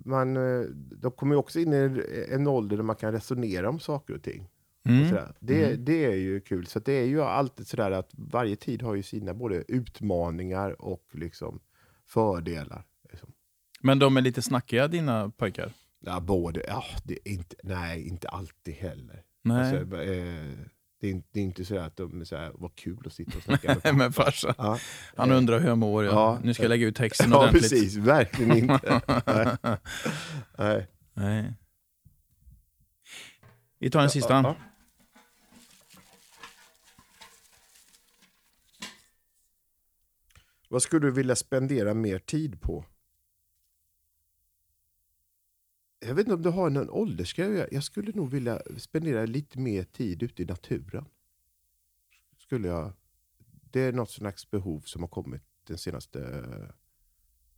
man, 0.04 0.36
eh, 0.36 0.60
de 0.96 1.10
kommer 1.12 1.34
ju 1.34 1.38
också 1.38 1.60
in 1.60 1.72
i 1.72 2.02
en 2.30 2.46
ålder 2.46 2.76
där 2.76 2.84
man 2.84 2.96
kan 2.96 3.12
resonera 3.12 3.68
om 3.68 3.80
saker 3.80 4.14
och 4.14 4.22
ting. 4.22 4.48
Och 4.84 4.90
Mm. 4.90 5.08
sådär. 5.08 5.34
Det, 5.40 5.64
Mm. 5.64 5.84
det 5.84 6.04
är 6.04 6.14
ju 6.14 6.40
kul. 6.40 6.66
Så 6.66 6.78
det 6.78 6.92
är 6.92 7.04
ju 7.06 7.22
alltid 7.22 7.66
sådär 7.66 7.90
att 7.90 8.10
varje 8.12 8.56
tid 8.56 8.82
har 8.82 8.94
ju 8.94 9.02
sina 9.02 9.34
både 9.34 9.64
utmaningar 9.68 10.82
och 10.82 11.04
liksom 11.12 11.60
fördelar. 12.06 12.84
Liksom. 13.10 13.32
Men 13.80 13.98
de 13.98 14.16
är 14.16 14.20
lite 14.20 14.42
snackiga, 14.42 14.88
dina 14.88 15.30
pojkar? 15.36 15.72
Ja, 16.00 16.20
både, 16.20 16.64
ja, 16.68 16.84
det 17.04 17.18
inte, 17.28 17.56
nej, 17.62 18.08
inte 18.08 18.28
alltid 18.28 18.74
heller. 18.74 19.22
Nej. 19.42 19.78
Alltså, 19.78 20.02
eh, 20.02 20.66
det, 21.04 21.10
är 21.10 21.22
det 21.32 21.40
är 21.40 21.44
inte 21.44 21.64
så 21.64 21.78
att 21.78 21.96
de 21.96 22.26
så 22.26 22.36
här, 22.36 22.52
vad 22.54 22.74
kul 22.74 22.98
att 23.06 23.12
sitta 23.12 23.36
och 23.36 23.42
snacka 23.42 23.76
med 23.84 23.94
Men 23.94 24.12
farsa, 24.12 24.54
Ja. 24.58 24.78
han 25.16 25.32
undrar 25.32 25.60
hur 25.60 25.68
jag 25.68 25.78
mår. 25.78 26.04
Ja. 26.04 26.10
Ja. 26.10 26.38
Nu 26.42 26.54
ska 26.54 26.62
jag 26.62 26.68
lägga 26.70 26.86
ut 26.86 26.96
texten 26.96 27.30
Ja, 27.30 27.38
ordentligt. 27.38 27.62
precis. 27.62 27.96
Verkligen 27.96 28.56
inte. 28.56 29.00
nej. 29.26 29.76
Nej. 30.58 30.86
Nej. 31.14 31.54
Vi 33.78 33.90
tar 33.90 34.02
en 34.02 34.10
sista. 34.10 34.34
Ja. 34.34 34.56
Vad 40.68 40.82
skulle 40.82 41.06
du 41.06 41.12
vilja 41.12 41.36
spendera 41.36 41.94
mer 41.94 42.18
tid 42.18 42.60
på? 42.60 42.84
Jag 46.06 46.14
vet 46.14 46.26
inte 46.26 46.34
om 46.34 46.42
du 46.42 46.48
har 46.50 46.70
någon 46.70 46.90
åldersgrej. 46.90 47.68
Jag 47.72 47.82
skulle 47.82 48.12
nog 48.12 48.30
vilja 48.30 48.62
spendera 48.76 49.26
lite 49.26 49.58
mer 49.58 49.84
tid 49.84 50.22
ute 50.22 50.42
i 50.42 50.46
naturen. 50.46 51.04
Skulle 52.38 52.68
jag. 52.68 52.92
Det 53.70 53.80
är 53.80 53.92
något 53.92 54.10
slags 54.10 54.50
behov 54.50 54.80
som 54.80 55.02
har 55.02 55.08
kommit 55.08 55.42
den 55.66 55.78
senaste 55.78 56.20
eh, 56.20 56.74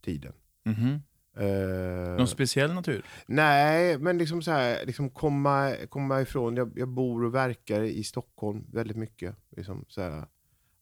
tiden. 0.01 0.33
Mhm. 0.63 1.01
Eh, 1.37 2.17
Någon 2.17 2.27
speciell 2.27 2.73
natur? 2.73 3.05
Nej, 3.25 3.97
men 3.97 4.17
liksom 4.17 4.41
så 4.41 4.51
här, 4.51 4.85
liksom 4.85 5.09
komma, 5.09 5.75
komma 5.89 6.21
ifrån. 6.21 6.55
Jag, 6.57 6.71
jag 6.75 6.87
bor 6.87 7.23
och 7.23 7.35
verkar 7.35 7.81
i 7.83 8.03
Stockholm 8.03 8.65
väldigt 8.71 8.97
mycket. 8.97 9.35
Liksom 9.49 9.85
så 9.87 10.01
här, 10.01 10.25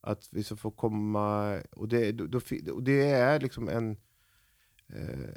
att 0.00 0.28
vi 0.32 0.42
så 0.42 0.56
får 0.56 0.70
komma... 0.70 1.58
Och 1.72 1.88
det, 1.88 2.12
då, 2.12 2.26
då, 2.26 2.40
och 2.72 2.82
det 2.82 3.10
är 3.10 3.40
liksom 3.40 3.68
en, 3.68 3.96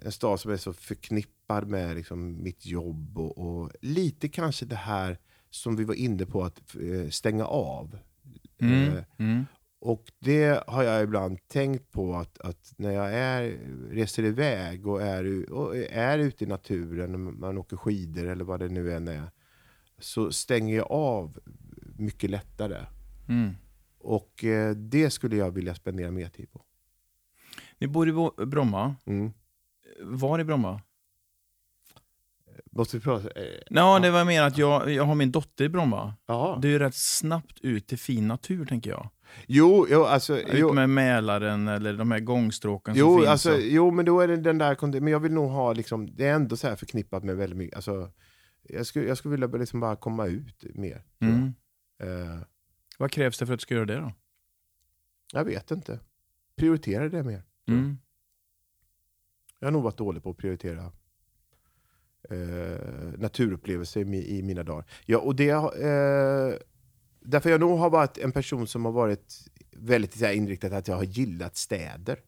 en 0.01 0.11
stad 0.11 0.39
som 0.39 0.51
är 0.51 0.57
så 0.57 0.73
förknippad 0.73 1.67
med 1.67 1.95
liksom 1.95 2.43
mitt 2.43 2.65
jobb. 2.65 3.17
Och, 3.17 3.37
och 3.37 3.71
lite 3.81 4.29
kanske 4.29 4.65
det 4.65 4.75
här 4.75 5.17
som 5.49 5.75
vi 5.75 5.83
var 5.83 5.95
inne 5.95 6.25
på, 6.25 6.43
att 6.43 6.75
eh, 6.75 7.09
stänga 7.09 7.45
av. 7.45 7.97
Mm. 8.61 8.97
Eh, 8.97 9.03
Mm. 9.17 9.45
och 9.79 10.11
det 10.19 10.63
har 10.67 10.83
jag 10.83 11.03
ibland 11.03 11.47
tänkt 11.47 11.91
på 11.91 12.15
att, 12.15 12.39
att 12.39 12.73
när 12.77 12.91
jag 12.91 13.13
är, 13.13 13.59
reser 13.91 14.23
iväg 14.23 14.87
och 14.87 15.01
är, 15.01 15.51
och 15.51 15.77
är 15.77 16.19
ute 16.19 16.43
i 16.43 16.47
naturen, 16.47 17.39
man 17.39 17.57
åker 17.57 17.77
skidor 17.77 18.27
eller 18.27 18.43
vad 18.43 18.59
det 18.59 18.69
nu 18.69 18.93
än 18.93 19.07
är, 19.07 19.31
så 19.99 20.31
stänger 20.31 20.75
jag 20.75 20.91
av 20.91 21.39
mycket 21.97 22.29
lättare. 22.29 22.85
Mm. 23.29 23.53
Och 23.97 24.43
eh, 24.43 24.75
det 24.75 25.09
skulle 25.09 25.35
jag 25.35 25.51
vilja 25.51 25.75
spendera 25.75 26.11
mer 26.11 26.29
tid 26.29 26.51
på. 26.51 26.61
Ni 27.77 27.87
bor 27.87 28.09
i 28.09 28.45
Bromma. 28.45 28.95
Mm. 29.05 29.31
Var 30.01 30.39
i 30.39 30.43
Bromma? 30.43 30.81
Måste 32.71 32.97
vi 32.97 33.03
prata? 33.03 33.29
Eh, 33.41 33.61
Ja, 33.69 33.99
det 33.99 34.11
var 34.11 34.25
mer 34.25 34.41
att 34.43 34.57
jag, 34.57 34.91
jag 34.91 35.03
har 35.03 35.15
min 35.15 35.31
dotter 35.31 35.65
i 35.65 35.69
Bromma. 35.69 36.13
ja. 36.25 36.59
Det 36.61 36.67
är 36.67 36.71
ju 36.71 36.79
rätt 36.79 36.95
snabbt 36.95 37.59
ut 37.61 37.87
till 37.87 37.97
fin 37.99 38.27
natur, 38.27 38.65
tänker 38.65 38.89
jag. 38.89 39.09
Jo, 39.47 39.87
jo, 39.89 40.03
alltså, 40.03 40.39
Ut 40.39 40.47
jo, 40.53 40.73
med 40.73 40.89
Mälaren 40.89 41.67
eller 41.67 41.93
de 41.93 42.11
här 42.11 42.19
gångstråken 42.19 42.93
som 42.95 42.99
jo, 42.99 43.17
finns. 43.17 43.29
alltså, 43.29 43.53
och- 43.53 43.59
jo, 43.61 43.91
men 43.91 44.05
då 44.05 44.19
är 44.19 44.27
det 44.27 44.37
den 44.37 44.57
där, 44.57 44.99
men 45.01 45.07
jag 45.13 45.19
vill 45.19 45.33
nog 45.33 45.49
ha, 45.51 45.73
liksom, 45.73 46.15
det 46.15 46.27
är 46.27 46.33
ändå 46.33 46.57
så 46.57 46.67
här 46.67 46.75
förknippat 46.75 47.23
med 47.23 47.37
väldigt 47.37 47.57
mycket, 47.57 47.75
alltså, 47.75 48.11
jag 48.63 48.85
skulle, 48.85 49.07
jag 49.07 49.17
skulle 49.17 49.31
vilja 49.31 49.47
liksom 49.47 49.79
bara 49.79 49.95
komma 49.95 50.25
ut 50.25 50.63
mer. 50.75 51.03
mm. 51.21 51.53
Eh, 52.03 52.39
Vad 52.97 53.11
krävs 53.11 53.37
det 53.39 53.45
för 53.45 53.53
att 53.53 53.59
du 53.59 53.63
ska 53.63 53.73
göra 53.73 53.85
det 53.85 53.95
då? 53.99 54.13
Jag 55.33 55.45
vet 55.45 55.71
inte. 55.71 55.99
Prioritera 56.55 57.09
det 57.09 57.23
mer. 57.23 57.43
Mm. 57.67 57.97
Jag 59.59 59.67
har 59.67 59.71
nog 59.71 59.83
varit 59.83 59.97
dålig 59.97 60.23
på 60.23 60.29
att 60.29 60.37
prioritera 60.37 60.91
eh, 62.29 63.17
naturupplevelser 63.17 64.13
i, 64.13 64.37
i 64.37 64.43
mina 64.43 64.63
dagar. 64.63 64.85
Ja, 65.05 65.17
och 65.17 65.35
det, 65.35 65.49
eh, 65.49 66.53
därför 67.19 67.49
jag 67.49 67.59
nog 67.59 67.79
har 67.79 67.89
varit 67.89 68.17
en 68.17 68.31
person 68.31 68.67
som 68.67 68.85
har 68.85 68.91
varit 68.91 69.49
väldigt 69.71 70.17
så 70.17 70.25
här, 70.25 70.33
inriktad 70.33 70.77
att 70.77 70.87
jag 70.87 70.95
har 70.95 71.03
gillat 71.03 71.57
städer. 71.57 72.19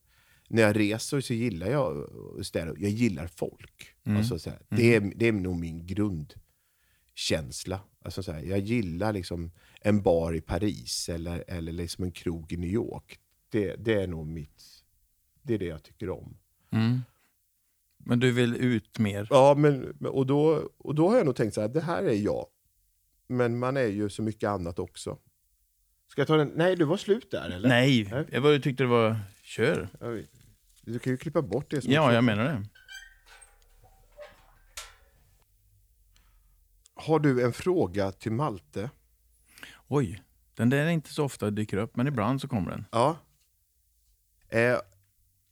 När 0.47 0.61
jag 0.61 0.79
reser 0.79 1.21
så 1.21 1.33
gillar 1.33 1.67
jag 1.67 1.97
eh, 1.97 2.41
städer. 2.41 2.75
Jag 2.79 2.91
gillar 2.91 3.27
folk. 3.27 3.95
Mm. 4.03 4.17
Alltså, 4.17 4.39
så 4.39 4.49
här, 4.49 4.59
det, 4.69 4.95
är, 4.95 5.13
det 5.15 5.27
är 5.27 5.31
nog 5.31 5.55
min 5.55 5.85
grundkänsla. 5.85 7.81
Alltså, 8.01 8.23
så 8.23 8.31
här, 8.31 8.41
jag 8.41 8.59
gillar 8.59 9.13
liksom 9.13 9.51
en 9.81 10.01
bar 10.01 10.33
i 10.33 10.41
Paris 10.41 11.09
eller, 11.09 11.43
eller 11.47 11.71
liksom 11.71 12.03
en 12.03 12.11
krog 12.11 12.53
i 12.53 12.57
New 12.57 12.69
York. 12.69 13.19
Det, 13.49 13.75
det 13.75 13.93
är 13.93 14.07
nog 14.07 14.27
mitt... 14.27 14.63
Det 15.43 15.53
är 15.53 15.59
det 15.59 15.65
jag 15.65 15.83
tycker 15.83 16.09
om. 16.09 16.37
Mm. 16.71 16.99
Men 18.05 18.19
du 18.19 18.31
vill 18.31 18.55
ut 18.55 18.99
mer? 18.99 19.27
Ja, 19.29 19.55
men, 19.57 19.95
och, 20.05 20.25
då, 20.25 20.69
och 20.77 20.95
då 20.95 21.09
har 21.09 21.17
jag 21.17 21.25
nog 21.25 21.35
tänkt 21.35 21.53
så 21.53 21.61
här, 21.61 21.67
det 21.67 21.81
här 21.81 22.03
är 22.03 22.13
jag. 22.13 22.45
Men 23.27 23.59
man 23.59 23.77
är 23.77 23.87
ju 23.87 24.09
så 24.09 24.21
mycket 24.21 24.49
annat 24.49 24.79
också. 24.79 25.17
Ska 26.07 26.21
jag 26.21 26.27
ta 26.27 26.37
den? 26.37 26.51
Nej, 26.55 26.75
du 26.75 26.85
var 26.85 26.97
slut 26.97 27.31
där 27.31 27.49
eller? 27.49 27.69
Nej, 27.69 28.07
Nej. 28.11 28.25
jag 28.31 28.43
bara 28.43 28.59
tyckte 28.59 28.83
det 28.83 28.87
var... 28.87 29.19
Kör. 29.43 29.89
Du 30.81 30.99
kan 30.99 31.11
ju 31.13 31.17
klippa 31.17 31.41
bort 31.41 31.71
det. 31.71 31.81
Som 31.81 31.93
Ja, 31.93 32.13
jag 32.13 32.23
menar 32.23 32.43
det. 32.43 32.63
Har 36.93 37.19
du 37.19 37.43
en 37.43 37.53
fråga 37.53 38.11
till 38.11 38.31
Malte? 38.31 38.89
Oj, 39.87 40.23
den 40.55 40.69
där 40.69 40.85
är 40.85 40.89
inte 40.89 41.13
så 41.13 41.25
ofta 41.25 41.49
dyker 41.51 41.77
upp, 41.77 41.95
men 41.95 42.07
ibland 42.07 42.41
så 42.41 42.47
kommer 42.47 42.71
den. 42.71 42.85
Ja. 42.91 43.17
Eh, 44.49 44.77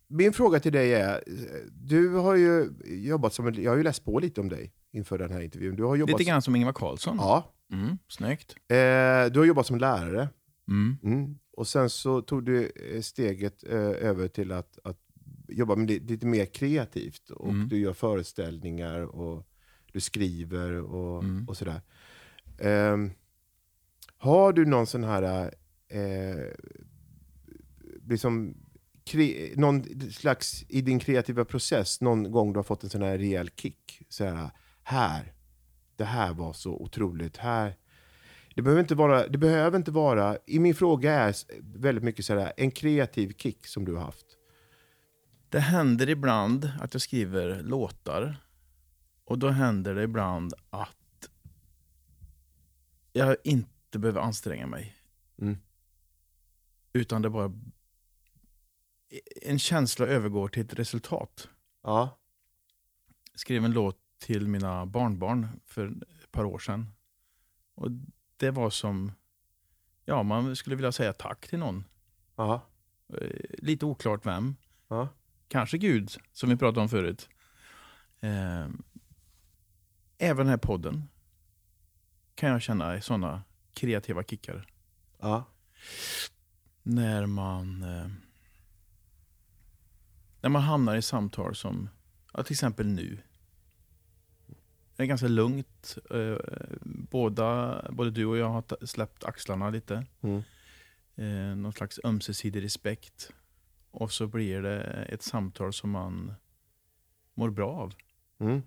min 0.10 0.34
fråga 0.34 0.60
till 0.60 0.72
dig 0.74 0.94
är, 0.94 1.10
eh, 1.16 1.24
du 1.72 2.10
har 2.16 2.36
ju 2.36 2.70
jobbat 2.86 3.34
som, 3.34 3.54
jag 3.54 3.72
har 3.72 3.78
ju 3.78 3.84
läst 3.84 4.06
på 4.06 4.20
lite 4.20 4.42
om 4.42 4.50
dig 4.50 4.74
inför 4.92 5.18
den 5.18 5.32
här 5.32 5.42
intervjun. 5.42 5.76
Du 5.76 5.84
har 5.84 5.96
jobbat, 5.96 6.20
Lite 6.20 6.30
grann 6.30 6.42
som 6.42 6.56
Ingvar 6.56 6.74
Carlsson. 6.74 7.16
Ja. 7.20 7.54
Mm, 7.74 7.98
snyggt. 8.08 8.52
Eh, 8.68 9.32
du 9.34 9.40
har 9.40 9.46
jobbat 9.46 9.66
som 9.68 9.78
lärare. 9.78 10.30
Mm. 10.68 10.98
Mm. 11.04 11.36
Och 11.52 11.68
sen 11.68 11.90
så 11.90 12.22
tog 12.22 12.46
du 12.46 12.72
eh, 12.94 13.02
steget 13.02 13.64
eh, 13.64 13.80
över 13.80 14.28
till 14.28 14.52
att, 14.52 14.80
att 14.84 14.98
jobba 15.48 15.76
med 15.76 15.88
li- 15.88 16.00
lite 16.00 16.26
mer 16.26 16.46
kreativt. 16.46 17.30
Och 17.30 17.50
Mm. 17.50 17.68
du 17.70 17.78
gör 17.78 17.94
föreställningar 17.94 19.00
och 19.02 19.48
du 19.94 20.00
skriver 20.00 20.72
och, 20.82 21.24
Mm. 21.24 21.48
och 21.48 21.58
sådär. 21.58 21.82
Ehm, 22.60 23.12
har 24.18 24.54
du 24.54 24.66
någon 24.66 24.88
sån 24.88 25.04
här, 25.04 25.54
eh, 25.88 26.46
liksom, 28.08 28.58
kre, 29.10 29.54
någon 29.56 29.84
slags, 30.12 30.66
i 30.70 30.82
din 30.82 31.00
kreativa 31.00 31.46
process, 31.46 32.02
någon 32.02 32.32
gång 32.32 32.54
du 32.54 32.60
har 32.60 32.64
fått 32.64 32.84
en 32.84 32.90
sån 32.90 33.02
här 33.02 33.18
rejäl 33.18 33.50
kick? 33.56 34.02
Så 34.10 34.26
här, 34.26 34.50
här, 34.84 35.34
det 35.96 36.06
här 36.06 36.34
var 36.34 36.54
så 36.54 36.72
otroligt. 36.72 37.38
Här, 37.38 37.78
Det 38.56 38.62
behöver 38.62 38.82
inte 38.82 38.96
vara, 38.96 39.28
det 39.28 39.38
behöver 39.38 39.78
inte 39.78 39.92
vara 39.92 40.38
i 40.46 40.60
min 40.60 40.76
fråga 40.76 41.14
är 41.14 41.36
väldigt 41.62 42.04
mycket 42.04 42.26
så 42.26 42.40
här, 42.40 42.54
en 42.58 42.72
kreativ 42.72 43.34
kick 43.38 43.68
som 43.68 43.86
du 43.86 43.94
har 43.96 44.04
haft. 44.06 44.26
Det 45.50 45.60
händer 45.60 46.10
ibland 46.10 46.72
att 46.82 46.94
jag 46.94 47.02
skriver 47.02 47.62
låtar. 47.64 48.38
Och 49.26 49.40
då 49.40 49.50
händer 49.50 49.96
det 49.96 50.04
ibland 50.04 50.54
att 50.70 51.30
jag 53.14 53.36
inte 53.44 54.00
behöver 54.00 54.22
anstränga 54.22 54.68
mig. 54.68 54.96
Mm. 55.42 55.58
Utan 56.94 57.22
det 57.22 57.30
bara... 57.30 57.54
En 59.42 59.60
känsla 59.60 60.06
övergår 60.06 60.48
till 60.48 60.66
ett 60.66 60.74
resultat. 60.74 61.50
Ja, 61.84 62.20
skrev 63.36 63.66
en 63.66 63.72
låt 63.72 63.98
till 64.20 64.48
mina 64.48 64.86
barnbarn 64.86 65.48
för 65.66 65.88
ett 66.24 66.32
par 66.32 66.46
år 66.46 66.60
sedan. 66.60 66.88
Och 67.76 67.88
det 68.38 68.52
var 68.52 68.70
som... 68.70 69.12
Ja, 70.06 70.24
man 70.24 70.56
skulle 70.56 70.76
vilja 70.76 70.92
säga 70.92 71.14
tack 71.14 71.48
till 71.48 71.60
någon. 71.60 71.84
ja, 72.36 72.66
Eh, 73.22 73.40
Lite 73.58 73.86
oklart 73.86 74.26
vem. 74.26 74.56
ja. 74.88 75.08
Kanske 75.48 75.78
Gud, 75.78 76.12
som 76.32 76.50
vi 76.50 76.56
pratade 76.58 76.82
om 76.82 76.90
förut. 76.90 77.30
Eh, 78.20 78.68
även 80.18 80.38
den 80.38 80.48
här 80.48 80.58
podden 80.58 81.10
kan 82.36 82.50
jag 82.50 82.62
känna 82.62 83.02
sådana 83.02 83.44
kreativa 83.74 84.24
kickar. 84.24 84.68
ja. 85.20 85.44
När 86.84 87.26
man, 87.26 87.84
eh, 87.84 88.08
när 90.42 90.50
man 90.50 90.62
hamnar 90.62 90.96
i 90.96 91.02
samtal 91.02 91.56
som, 91.56 91.90
ja, 92.34 92.44
till 92.44 92.54
exempel 92.54 92.88
nu. 92.88 93.18
Det 94.96 95.04
är 95.04 95.08
ganska 95.08 95.28
lugnt. 95.28 95.98
Eh, 96.12 96.38
båda, 96.84 97.82
både 97.92 98.12
du 98.12 98.26
och 98.26 98.38
jag 98.38 98.50
har 98.50 98.86
släppt 98.86 99.24
axlarna 99.24 99.70
lite. 99.70 100.06
Mm. 100.22 100.44
Eh, 101.16 101.56
någon 101.56 101.74
slags 101.74 102.00
ömsesidig 102.04 102.64
respekt. 102.64 103.32
Och 103.92 104.12
så 104.12 104.28
blir 104.28 104.62
det 104.62 104.82
ett 104.84 105.24
samtal 105.24 105.74
som 105.74 105.90
man 105.90 106.34
mår 107.34 107.50
bra 107.50 107.72
av. 107.72 107.94
Mm. 108.40 108.62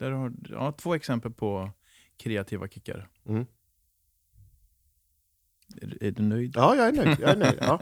Där 0.00 0.10
har 0.10 0.32
ja, 0.48 0.72
två 0.72 0.94
exempel 0.94 1.32
på 1.32 1.70
kreativa 2.16 2.68
kickar. 2.68 3.08
Mm. 3.26 3.46
Är, 5.82 6.02
är 6.02 6.10
du 6.10 6.22
nöjd? 6.22 6.52
Ja, 6.56 6.76
jag 6.76 6.88
är 6.88 6.92
nöjd. 6.92 7.20
Jag 7.20 7.30
är 7.30 7.36
nöjd. 7.36 7.58
Ja. 7.60 7.80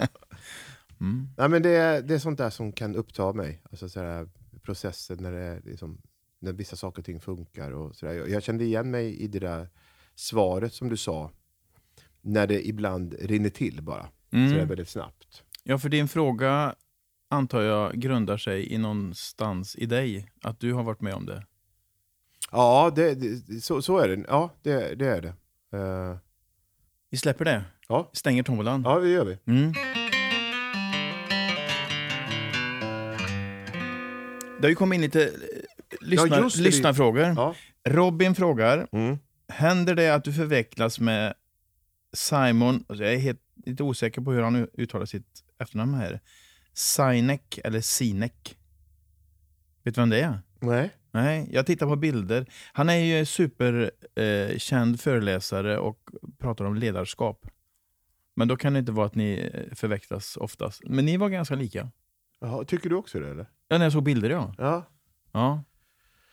Mm. 1.01 1.29
Nej, 1.37 1.49
men 1.49 1.63
det, 1.63 1.71
är, 1.71 2.03
det 2.03 2.15
är 2.15 2.19
sånt 2.19 2.39
där 2.39 2.51
som 2.51 2.73
kan 2.73 2.97
uppta 2.97 3.33
mig. 3.33 3.63
Alltså 3.71 3.89
så 3.89 4.01
här, 4.01 4.29
processen 4.63 5.19
när, 5.21 5.33
det 5.33 5.61
liksom, 5.65 6.01
när 6.41 6.53
vissa 6.53 6.77
saker 6.77 6.99
och 7.03 7.07
ting 7.07 7.21
funkar. 7.21 7.71
Och 7.73 7.97
så 7.97 8.07
där. 8.07 8.13
Jag, 8.13 8.29
jag 8.31 8.43
kände 8.43 8.65
igen 8.65 8.91
mig 8.91 9.17
i 9.21 9.27
det 9.27 9.39
där 9.39 9.69
svaret 10.15 10.73
som 10.75 10.89
du 10.89 10.97
sa. 10.97 11.31
När 12.21 12.47
det 12.47 12.69
ibland 12.69 13.15
rinner 13.21 13.51
till 13.51 13.83
bara. 13.83 14.03
Så 14.03 14.09
det 14.31 14.37
är 14.43 14.55
Mm. 14.55 14.69
väldigt 14.69 14.89
snabbt. 14.89 15.43
Ja, 15.63 15.79
för 15.79 15.89
din 15.89 16.09
fråga 16.09 16.75
antar 17.29 17.63
jag 17.63 17.95
grundar 17.95 18.37
sig 18.37 18.73
i 18.73 18.79
någonstans 18.79 19.77
i 19.77 19.87
dig. 19.87 20.31
Att 20.43 20.61
du 20.61 20.73
har 20.73 20.83
varit 20.83 21.01
med 21.01 21.15
om 21.15 21.27
det. 21.27 21.47
Ja, 22.51 22.93
det, 22.97 23.15
det, 23.15 23.61
så, 23.61 23.83
så 23.83 23.99
är 23.99 24.09
det. 24.09 24.25
Ja, 24.29 24.51
det, 24.63 24.95
det 24.95 25.07
är 25.07 25.23
det. 25.23 25.35
Eh, 25.79 26.17
Vi 27.11 27.17
släpper 27.19 27.45
det. 27.45 27.65
Ja. 27.89 28.11
Stänger 28.13 28.43
tombolan. 28.43 28.83
ja, 28.83 28.99
det 28.99 29.09
gör 29.09 29.25
vi. 29.25 29.39
Mm. 29.53 29.73
Det 34.61 34.65
har 34.65 34.69
ju 34.69 34.75
kommit 34.75 34.97
in 34.97 35.01
lite 35.03 35.25
eh, 35.25 35.31
lyssnar, 36.01 36.43
det. 36.57 36.63
lyssnarfrågor. 36.63 37.23
Ja. 37.37 37.55
Robin 37.89 38.35
frågar, 38.35 38.89
Mm. 38.93 39.19
händer 39.49 39.95
det 39.95 40.15
att 40.15 40.25
du 40.25 40.33
förväxlas 40.33 41.01
med 41.01 41.35
Simon, 42.13 42.85
alltså 42.89 43.05
jag 43.05 43.15
är 43.15 43.19
helt, 43.19 43.41
lite 43.67 43.83
osäker 43.83 44.21
på 44.23 44.33
hur 44.33 44.43
han 44.43 44.69
uttalar 44.79 45.07
sitt 45.07 45.45
efternamn 45.59 45.95
här. 45.95 46.21
Sinek 46.73 47.59
eller 47.65 47.81
Sinek. 47.81 48.57
Vet 49.85 49.95
du 49.95 50.01
vem 50.01 50.11
det 50.11 50.21
är? 50.21 50.39
Nej. 50.61 50.91
Nej, 51.11 51.49
jag 51.53 51.67
tittar 51.67 51.87
på 51.87 51.97
bilder. 51.97 52.47
Han 52.73 52.89
är 52.89 52.97
ju 52.97 53.25
superkänd 53.25 54.95
eh, 54.95 54.99
föreläsare 54.99 55.79
och 55.79 55.99
pratar 56.39 56.65
om 56.65 56.75
ledarskap. 56.75 57.47
Men 58.37 58.49
då 58.49 58.57
kan 58.57 58.73
det 58.73 58.79
inte 58.79 58.93
vara 58.93 59.07
att 59.07 59.15
ni 59.15 59.51
eh, 59.55 59.75
förväxlas 59.75 60.37
oftast. 60.37 60.81
Men 60.85 61.05
ni 61.05 61.17
var 61.17 61.29
ganska 61.29 61.55
lika. 61.55 61.91
Jaha, 62.41 62.65
tycker 62.65 62.89
du 62.91 62.97
också 62.97 63.21
det 63.21 63.29
eller? 63.31 63.47
Ja, 63.69 63.79
när 63.79 63.85
jag 63.85 63.93
såg 63.93 64.03
bilder 64.03 64.31
ja. 64.31 64.55
Ja. 64.59 64.85
ja. 65.33 65.65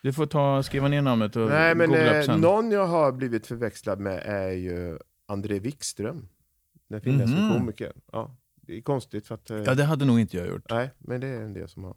Du 0.03 0.13
får 0.13 0.25
ta, 0.25 0.63
skriva 0.63 0.87
ner 0.87 1.01
namnet 1.01 1.35
och 1.35 1.49
Nej, 1.49 1.75
men 1.75 1.89
googla 1.89 2.09
upp 2.09 2.15
eh, 2.15 2.21
sen. 2.21 2.41
någon 2.41 2.71
jag 2.71 2.87
har 2.87 3.11
blivit 3.11 3.47
förväxlad 3.47 3.99
med 3.99 4.21
är 4.25 4.51
ju 4.51 4.99
André 5.27 5.59
Wikström. 5.59 6.27
Den 6.89 7.01
finländska 7.01 7.39
Mhm. 7.39 7.57
komikern. 7.59 8.01
Ja. 8.11 8.35
Det 8.61 8.77
är 8.77 8.81
konstigt 8.81 9.27
för 9.27 9.35
att... 9.35 9.49
eh, 9.49 9.57
Ja, 9.57 9.73
det 9.75 9.83
hade 9.83 10.05
nog 10.05 10.19
inte 10.19 10.37
jag 10.37 10.47
gjort. 10.47 10.65
Nej, 10.69 10.91
men 10.97 11.21
det 11.21 11.27
är 11.27 11.41
en 11.41 11.53
del 11.53 11.69
som 11.69 11.83
har... 11.83 11.95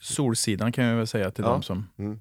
Solsidan 0.00 0.72
kan 0.72 0.84
jag 0.84 0.96
väl 0.96 1.06
säga 1.06 1.30
till 1.30 1.44
Ja. 1.44 1.50
dem 1.50 1.62
som... 1.62 1.86
Mm. 1.98 2.20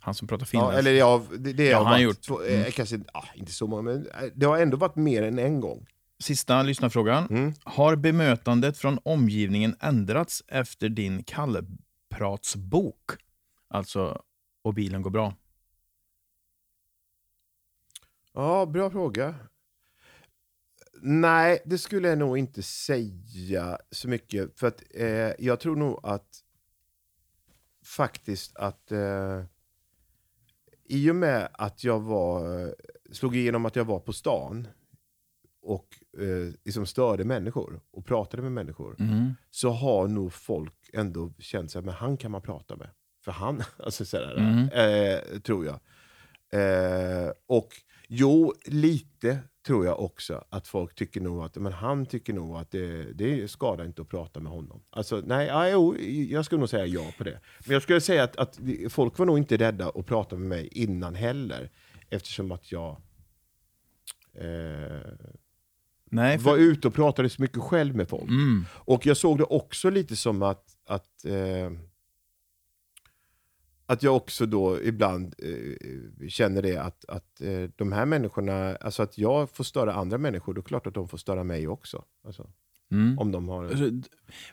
Han 0.00 0.14
som 0.14 0.28
pratar 0.28 0.42
Ja, 0.42 0.46
finländska. 0.46 0.78
eller 0.78 0.92
ja, 0.92 1.22
det, 1.38 1.52
det 1.52 1.64
Ja, 1.64 1.78
har 1.78 1.84
han 1.84 1.92
varit 1.92 2.02
gjort. 2.04 2.20
Två, 2.22 2.42
eh, 2.42 2.60
Mm. 2.60 2.72
kanske, 2.72 3.00
ah, 3.12 3.24
inte 3.34 3.52
så 3.52 3.66
många, 3.66 3.82
men 3.82 4.06
eh, 4.06 4.12
det 4.34 4.46
har 4.46 4.58
ändå 4.58 4.76
varit 4.76 4.96
mer 4.96 5.22
än 5.22 5.38
en 5.38 5.60
gång. 5.60 5.86
Sista 6.20 6.62
lyssnarfrågan. 6.62 7.26
Mm. 7.30 7.52
Har 7.64 7.96
bemötandet 7.96 8.78
från 8.78 8.98
omgivningen 9.02 9.76
ändrats 9.80 10.44
efter 10.48 10.88
din 10.88 11.24
kallpratsbok? 11.24 13.10
Alltså, 13.68 14.22
och 14.62 14.74
bilen 14.74 15.02
går 15.02 15.10
bra. 15.10 15.34
Ja, 18.32 18.66
bra 18.66 18.90
fråga. 18.90 19.34
Nej, 21.02 21.62
det 21.64 21.78
skulle 21.78 22.08
jag 22.08 22.18
nog 22.18 22.38
inte 22.38 22.62
säga 22.62 23.78
så 23.90 24.08
mycket. 24.08 24.58
För 24.58 24.66
att 24.66 24.82
eh, 24.94 25.32
jag 25.38 25.60
tror 25.60 25.76
nog 25.76 26.00
att 26.02 26.44
faktiskt 27.84 28.56
att 28.56 28.92
eh, 28.92 29.42
i 30.84 31.10
och 31.10 31.16
med 31.16 31.48
att 31.52 31.84
jag 31.84 32.00
var, 32.00 32.74
slog 33.12 33.36
igenom 33.36 33.66
att 33.66 33.76
jag 33.76 33.84
var 33.84 34.00
på 34.00 34.12
stan 34.12 34.68
och 35.62 35.99
eh, 36.18 36.54
liksom 36.64 36.86
störde 36.86 37.24
människor 37.24 37.80
och 37.90 38.06
pratade 38.06 38.42
med 38.42 38.52
människor 38.52 38.96
Mm. 38.98 39.34
så 39.50 39.70
har 39.70 40.08
nog 40.08 40.32
folk 40.32 40.74
ändå 40.92 41.32
känt 41.38 41.74
men 41.74 41.88
han 41.88 42.16
kan 42.16 42.30
man 42.30 42.42
prata 42.42 42.76
med. 42.76 42.88
För 43.24 43.32
han, 43.32 43.62
alltså 43.78 44.04
sådär, 44.04 44.34
Mm. 44.38 44.68
eh, 44.68 45.40
tror 45.40 45.66
jag. 45.66 45.80
Eh, 46.52 47.30
och 47.46 47.68
jo, 48.08 48.54
lite 48.66 49.38
tror 49.66 49.86
jag 49.86 50.00
också 50.00 50.44
att 50.48 50.68
folk 50.68 50.94
tycker 50.94 51.20
nog 51.20 51.44
att, 51.44 51.56
men 51.56 51.72
han 51.72 52.06
tycker 52.06 52.32
nog 52.32 52.56
att 52.56 52.70
det, 52.70 53.12
det 53.12 53.48
skadar 53.50 53.84
inte 53.84 54.02
att 54.02 54.08
prata 54.08 54.40
med 54.40 54.52
honom. 54.52 54.82
Alltså 54.90 55.22
nej, 55.26 55.46
ja, 55.46 55.68
jo, 55.68 55.96
jag 56.30 56.44
skulle 56.44 56.58
nog 56.58 56.68
säga 56.68 56.86
ja 56.86 57.12
på 57.18 57.24
det. 57.24 57.40
Men 57.66 57.72
jag 57.72 57.82
skulle 57.82 58.00
säga 58.00 58.24
att, 58.24 58.36
att 58.36 58.58
folk 58.88 59.18
var 59.18 59.26
nog 59.26 59.38
inte 59.38 59.56
rädda 59.56 59.88
att 59.88 60.06
prata 60.06 60.36
med 60.36 60.48
mig 60.48 60.66
innan 60.72 61.14
heller. 61.14 61.70
Eftersom 62.10 62.52
att 62.52 62.72
jag 62.72 63.02
eh, 64.34 65.12
Nej, 66.12 66.38
för... 66.38 66.50
var 66.50 66.56
ute 66.56 66.88
och 66.88 66.94
pratade 66.94 67.28
så 67.30 67.42
mycket 67.42 67.58
själv 67.62 67.96
med 67.96 68.08
folk. 68.08 68.30
Mm. 68.30 68.64
Och 68.72 69.06
jag 69.06 69.16
såg 69.16 69.38
det 69.38 69.44
också 69.44 69.90
lite 69.90 70.16
som 70.16 70.42
att, 70.42 70.64
att, 70.88 71.24
eh, 71.24 71.70
att 73.86 74.02
jag 74.02 74.16
också 74.16 74.46
då 74.46 74.82
ibland 74.82 75.34
eh, 75.38 76.28
känner 76.28 76.62
det 76.62 76.76
att, 76.76 77.04
att 77.08 77.40
eh, 77.40 77.62
de 77.76 77.92
här 77.92 78.06
människorna, 78.06 78.76
alltså 78.76 79.02
att 79.02 79.18
jag 79.18 79.50
får 79.50 79.64
störa 79.64 79.94
andra 79.94 80.18
människor, 80.18 80.54
då 80.54 80.58
är 80.58 80.62
det 80.62 80.68
klart 80.68 80.86
att 80.86 80.94
de 80.94 81.08
får 81.08 81.18
störa 81.18 81.44
mig 81.44 81.68
också. 81.68 82.04
Alltså, 82.26 82.50
Mm. 82.92 83.18
om 83.18 83.32
de 83.32 83.48
har... 83.48 83.64
Alltså, 83.64 83.90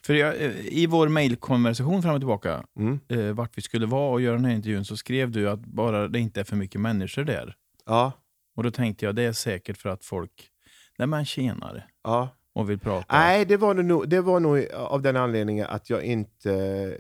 För 0.01 0.13
jag, 0.13 0.41
eh, 0.41 0.67
I 0.67 0.87
vår 0.87 1.07
mejlkonversation 1.07 2.01
fram 2.01 2.13
och 2.15 2.21
tillbaka, 2.21 2.63
Mm. 2.79 2.99
eh, 3.07 3.33
vart 3.33 3.57
vi 3.57 3.61
skulle 3.61 3.85
vara 3.85 4.11
och 4.13 4.21
göra 4.21 4.35
den 4.35 4.45
här 4.45 4.53
intervjun, 4.55 4.85
så 4.85 4.97
skrev 4.97 5.31
du 5.31 5.49
att 5.49 5.59
bara 5.59 6.07
det 6.07 6.19
inte 6.19 6.39
är 6.39 6.43
för 6.43 6.55
mycket 6.55 6.81
människor 6.81 7.23
där. 7.23 7.55
Ja, 7.85 8.11
Och 8.55 8.63
då 8.63 8.71
tänkte 8.71 9.05
jag, 9.05 9.15
det 9.15 9.21
är 9.23 9.33
säkert 9.33 9.77
för 9.77 9.89
att 9.89 10.05
folk, 10.05 10.49
nej 10.97 11.07
men 11.07 11.25
tjenare, 11.25 11.83
ja. 12.03 12.29
och 12.53 12.69
vill 12.69 12.79
prata. 12.79 13.17
Nej, 13.17 13.45
det 13.45 13.57
var, 13.57 13.73
nog, 13.73 14.09
det 14.09 14.21
var 14.21 14.39
nog 14.39 14.71
av 14.73 15.01
den 15.01 15.15
anledningen 15.15 15.67
att 15.69 15.89
jag 15.89 16.03
inte... 16.03 16.97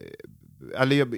Eller 0.75 0.95
jag, 0.95 1.15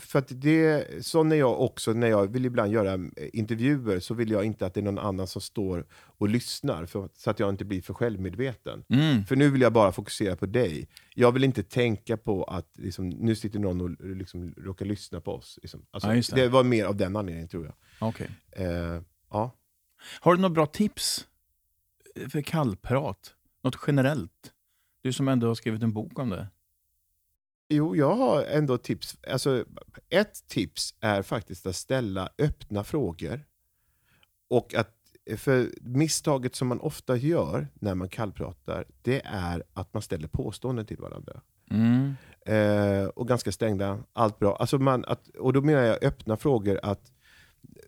för 0.00 0.18
att 0.18 0.28
det, 0.28 0.86
så 1.06 1.22
när 1.22 1.36
jag 1.36 1.60
också, 1.60 1.92
när 1.92 2.06
jag 2.06 2.32
vill 2.32 2.46
ibland 2.46 2.72
göra 2.72 2.98
intervjuer 3.32 4.00
så 4.00 4.14
vill 4.14 4.30
jag 4.30 4.44
inte 4.44 4.66
att 4.66 4.74
det 4.74 4.80
är 4.80 4.84
någon 4.84 4.98
annan 4.98 5.26
som 5.26 5.42
står 5.42 5.86
och 6.18 6.28
lyssnar 6.28 6.86
för, 6.86 7.08
så 7.14 7.30
att 7.30 7.40
jag 7.40 7.48
inte 7.48 7.64
blir 7.64 7.82
för 7.82 7.94
självmedveten. 7.94 8.84
Mm. 8.88 9.24
För 9.24 9.36
nu 9.36 9.50
vill 9.50 9.60
jag 9.60 9.72
bara 9.72 9.92
fokusera 9.92 10.36
på 10.36 10.46
dig. 10.46 10.88
Jag 11.14 11.32
vill 11.32 11.44
inte 11.44 11.62
tänka 11.62 12.16
på 12.16 12.44
att 12.44 12.68
liksom, 12.78 13.08
nu 13.08 13.34
sitter 13.34 13.58
någon 13.58 13.80
och 13.80 13.90
liksom, 14.16 14.54
råkar 14.56 14.86
lyssna 14.86 15.20
på 15.20 15.32
oss. 15.32 15.58
Liksom. 15.62 15.86
Alltså, 15.90 16.14
Ja, 16.14 16.14
det. 16.14 16.42
det. 16.42 16.48
var 16.48 16.64
mer 16.64 16.84
av 16.84 16.96
den 16.96 17.16
anledningen 17.16 17.48
tror 17.48 17.64
jag. 17.64 17.74
Okej. 18.08 18.30
Eh, 18.50 19.00
ja. 19.30 19.50
Har 20.20 20.34
du 20.34 20.40
några 20.40 20.54
bra 20.54 20.66
tips 20.66 21.26
för 22.28 22.42
kallprat? 22.42 23.34
Något 23.62 23.78
generellt? 23.86 24.52
Du 25.02 25.12
som 25.12 25.28
ändå 25.28 25.46
har 25.46 25.54
skrivit 25.54 25.82
en 25.82 25.92
bok 25.92 26.18
om 26.18 26.30
det. 26.30 26.48
Jo, 27.68 27.96
jag 27.96 28.14
har 28.14 28.44
ändå 28.44 28.78
tips. 28.78 29.16
Alltså, 29.30 29.64
ett 30.08 30.48
tips 30.48 30.94
är 31.00 31.22
faktiskt 31.22 31.66
att 31.66 31.76
ställa 31.76 32.30
öppna 32.38 32.84
frågor. 32.84 33.44
och 34.48 34.74
att, 34.74 34.96
för 35.36 35.70
misstaget 35.80 36.54
som 36.54 36.68
man 36.68 36.80
ofta 36.80 37.16
gör 37.16 37.68
när 37.74 37.94
man 37.94 38.08
kallpratar, 38.08 38.84
det 39.02 39.22
är 39.24 39.62
att 39.72 39.94
man 39.94 40.02
ställer 40.02 40.28
påståenden 40.28 40.86
till 40.86 40.96
varandra. 40.98 41.40
Mm. 41.70 42.14
Eh, 42.46 43.04
och 43.04 43.28
ganska 43.28 43.52
stängda, 43.52 44.04
allt 44.12 44.38
bra. 44.38 44.56
Alltså 44.56 44.78
man, 44.78 45.04
att, 45.04 45.28
och 45.28 45.52
då 45.52 45.60
menar 45.60 45.82
jag 45.82 46.04
öppna 46.04 46.36
frågor, 46.36 46.80
att 46.82 47.12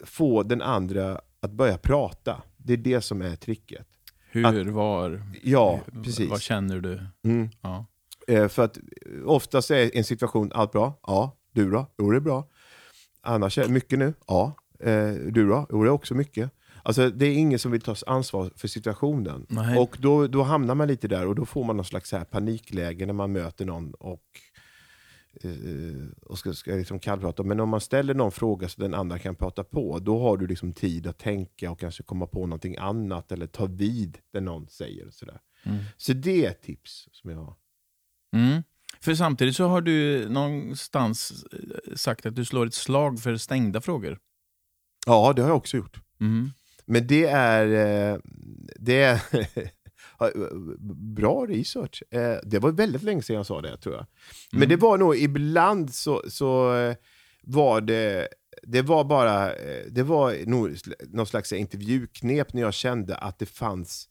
få 0.05 0.43
den 0.43 0.63
andra 0.63 1.21
att 1.41 1.51
börja 1.51 1.79
prata. 1.79 2.43
Det 2.57 2.73
är 2.73 2.77
det 2.77 3.01
som 3.01 3.23
är 3.23 3.37
tricket. 3.37 3.87
Hur, 4.35 4.65
var, 4.71 5.23
Ja, 5.43 5.81
v- 5.87 6.03
precis. 6.05 6.31
vad 6.31 6.41
känner 6.43 6.81
du? 6.81 7.01
Mm. 7.25 7.49
Ja. 7.63 7.87
Eh, 8.29 8.49
för 8.49 8.65
att 8.65 8.79
oftast 9.27 9.71
är 9.71 9.97
en 9.97 10.05
situation, 10.05 10.51
allt 10.55 10.73
bra? 10.73 10.99
Ja. 11.07 11.37
Du 11.53 11.71
då? 11.71 11.87
Jo, 11.99 12.11
det 12.11 12.17
är 12.17 12.21
bra. 12.21 12.49
Annars 13.23 13.59
är 13.59 13.63
det 13.63 13.69
mycket 13.73 13.99
nu? 13.99 14.15
Ja. 14.27 14.53
Eh, 14.81 15.09
du 15.13 15.49
då? 15.49 15.67
Jo, 15.71 15.83
det 15.83 15.89
är 15.89 15.93
också 15.93 16.15
mycket. 16.15 16.51
Alltså, 16.83 17.11
det 17.11 17.27
är 17.27 17.33
ingen 17.35 17.59
som 17.59 17.73
vill 17.73 17.81
ta 17.81 17.95
ansvar 18.07 18.51
för 18.57 18.69
situationen. 18.69 19.47
Nej. 19.49 19.79
Och 19.79 19.97
då, 20.01 20.27
då 20.27 20.43
hamnar 20.43 20.75
man 20.75 20.89
lite 20.89 21.09
där 21.09 21.27
och 21.27 21.35
då 21.35 21.45
får 21.45 21.65
man 21.65 21.77
någon 21.77 21.85
slags 21.85 22.13
här 22.13 22.25
panikläge 22.25 23.07
när 23.07 23.13
man 23.15 23.33
möter 23.33 23.65
någon 23.65 23.95
och, 23.95 24.13
eh, 24.13 24.54
och 26.23 26.39
ska, 26.39 26.53
ska 26.53 26.75
liksom 26.75 26.99
kallprata. 26.99 27.43
Men 27.43 27.61
om 27.61 27.69
man 27.69 27.81
ställer 27.81 28.15
någon 28.15 28.33
fråga 28.33 28.69
så 28.69 28.81
den 28.81 28.95
andra 28.95 29.19
kan 29.19 29.35
prata 29.35 29.65
på, 29.65 29.99
då 29.99 30.19
har 30.19 30.37
du 30.37 30.47
liksom 30.47 30.73
tid 30.73 31.07
att 31.07 31.19
tänka 31.19 31.71
och 31.71 31.81
kanske 31.81 32.03
komma 32.03 32.27
på 32.27 32.47
någonting 32.47 32.77
annat 32.77 33.33
eller 33.33 33.47
ta 33.47 33.67
vid 33.67 34.19
det 34.33 34.41
någon 34.41 34.69
säger. 34.69 35.07
Och 35.07 35.15
sådär. 35.15 35.41
Mm. 35.65 35.79
Så 35.97 36.13
det 36.13 36.47
är 36.47 36.51
ett 36.51 36.63
tips 36.63 37.09
som 37.13 37.31
jag 37.31 37.39
har. 37.39 37.57
Mm. 38.33 38.63
För 39.01 39.15
samtidigt 39.15 39.57
så 39.57 39.67
har 39.67 39.81
du 39.81 40.29
någonstans 40.29 41.45
eh, 41.53 41.95
sagt 41.95 42.27
att 42.27 42.37
du 42.37 42.45
slår 42.45 42.67
ett 42.67 42.75
slag 42.75 43.21
för 43.21 43.37
stängda 43.37 43.81
frågor. 43.81 44.19
Ja, 45.07 45.33
det 45.37 45.43
har 45.43 45.49
jag 45.49 45.57
också 45.57 45.77
gjort. 45.77 46.01
Mm. 46.21 46.51
Men 46.87 47.07
det 47.07 47.27
är, 47.27 47.67
eh, 47.67 48.19
det 48.77 49.03
är 49.03 49.21
bra 51.15 51.47
research. 51.47 52.03
Eh, 52.11 52.37
Det 52.43 52.59
var 52.59 52.71
väldigt 52.73 53.03
länge 53.03 53.23
sedan 53.23 53.37
jag 53.37 53.47
sa 53.47 53.61
det, 53.61 53.77
tror 53.77 53.95
jag. 53.95 54.07
Men 54.53 54.59
Mm. 54.63 54.69
det 54.69 54.77
var 54.77 54.99
nog 54.99 55.17
ibland 55.17 55.95
så, 55.95 56.23
så 56.29 56.75
eh, 56.77 56.97
var 57.43 57.81
det, 57.81 58.29
det 58.63 58.83
var 58.83 59.05
bara, 59.05 59.55
eh, 59.55 59.85
det 59.91 60.03
var 60.03 60.47
nog 60.47 60.77
någon 61.09 61.27
slags 61.27 61.53
intervjuknep 61.53 62.53
när 62.53 62.63
jag 62.63 62.75
kände 62.75 63.17
att 63.17 63.39
det 63.39 63.47
fanns 63.47 64.09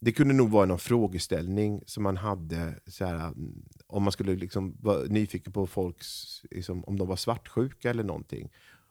det 0.00 0.12
kunde 0.12 0.34
nog 0.34 0.50
vara 0.50 0.66
någon 0.66 0.78
frågeställning 0.78 1.82
som 1.86 2.02
man 2.02 2.16
hade, 2.16 2.74
så 2.86 3.04
här, 3.04 3.14
mm, 3.14 3.62
om 3.86 4.02
man 4.02 4.12
skulle 4.12 4.34
liksom 4.36 4.76
vara 4.80 5.02
nyfiken 5.02 5.52
på 5.52 5.66
folks, 5.66 6.42
liksom, 6.50 6.84
om 6.84 6.98
de 6.98 7.08
var 7.08 7.16
svartsjuka 7.16 7.90
eller 7.90 8.04
någonting. 8.04 8.48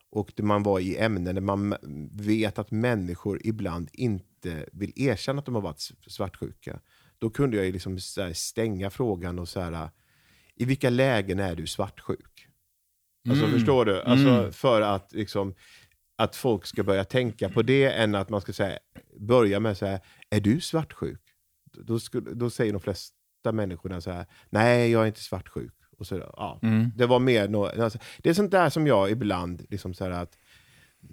Och 0.09 0.31
man 0.39 0.63
var 0.63 0.79
i 0.79 0.97
ämnen 0.97 1.35
där 1.35 1.41
man 1.41 1.75
vet 2.11 2.59
att 2.59 2.71
människor 2.71 3.41
ibland 3.43 3.89
inte 3.93 4.65
vill 4.71 4.93
erkänna 4.95 5.39
att 5.39 5.45
de 5.45 5.55
har 5.55 5.61
varit 5.61 5.89
svartsjuka. 6.07 6.79
Då 7.17 7.29
kunde 7.29 7.57
jag 7.57 7.73
liksom 7.73 7.99
stänga 8.33 8.89
frågan 8.89 9.39
och 9.39 9.49
så 9.49 9.59
här, 9.61 9.89
i 10.55 10.65
vilka 10.65 10.89
lägen 10.89 11.39
är 11.39 11.55
du 11.55 11.67
svartsjuk? 11.67 12.47
Alltså 13.29 13.45
Mm. 13.45 13.57
förstår 13.59 13.85
du? 13.85 14.01
Alltså, 14.01 14.27
Mm. 14.29 14.51
För 14.51 14.81
att, 14.81 15.13
liksom, 15.13 15.55
att 16.15 16.35
folk 16.35 16.65
ska 16.65 16.83
börja 16.83 17.03
tänka 17.05 17.49
på 17.49 17.61
det 17.61 17.85
än 17.93 18.15
att 18.15 18.29
man 18.29 18.41
ska 18.41 18.53
säga, 18.53 18.79
börja 19.19 19.59
med 19.59 19.77
så 19.77 19.85
här, 19.85 19.99
är 20.29 20.39
du 20.39 20.61
svartsjuk? 20.61 21.21
Då, 21.73 21.99
skulle, 21.99 22.33
då 22.33 22.49
säger 22.49 22.73
de 22.73 22.81
flesta 22.81 23.51
människorna 23.51 24.01
så 24.01 24.11
här, 24.11 24.25
nej 24.49 24.91
jag 24.91 25.01
är 25.03 25.07
inte 25.07 25.23
svartsjuk. 25.23 25.73
Och 25.97 26.07
så, 26.07 26.15
ja. 26.37 26.59
Mm. 26.61 26.91
Det 26.95 27.05
var 27.05 27.19
mer 27.19 27.47
nå- 27.47 27.65
alltså, 27.65 27.99
Det 28.17 28.29
är 28.29 28.33
sånt 28.33 28.51
där 28.51 28.69
som 28.69 28.87
jag 28.87 29.11
ibland, 29.11 29.65
liksom 29.69 29.93
så 29.93 30.05
att 30.05 30.37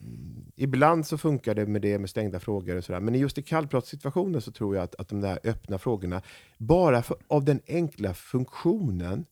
mm, 0.01 0.53
Ibland 0.57 1.07
så 1.07 1.19
funkar 1.19 1.55
det 1.55 1.67
med 1.67 1.83
det 1.83 1.99
med 1.99 2.11
stängda 2.11 2.41
frågor 2.41 2.77
och 2.77 2.85
sådär. 2.85 3.01
Men 3.01 3.15
just 3.15 3.39
i 3.39 3.43
kallpratssituationer 3.43 4.41
så 4.41 4.53
tror 4.53 4.77
jag 4.77 4.85
att, 4.85 4.95
att 4.95 5.09
de 5.09 5.21
där 5.21 5.39
öppna 5.45 5.79
frågorna, 5.79 6.23
bara 6.59 7.03
för, 7.03 7.17
av 7.29 7.45
den 7.45 7.61
enkla 7.67 8.15
funktionen 8.15 9.27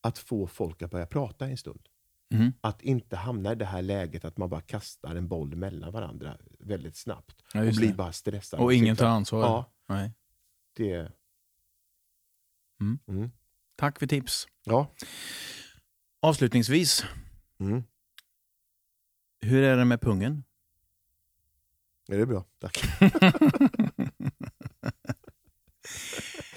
att 0.00 0.18
få 0.18 0.46
folk 0.46 0.82
att 0.82 0.90
börja 0.90 1.06
prata 1.06 1.46
en 1.46 1.56
stund. 1.56 1.88
Mm. 2.34 2.52
Att 2.60 2.82
inte 2.82 3.16
hamna 3.16 3.52
i 3.52 3.54
det 3.54 3.64
här 3.64 3.82
läget 3.82 4.24
att 4.24 4.36
man 4.36 4.48
bara 4.48 4.60
kastar 4.60 5.14
en 5.14 5.28
boll 5.28 5.56
mellan 5.56 5.92
varandra 5.92 6.36
väldigt 6.58 6.96
snabbt. 6.96 7.36
Ja, 7.54 7.60
och 7.60 7.74
blir 7.76 7.88
det. 7.88 7.94
bara 7.94 8.12
stressad. 8.12 8.60
Och 8.60 8.74
ingen 8.74 8.96
tar 8.96 9.06
ansvar. 9.06 9.40
Ja, 9.40 9.72
Nej. 9.88 10.12
det... 10.76 11.12
Mm. 12.80 12.98
Mm. 13.08 13.30
Tack 13.78 13.98
för 13.98 14.06
tips. 14.06 14.46
Ja. 14.64 14.94
Avslutningsvis, 16.22 17.04
Mm. 17.60 17.82
hur 19.40 19.62
är 19.62 19.76
det 19.76 19.84
med 19.84 20.00
pungen? 20.00 20.44
Ja, 22.06 22.16
det 22.16 22.22
är 22.22 22.26
bra. 22.26 22.44
Tack. 22.60 22.78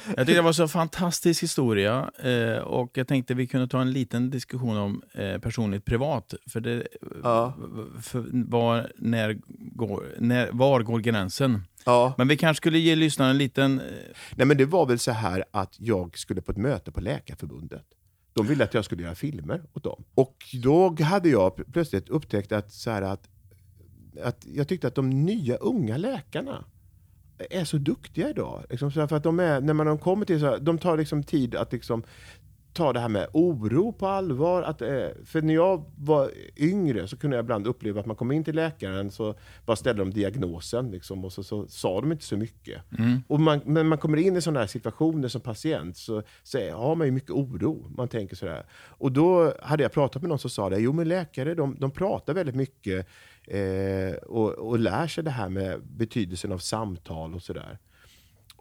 Jag 0.06 0.18
tyckte 0.28 0.34
det 0.34 0.42
var 0.42 0.54
så 0.54 0.68
fantastisk 0.68 1.44
historia 1.44 2.12
eh, 2.20 2.58
och 2.58 2.98
jag 2.98 3.08
tänkte 3.08 3.34
vi 3.34 3.48
kunde 3.48 3.68
ta 3.68 3.82
en 3.82 3.92
liten 3.92 4.30
diskussion 4.30 4.78
om 4.78 5.04
eh, 5.14 5.38
personligt 5.38 5.86
privat. 5.86 6.34
För 6.50 6.60
det, 6.62 6.88
Ja. 7.24 7.58
för 8.02 8.26
var, 8.50 8.92
när 8.98 9.40
går, 9.76 10.16
när, 10.20 10.50
var 10.52 10.82
går 10.82 11.00
gränsen? 11.00 11.62
Ja. 11.86 12.14
Men 12.18 12.28
vi 12.28 12.38
kanske 12.38 12.58
skulle 12.62 12.80
ge 12.80 12.96
lyssnarna 12.96 13.32
en 13.32 13.38
liten... 13.38 13.80
eh, 13.80 13.86
Nej, 14.36 14.48
men 14.48 14.58
det 14.58 14.66
var 14.66 14.86
väl 14.86 15.00
så 15.00 15.12
här 15.12 15.44
att 15.52 15.76
jag 15.80 16.18
skulle 16.18 16.42
på 16.42 16.52
ett 16.52 16.58
möte 16.58 16.92
på 16.92 17.02
Läkarförbundet. 17.02 17.86
De 18.34 18.48
ville 18.48 18.64
att 18.64 18.74
jag 18.74 18.86
skulle 18.86 19.04
göra 19.04 19.16
filmer 19.16 19.64
åt 19.74 19.84
dem. 19.84 20.04
Och 20.16 20.36
då 20.64 20.96
hade 21.04 21.30
jag 21.30 21.52
pl- 21.56 21.72
plötsligt 21.74 22.10
upptäckt 22.10 22.52
att, 22.52 22.72
så 22.74 22.90
att, 22.92 23.30
att 24.24 24.46
jag 24.54 24.68
tyckte 24.68 24.88
att 24.88 24.96
de 24.96 25.10
nya 25.10 25.56
unga 25.56 25.98
läkarna 25.98 26.66
är 27.50 27.66
så 27.66 27.78
duktiga 27.78 28.30
idag. 28.30 28.64
Liksom 28.70 28.92
för 28.92 29.14
att 29.14 29.24
de 29.24 29.40
är, 29.40 29.62
när 29.62 29.74
man 29.74 29.86
de 29.88 29.98
kommer 29.98 30.26
till 30.26 30.40
så 30.40 30.46
här, 30.46 30.60
de 30.60 30.78
tar 30.78 30.98
liksom 30.98 31.24
tid 31.24 31.56
att 31.56 31.72
liksom 31.74 32.04
ta 32.74 32.94
det 32.94 33.00
här 33.00 33.10
med 33.10 33.28
oro 33.34 33.92
på 33.92 34.08
allvar. 34.08 34.62
Att, 34.62 34.82
eh, 34.82 35.08
för 35.26 35.42
när 35.42 35.54
jag 35.54 35.86
var 35.98 36.32
yngre 36.58 37.08
så 37.08 37.18
kunde 37.18 37.36
jag 37.38 37.44
ibland 37.44 37.68
uppleva 37.68 38.00
att 38.00 38.06
man 38.06 38.16
kom 38.16 38.32
in 38.32 38.44
till 38.44 38.56
läkaren 38.56 39.12
så 39.12 39.36
bara 39.66 39.76
ställde 39.76 40.02
de 40.02 40.12
diagnosen 40.12 40.92
liksom, 40.92 41.26
och 41.26 41.34
så, 41.34 41.44
så 41.44 41.68
sa 41.68 42.02
de 42.02 42.12
inte 42.12 42.26
så 42.26 42.38
mycket. 42.38 42.82
Och 43.28 43.40
man, 43.40 43.62
men 43.66 43.88
man 43.88 43.98
kommer 43.98 44.18
in 44.18 44.36
i 44.36 44.42
sådana 44.42 44.60
här 44.60 44.68
situationer 44.68 45.28
som 45.28 45.42
patient 45.42 45.98
så, 45.98 46.24
så 46.44 46.72
har 46.72 46.96
man 46.96 47.08
ju 47.08 47.12
mycket 47.12 47.32
oro. 47.32 47.92
Man 47.98 48.08
tänker 48.08 48.36
sådär. 48.36 48.66
Och 48.72 49.12
då 49.12 49.54
hade 49.62 49.84
jag 49.84 49.92
pratat 49.92 50.22
med 50.22 50.30
någon 50.30 50.40
som 50.40 50.50
sa 50.50 50.70
det, 50.70 50.80
jo 50.80 50.94
men 50.94 51.08
läkare 51.08 51.56
de, 51.56 51.76
de 51.80 51.92
pratar 51.92 52.34
väldigt 52.34 52.56
mycket 52.56 53.08
eh, 53.48 54.16
och, 54.28 54.50
och 54.50 54.80
lär 54.80 55.08
sig 55.08 55.24
det 55.24 55.32
här 55.32 55.50
med 55.50 55.82
betydelsen 55.84 56.52
av 56.52 56.58
samtal 56.58 57.34
och 57.36 57.42
sådär. 57.42 57.78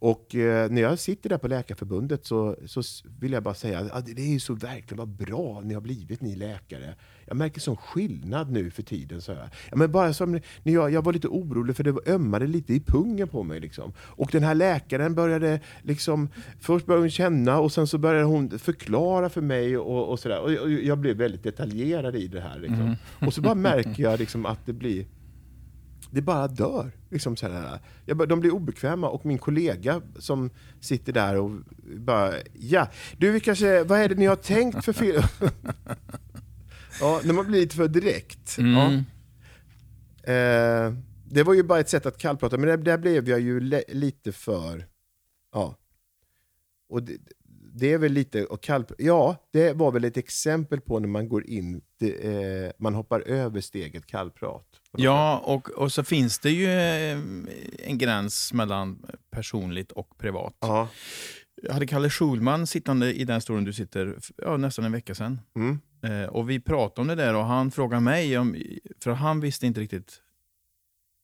Och 0.01 0.35
eh, 0.35 0.71
när 0.71 0.83
jag 0.83 0.99
sitter 0.99 1.29
där 1.29 1.39
på 1.39 1.49
Läkarförbundet 1.49 2.27
så, 2.27 2.57
så 2.67 2.83
vill 3.21 3.33
jag 3.33 3.43
bara 3.43 3.55
säga 3.55 3.79
att 3.79 4.07
det 4.07 4.23
är 4.23 4.33
ju 4.33 4.41
så 4.41 4.55
verkligen 4.55 4.99
vad 4.99 5.09
bra 5.09 5.61
ni 5.65 5.75
har 5.75 5.81
blivit 5.81 6.21
ni 6.21 6.37
läkare. 6.37 6.95
Jag 7.25 7.37
märker 7.37 7.61
sån 7.61 7.77
skillnad 7.77 8.51
nu 8.51 8.71
för 8.71 8.83
tiden. 8.83 9.21
Så 9.21 9.35
här. 9.35 9.51
Ja, 9.71 9.77
men 9.77 9.93
bara 9.93 10.13
som 10.13 10.33
när 10.63 10.73
jag, 10.73 10.91
jag 10.93 11.05
var 11.05 11.13
lite 11.13 11.29
orolig 11.29 11.77
för 11.77 11.85
det 11.85 12.13
ömmade 12.13 12.47
lite 12.47 12.75
i 12.75 12.81
pungen 12.81 13.29
på 13.29 13.43
mig. 13.43 13.61
Liksom. 13.61 13.93
Och 13.99 14.29
den 14.33 14.43
här 14.43 14.55
läkaren 14.55 15.15
började 15.15 15.61
liksom, 15.83 16.29
först 16.61 16.87
började 16.87 17.03
hon 17.03 17.11
känna 17.11 17.59
och 17.59 17.73
sen 17.73 17.87
så 17.87 17.99
började 17.99 18.25
hon 18.25 18.59
förklara 18.59 19.29
för 19.29 19.41
mig 19.41 19.79
och, 19.79 20.09
och 20.09 20.21
sådär. 20.21 20.41
Och, 20.41 20.51
och 20.51 20.71
jag 20.71 20.99
blev 20.99 21.17
väldigt 21.17 21.43
detaljerad 21.43 22.17
i 22.17 22.27
det 22.27 22.41
här. 22.41 22.59
Liksom. 22.59 22.97
Och 23.27 23.35
så 23.35 23.41
bara 23.41 23.55
märker 23.55 24.03
jag 24.03 24.19
liksom 24.19 24.47
att 24.47 24.67
det 24.67 24.73
blir 24.73 25.05
det 26.11 26.23
bara 26.23 26.49
dör. 26.49 26.93
Liksom 27.11 27.37
så 27.37 27.49
här. 27.49 27.81
Jag 28.05 28.29
de 28.29 28.41
blir 28.41 28.55
obekväma 28.55 29.09
och 29.09 29.27
min 29.27 29.39
kollega 29.39 30.03
som 30.19 30.51
sitter 30.81 31.13
där 31.13 31.37
och 31.37 31.51
bara, 31.97 32.33
ja, 32.53 32.89
du 33.19 33.31
vi 33.33 33.41
kanske, 33.41 33.85
vad 33.85 34.01
är 34.01 34.09
det 34.09 34.15
ni 34.15 34.27
har 34.27 34.37
tänkt 34.37 34.85
för 34.85 34.93
film? 34.93 35.23
ja, 37.01 37.21
när 37.25 37.33
man 37.35 37.47
blir 37.47 37.61
lite 37.61 37.77
för 37.77 37.89
direkt. 37.89 38.57
Ja. 38.59 38.87
Mm. 38.87 39.05
Eh, 40.23 40.95
det 41.25 41.43
var 41.43 41.55
ju 41.55 41.63
bara 41.63 41.81
ett 41.81 41.89
sätt 41.89 42.07
att 42.07 42.19
kallprata, 42.19 42.59
men 42.59 42.69
där, 42.69 42.77
där 42.77 42.99
blev 42.99 43.29
jag 43.29 43.41
ju 43.41 43.61
lite 43.89 44.33
för, 44.33 44.87
ja. 45.53 45.77
Och 46.89 47.03
det, 47.03 47.17
det 47.75 47.93
är 47.93 47.99
väl 47.99 48.13
lite 48.13 48.47
att 48.51 48.61
kallprata, 48.61 49.03
ja, 49.03 49.37
det 49.53 49.73
var 49.73 49.93
väl 49.93 50.05
ett 50.05 50.17
exempel 50.17 50.81
på 50.81 50.99
när 50.99 51.09
man 51.09 51.29
går 51.29 51.47
in, 51.47 51.81
det, 51.99 52.13
eh, 52.13 52.73
man 52.79 52.95
hoppar 52.95 53.21
över 53.21 53.61
steget 53.61 54.07
kallprat. 54.07 54.67
Ja, 54.93 55.43
och, 55.45 55.71
och 55.71 55.93
så 55.93 56.05
finns 56.05 56.39
det 56.39 56.51
ju 56.51 56.67
eh, 56.67 57.19
en 57.79 57.99
gräns 57.99 58.53
mellan 58.53 59.07
personligt 59.31 59.93
och 59.93 60.19
privat. 60.19 60.57
Ja. 60.61 60.89
Jag 61.63 61.73
hade 61.73 61.87
Kalle 61.87 62.11
Schulman 62.11 62.67
sittande 62.67 63.15
i 63.15 63.25
den 63.25 63.41
stolen 63.41 63.65
du 63.65 63.73
sitter 63.73 64.19
ja, 64.37 64.57
nästan 64.57 64.85
en 64.85 64.93
vecka 64.93 65.15
sedan. 65.15 65.41
Mm. 65.57 65.81
Eh, 66.03 66.29
och 66.29 66.51
vi 66.51 66.61
pratade 66.61 67.01
om 67.01 67.07
det 67.07 67.15
där 67.25 67.35
och 67.35 67.45
han 67.45 67.71
frågade 67.71 68.01
mig, 68.01 68.39
om, 68.39 68.57
för 69.03 69.11
han 69.11 69.41
visste 69.41 69.67
inte 69.67 69.81
riktigt 69.81 70.23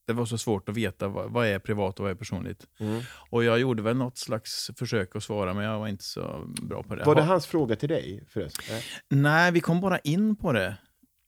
det 0.07 0.12
var 0.12 0.24
så 0.24 0.38
svårt 0.38 0.68
att 0.68 0.76
veta 0.76 1.09
vad, 1.09 1.30
vad 1.30 1.46
är 1.46 1.59
privat 1.59 1.98
och 1.98 2.02
vad 2.02 2.11
är 2.11 2.14
personligt. 2.16 2.66
Mm. 2.80 3.02
Och 3.30 3.44
jag 3.44 3.59
gjorde 3.61 3.82
väl 3.82 3.96
något 3.96 4.18
slags 4.18 4.70
försök 4.78 5.16
att 5.16 5.22
svara, 5.22 5.54
men 5.54 5.64
jag 5.64 5.78
var 5.78 5.88
inte 5.88 6.04
så 6.04 6.44
bra 6.62 6.82
på 6.82 6.94
det. 6.94 7.04
Var 7.04 7.14
det 7.14 7.20
Ha- 7.22 7.28
hans 7.28 7.46
fråga 7.46 7.76
till 7.76 7.88
dig 7.88 8.24
förresten? 8.28 8.76
Nej. 9.09 9.52
Vi 9.52 9.61
kom 9.61 9.80
bara 9.80 9.98
in 9.98 10.36
på 10.36 10.52
det. 10.52 10.76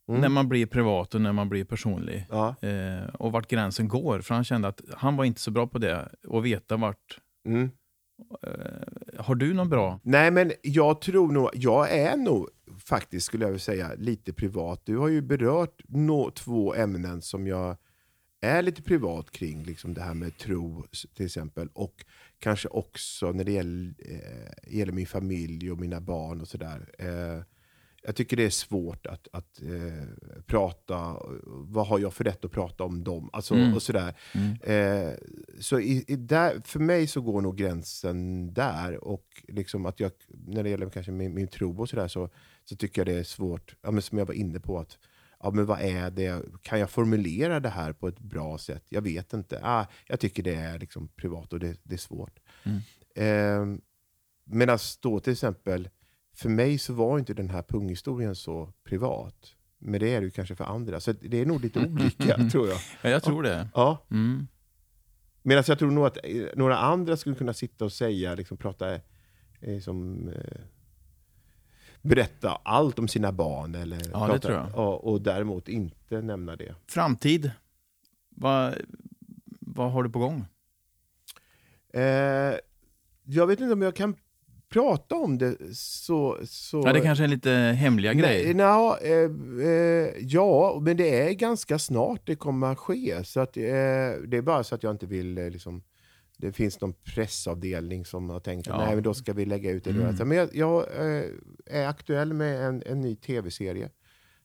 Mm. 0.09 0.20
när 0.20 0.29
man 0.29 0.49
blir 0.49 0.66
privat 0.66 1.14
och 1.14 1.20
när 1.20 1.33
man 1.33 1.49
blir 1.49 1.64
personlig. 1.64 2.26
Ja. 2.31 2.55
Eh, 2.62 3.14
och 3.14 3.33
vart 3.33 3.49
gränsen 3.49 3.89
går. 3.89 4.20
För 4.20 4.35
han 4.35 4.45
kände 4.45 4.68
att 4.68 4.81
han 4.97 5.16
var 5.16 5.24
inte 5.24 5.41
så 5.41 5.51
bra 5.51 5.66
på 5.66 5.79
det. 5.79 6.09
Och 6.29 6.47
veta 6.47 6.76
vart. 6.76 7.18
Mm. 7.47 7.70
Eh, 8.43 9.22
har 9.24 9.35
du 9.35 9.55
någon 9.55 9.68
bra? 9.68 10.01
Nej, 10.03 10.31
men 10.31 10.53
jag 10.62 11.01
tror 11.01 11.33
nog, 11.33 11.51
jag 11.55 11.91
är 11.91 12.16
nog 12.16 12.49
faktiskt, 12.85 13.26
skulle 13.26 13.45
jag 13.45 13.51
vilja 13.51 13.61
säga, 13.61 13.91
lite 13.99 14.33
privat. 14.33 14.83
Du 14.85 14.97
har 14.97 15.09
ju 15.09 15.22
berört 15.22 15.83
nå 15.89 16.31
två 16.31 16.74
ämnen 16.74 17.22
som 17.22 17.47
jag 17.47 17.76
är 18.41 18.62
lite 18.62 18.82
privat 18.82 19.30
kring, 19.30 19.62
liksom 19.64 19.95
det 19.95 20.01
här 20.03 20.14
med 20.14 20.39
tro 20.39 20.84
till 21.14 21.26
exempel, 21.26 21.68
och 21.72 22.05
kanske 22.39 22.68
också 22.68 23.32
när 23.32 23.45
det 23.45 23.53
gäller, 23.53 23.95
eh, 23.99 24.74
gäller 24.78 24.93
min 24.93 25.07
familj 25.07 25.70
och 25.70 25.78
mina 25.78 26.01
barn 26.01 26.41
och 26.41 26.49
sådär. 26.49 26.95
Eh, 26.99 27.43
jag 28.03 28.16
tycker 28.16 28.36
det 28.36 28.45
är 28.45 28.51
svårt 28.51 29.07
att, 29.07 29.28
att 29.32 29.62
eh, 29.62 30.09
prata, 30.47 31.16
vad 31.47 31.86
har 31.86 31.99
jag 31.99 32.14
för 32.14 32.24
rätt 32.24 32.45
att 32.45 32.51
prata 32.51 32.84
om 32.84 33.05
dem? 33.05 33.30
Alltså, 33.32 33.55
Mm. 33.55 33.74
och 33.74 33.82
sådär. 33.82 34.14
Mm. 34.34 34.55
Eh, 34.62 35.12
så 35.61 35.80
i, 35.80 36.05
i 36.09 36.16
där, 36.16 36.61
för 36.64 36.80
mig 36.80 37.07
så 37.07 37.20
går 37.20 37.41
nog 37.41 37.57
gränsen 37.57 38.53
där. 38.55 39.05
Och 39.05 39.43
liksom 39.49 39.86
att 39.86 40.01
jag, 40.01 40.12
när 40.47 40.62
det 40.62 40.70
gäller 40.70 40.91
kanske 40.91 41.12
min, 41.12 41.34
min 41.34 41.49
tro 41.49 41.80
och 41.80 41.89
sådär 41.89 42.09
så, 42.09 42.30
så 42.64 42.76
tycker 42.76 43.01
jag 43.01 43.07
det 43.07 43.18
är 43.20 43.24
svårt, 43.24 43.74
ja, 43.82 43.91
men 43.91 44.03
som 44.03 44.18
jag 44.18 44.26
var 44.26 44.34
inne 44.34 44.61
på, 44.61 44.78
att 44.78 44.99
ja, 45.43 45.51
men 45.51 45.66
vad 45.66 45.80
är 45.80 46.11
det? 46.11 46.43
Kan 46.62 46.80
jag 46.80 46.91
formulera 46.91 47.61
det 47.61 47.68
här 47.68 47.93
på 47.93 48.09
ett 48.09 48.18
bra 48.18 48.59
sätt? 48.59 48.84
Jag 48.89 49.03
vet 49.03 49.32
inte. 49.32 49.61
Ah, 49.62 49.86
jag 50.07 50.20
tycker 50.20 50.43
det 50.43 50.55
är 50.55 50.78
liksom 50.78 51.09
privat 51.09 51.53
och 51.53 51.61
det, 51.61 51.80
det 51.82 51.95
är 51.95 51.99
svårt. 51.99 52.39
Mm. 52.62 52.80
Eh, 53.14 53.78
Medan 54.51 54.78
då 55.01 55.20
till 55.20 55.32
exempel, 55.32 55.89
för 56.34 56.49
mig 56.49 56.78
så 56.78 56.93
var 56.93 57.18
inte 57.18 57.34
den 57.34 57.51
här 57.51 57.62
punghistorien 57.62 58.34
så 58.34 58.72
privat. 58.84 59.55
Men 59.78 60.01
det 60.01 60.14
är 60.14 60.20
det 60.20 60.24
ju 60.24 60.30
kanske 60.30 60.57
för 60.57 60.64
andra. 60.64 61.01
Så 61.01 61.12
det 61.12 61.41
är 61.41 61.47
nog 61.47 61.61
lite 61.61 61.86
olika 61.86 62.49
tror 62.53 62.68
jag. 62.68 62.78
Ja, 63.03 63.11
jag 63.11 63.22
tror 63.22 63.43
det. 63.43 63.68
Ja. 63.74 64.07
Mm. 64.11 64.47
Medan 65.43 65.64
jag 65.66 65.78
tror 65.78 65.91
nog 65.91 66.07
att 66.07 66.18
eh, 66.24 66.47
några 66.57 66.78
andra 66.78 67.16
skulle 67.16 67.34
kunna 67.34 67.53
sitta 67.53 67.84
och 67.84 67.93
säga, 67.93 68.34
liksom 68.34 68.57
prata, 68.57 68.95
eh, 69.61 69.80
som, 69.82 70.28
eh, 70.28 70.61
berätta 72.03 72.61
allt 72.62 72.99
om 72.99 73.09
sina 73.09 73.32
barn. 73.32 73.74
Eller 73.74 73.99
det 73.99 74.11
prata, 74.11 74.38
tror 74.38 74.55
jag. 74.55 74.66
Ja, 74.74 74.96
och 74.96 75.22
däremot 75.22 75.68
inte 75.68 76.20
nämna 76.20 76.57
det. 76.57 76.74
Framtid. 76.86 77.51
Vad, 78.28 78.74
vad 79.61 79.92
har 79.92 80.03
du 80.03 80.11
på 80.11 80.18
gång? 80.18 80.44
Eh, 81.92 82.55
jag 83.24 83.46
vet 83.46 83.61
inte 83.61 83.72
om 83.72 83.82
jag 83.82 83.96
kan 83.96 84.16
prata 84.68 85.14
om 85.14 85.38
det 85.38 85.57
så... 85.74 86.38
så 86.44 86.82
Ja, 86.86 86.92
det 86.92 87.01
kanske 87.01 87.24
är 87.24 87.28
lite 87.28 87.51
hemliga 87.51 88.12
Nej, 88.12 88.22
grejer. 88.22 88.55
nja, 88.55 88.99
eh, 89.03 89.68
eh, 89.68 90.14
ja, 90.20 90.78
men 90.82 90.96
det 90.96 91.28
är 91.28 91.32
ganska 91.32 91.78
snart 91.78 92.20
det 92.24 92.36
kommer 92.36 92.72
att 92.72 92.78
ske. 92.78 93.24
Så 93.24 93.40
att, 93.40 93.57
eh, 93.57 93.62
det 93.62 94.36
är 94.36 94.42
bara 94.42 94.64
så 94.64 94.74
att 94.74 94.82
jag 94.82 94.90
inte 94.94 95.07
vill... 95.07 95.38
Eh, 95.38 95.51
liksom, 95.51 95.82
det 96.41 96.53
finns 96.53 96.80
någon 96.80 96.93
pressavdelning 96.93 98.05
som 98.05 98.30
har 98.30 98.41
tänkt 98.41 98.68
att 98.68 98.80
Ja. 98.80 98.86
nej, 98.95 99.03
då 99.03 99.14
ska 99.14 99.32
vi 99.32 99.45
lägga 99.45 99.70
ut 99.70 99.84
det. 99.84 99.91
Mm. 99.91 100.28
Men 100.28 100.39
jag, 100.39 100.55
jag 100.55 100.86
eh, 100.97 101.24
är 101.66 101.86
aktuell 101.86 102.32
med 102.34 102.64
en, 102.66 102.82
en 102.86 103.01
ny 103.01 103.16
tv-serie 103.16 103.91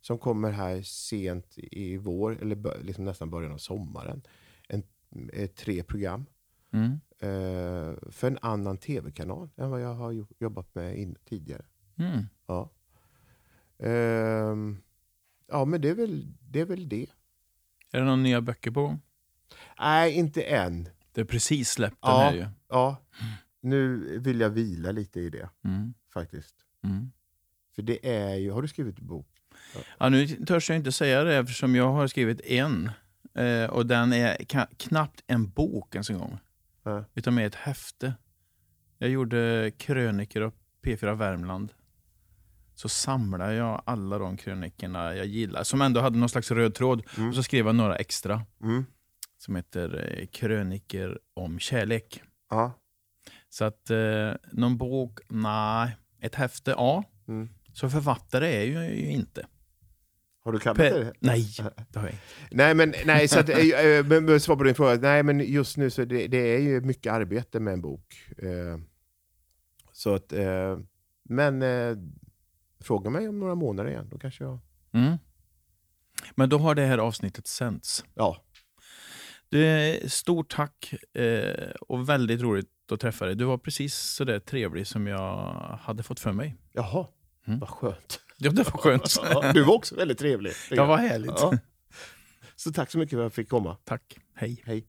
som 0.02 0.18
kommer 0.18 0.52
här 0.52 0.82
sent 0.82 1.54
i 1.58 1.98
vår, 1.98 2.42
eller 2.42 2.84
liksom 2.84 3.06
nästan 3.06 3.30
början 3.30 3.52
av 3.52 3.58
sommaren. 3.58 4.22
En, 4.68 4.84
tre 5.56 5.84
program 5.84 6.26
Mm. 6.72 6.92
eh, 7.20 7.96
för 8.12 8.28
en 8.28 8.38
annan 8.42 8.78
tv-kanal 8.78 9.50
än 9.58 9.70
vad 9.70 9.82
jag 9.82 9.94
har 9.94 10.12
jo- 10.12 10.28
jobbat 10.40 10.76
med 10.76 10.98
in, 10.98 11.16
tidigare. 11.26 11.66
Mm. 11.98 12.24
Ja. 12.48 12.70
Ehm, 13.80 14.78
ja, 15.48 15.66
men 15.66 15.82
det 15.82 15.90
är, 15.90 15.96
väl, 15.96 16.28
det 16.50 16.60
är 16.60 16.66
väl 16.66 16.90
det. 16.90 17.06
Är 17.92 18.00
det 18.00 18.04
några 18.04 18.16
nya 18.16 18.42
böcker 18.42 18.72
på 18.72 18.82
gång? 18.82 19.02
Nej, 19.80 20.12
inte 20.14 20.42
än. 20.42 20.90
Det 21.14 21.22
är 21.22 21.26
precis 21.26 21.70
släppt 21.70 21.98
Ja. 22.02 22.10
den 22.10 22.20
här 22.20 22.34
ju. 22.34 22.48
Ja, 22.70 22.98
nu 23.62 23.98
vill 24.20 24.40
jag 24.40 24.50
vila 24.50 24.92
lite 24.92 25.20
i 25.20 25.30
det 25.30 25.50
Mm. 25.66 25.94
faktiskt. 26.14 26.56
Mm. 26.84 27.12
För 27.76 27.82
det 27.82 28.10
är 28.16 28.36
ju, 28.36 28.52
har 28.52 28.62
du 28.62 28.68
skrivit 28.68 29.00
en 29.00 29.08
bok? 29.08 29.28
Ja, 29.98 30.10
nu 30.10 30.28
törs 30.28 30.70
jag 30.70 30.78
inte 30.78 30.92
säga 30.92 31.24
det 31.24 31.36
eftersom 31.36 31.76
jag 31.76 31.92
har 31.92 32.08
skrivit 32.08 32.42
en. 32.42 32.92
Eh, 33.36 33.66
och 33.70 33.86
den 33.86 34.14
är 34.14 34.38
knappt 34.78 35.24
en 35.28 35.50
bok 35.50 35.96
ens 35.96 36.10
en 36.10 36.18
gång. 36.20 36.40
Ja. 36.84 37.06
Utan 37.16 37.36
mer 37.36 37.46
ett 37.48 37.56
häfte. 37.56 38.14
Jag 38.98 39.10
gjorde 39.10 39.72
kröniker 39.78 40.42
av 40.42 40.54
P4 40.84 41.16
Värmland. 41.16 41.74
Så 42.76 42.90
samlade 42.90 43.54
jag 43.54 43.82
alla 43.86 44.18
de 44.18 44.38
krönikerna 44.38 45.16
jag 45.16 45.26
gillar, 45.26 45.64
som 45.64 45.82
ändå 45.82 46.02
hade 46.02 46.18
någon 46.18 46.30
slags 46.30 46.52
röd 46.52 46.76
tråd. 46.76 47.04
Mm. 47.18 47.30
Och 47.30 47.36
så 47.36 47.44
skrev 47.44 47.66
jag 47.66 47.76
några 47.76 47.96
extra 47.96 48.42
Mm. 48.62 48.86
Som 49.44 49.56
heter 49.56 50.18
eh, 50.20 50.26
Kröniker 50.26 51.20
om 51.34 51.60
kärlek. 51.60 52.22
Ja. 52.50 52.74
Så 53.50 53.66
att 53.66 53.90
eh, 53.90 54.32
någon 54.52 54.78
bok, 54.78 55.20
nej. 55.30 55.98
Ett 56.20 56.36
häfte, 56.36 56.72
ja. 56.72 57.04
Mm. 57.28 57.50
Så 57.74 57.90
författare 57.90 58.48
är 58.48 58.72
jag 58.74 58.90
ju 58.96 59.12
inte. 59.12 59.48
Har 60.44 60.52
du 60.52 60.60
kallat 60.60 60.78
Pe- 60.78 61.00
det? 61.00 61.14
nej, 61.20 61.46
det 61.90 62.00
har 62.00 62.06
jag 62.06 62.14
inte. 62.14 62.24
Nej, 62.52 62.76
men, 62.76 62.94
nej, 63.06 63.28
så 63.28 63.40
att, 63.40 63.50
eh, 63.50 63.58
eh, 63.58 64.06
men 64.06 64.40
svar 64.40 64.56
på 64.56 64.64
din 64.64 64.76
fråga. 64.76 64.96
Nej, 65.02 65.24
men 65.24 65.40
just 65.40 65.78
nu 65.78 65.90
så 65.90 66.06
det, 66.06 66.28
det 66.28 66.56
är 66.56 66.60
ju 66.60 66.82
mycket 66.82 67.14
arbete 67.14 67.60
med 67.60 67.74
en 67.74 67.82
bok. 67.82 68.30
Eh, 68.38 68.78
så 69.92 70.16
att, 70.16 70.34
eh, 70.34 70.80
men 71.24 71.62
eh, 71.62 71.98
fråga 72.80 73.10
mig 73.10 73.28
om 73.30 73.40
några 73.40 73.56
månader 73.56 73.90
igen, 73.90 74.10
då 74.10 74.18
kanske 74.18 74.44
jag... 74.44 74.60
Mm. 74.92 75.18
Men 76.36 76.50
då 76.50 76.58
har 76.58 76.76
det 76.76 76.86
här 76.86 76.98
avsnittet 76.98 77.48
sänts. 77.48 78.06
Ja, 78.14 78.44
Du, 79.54 80.10
stort 80.10 80.52
tack 80.56 80.94
eh, 81.14 81.70
och 81.82 82.10
väldigt 82.10 82.42
roligt 82.42 82.68
att 82.92 83.00
träffa 83.00 83.26
dig. 83.26 83.36
Du 83.36 83.46
var 83.46 83.58
precis 83.58 83.96
så 83.96 84.24
där 84.24 84.40
trevlig 84.40 84.88
som 84.88 85.08
jag 85.08 85.54
hade 85.82 86.04
fått 86.04 86.20
för 86.20 86.32
mig. 86.32 86.56
jaha, 86.74 87.08
Mm. 87.48 87.60
vad 87.60 87.70
skönt. 87.70 88.20
Ja, 88.38 88.52
det 88.52 88.64
var 88.64 88.78
skönt. 88.80 89.16
Ja, 89.32 89.52
du 89.54 89.64
var 89.64 89.74
också 89.74 89.96
väldigt 89.96 90.18
trevlig. 90.18 90.54
Ja, 90.72 90.86
vad 90.86 91.00
härligt. 91.00 91.32
Ja. 91.38 91.54
Så 92.56 92.72
tack 92.74 92.92
så 92.92 92.98
mycket 92.98 93.12
för 93.12 93.18
att 93.20 93.24
jag 93.24 93.34
fick 93.34 93.50
komma. 93.50 93.78
Tack. 93.84 94.18
Hej. 94.36 94.64
Hej. 94.66 94.86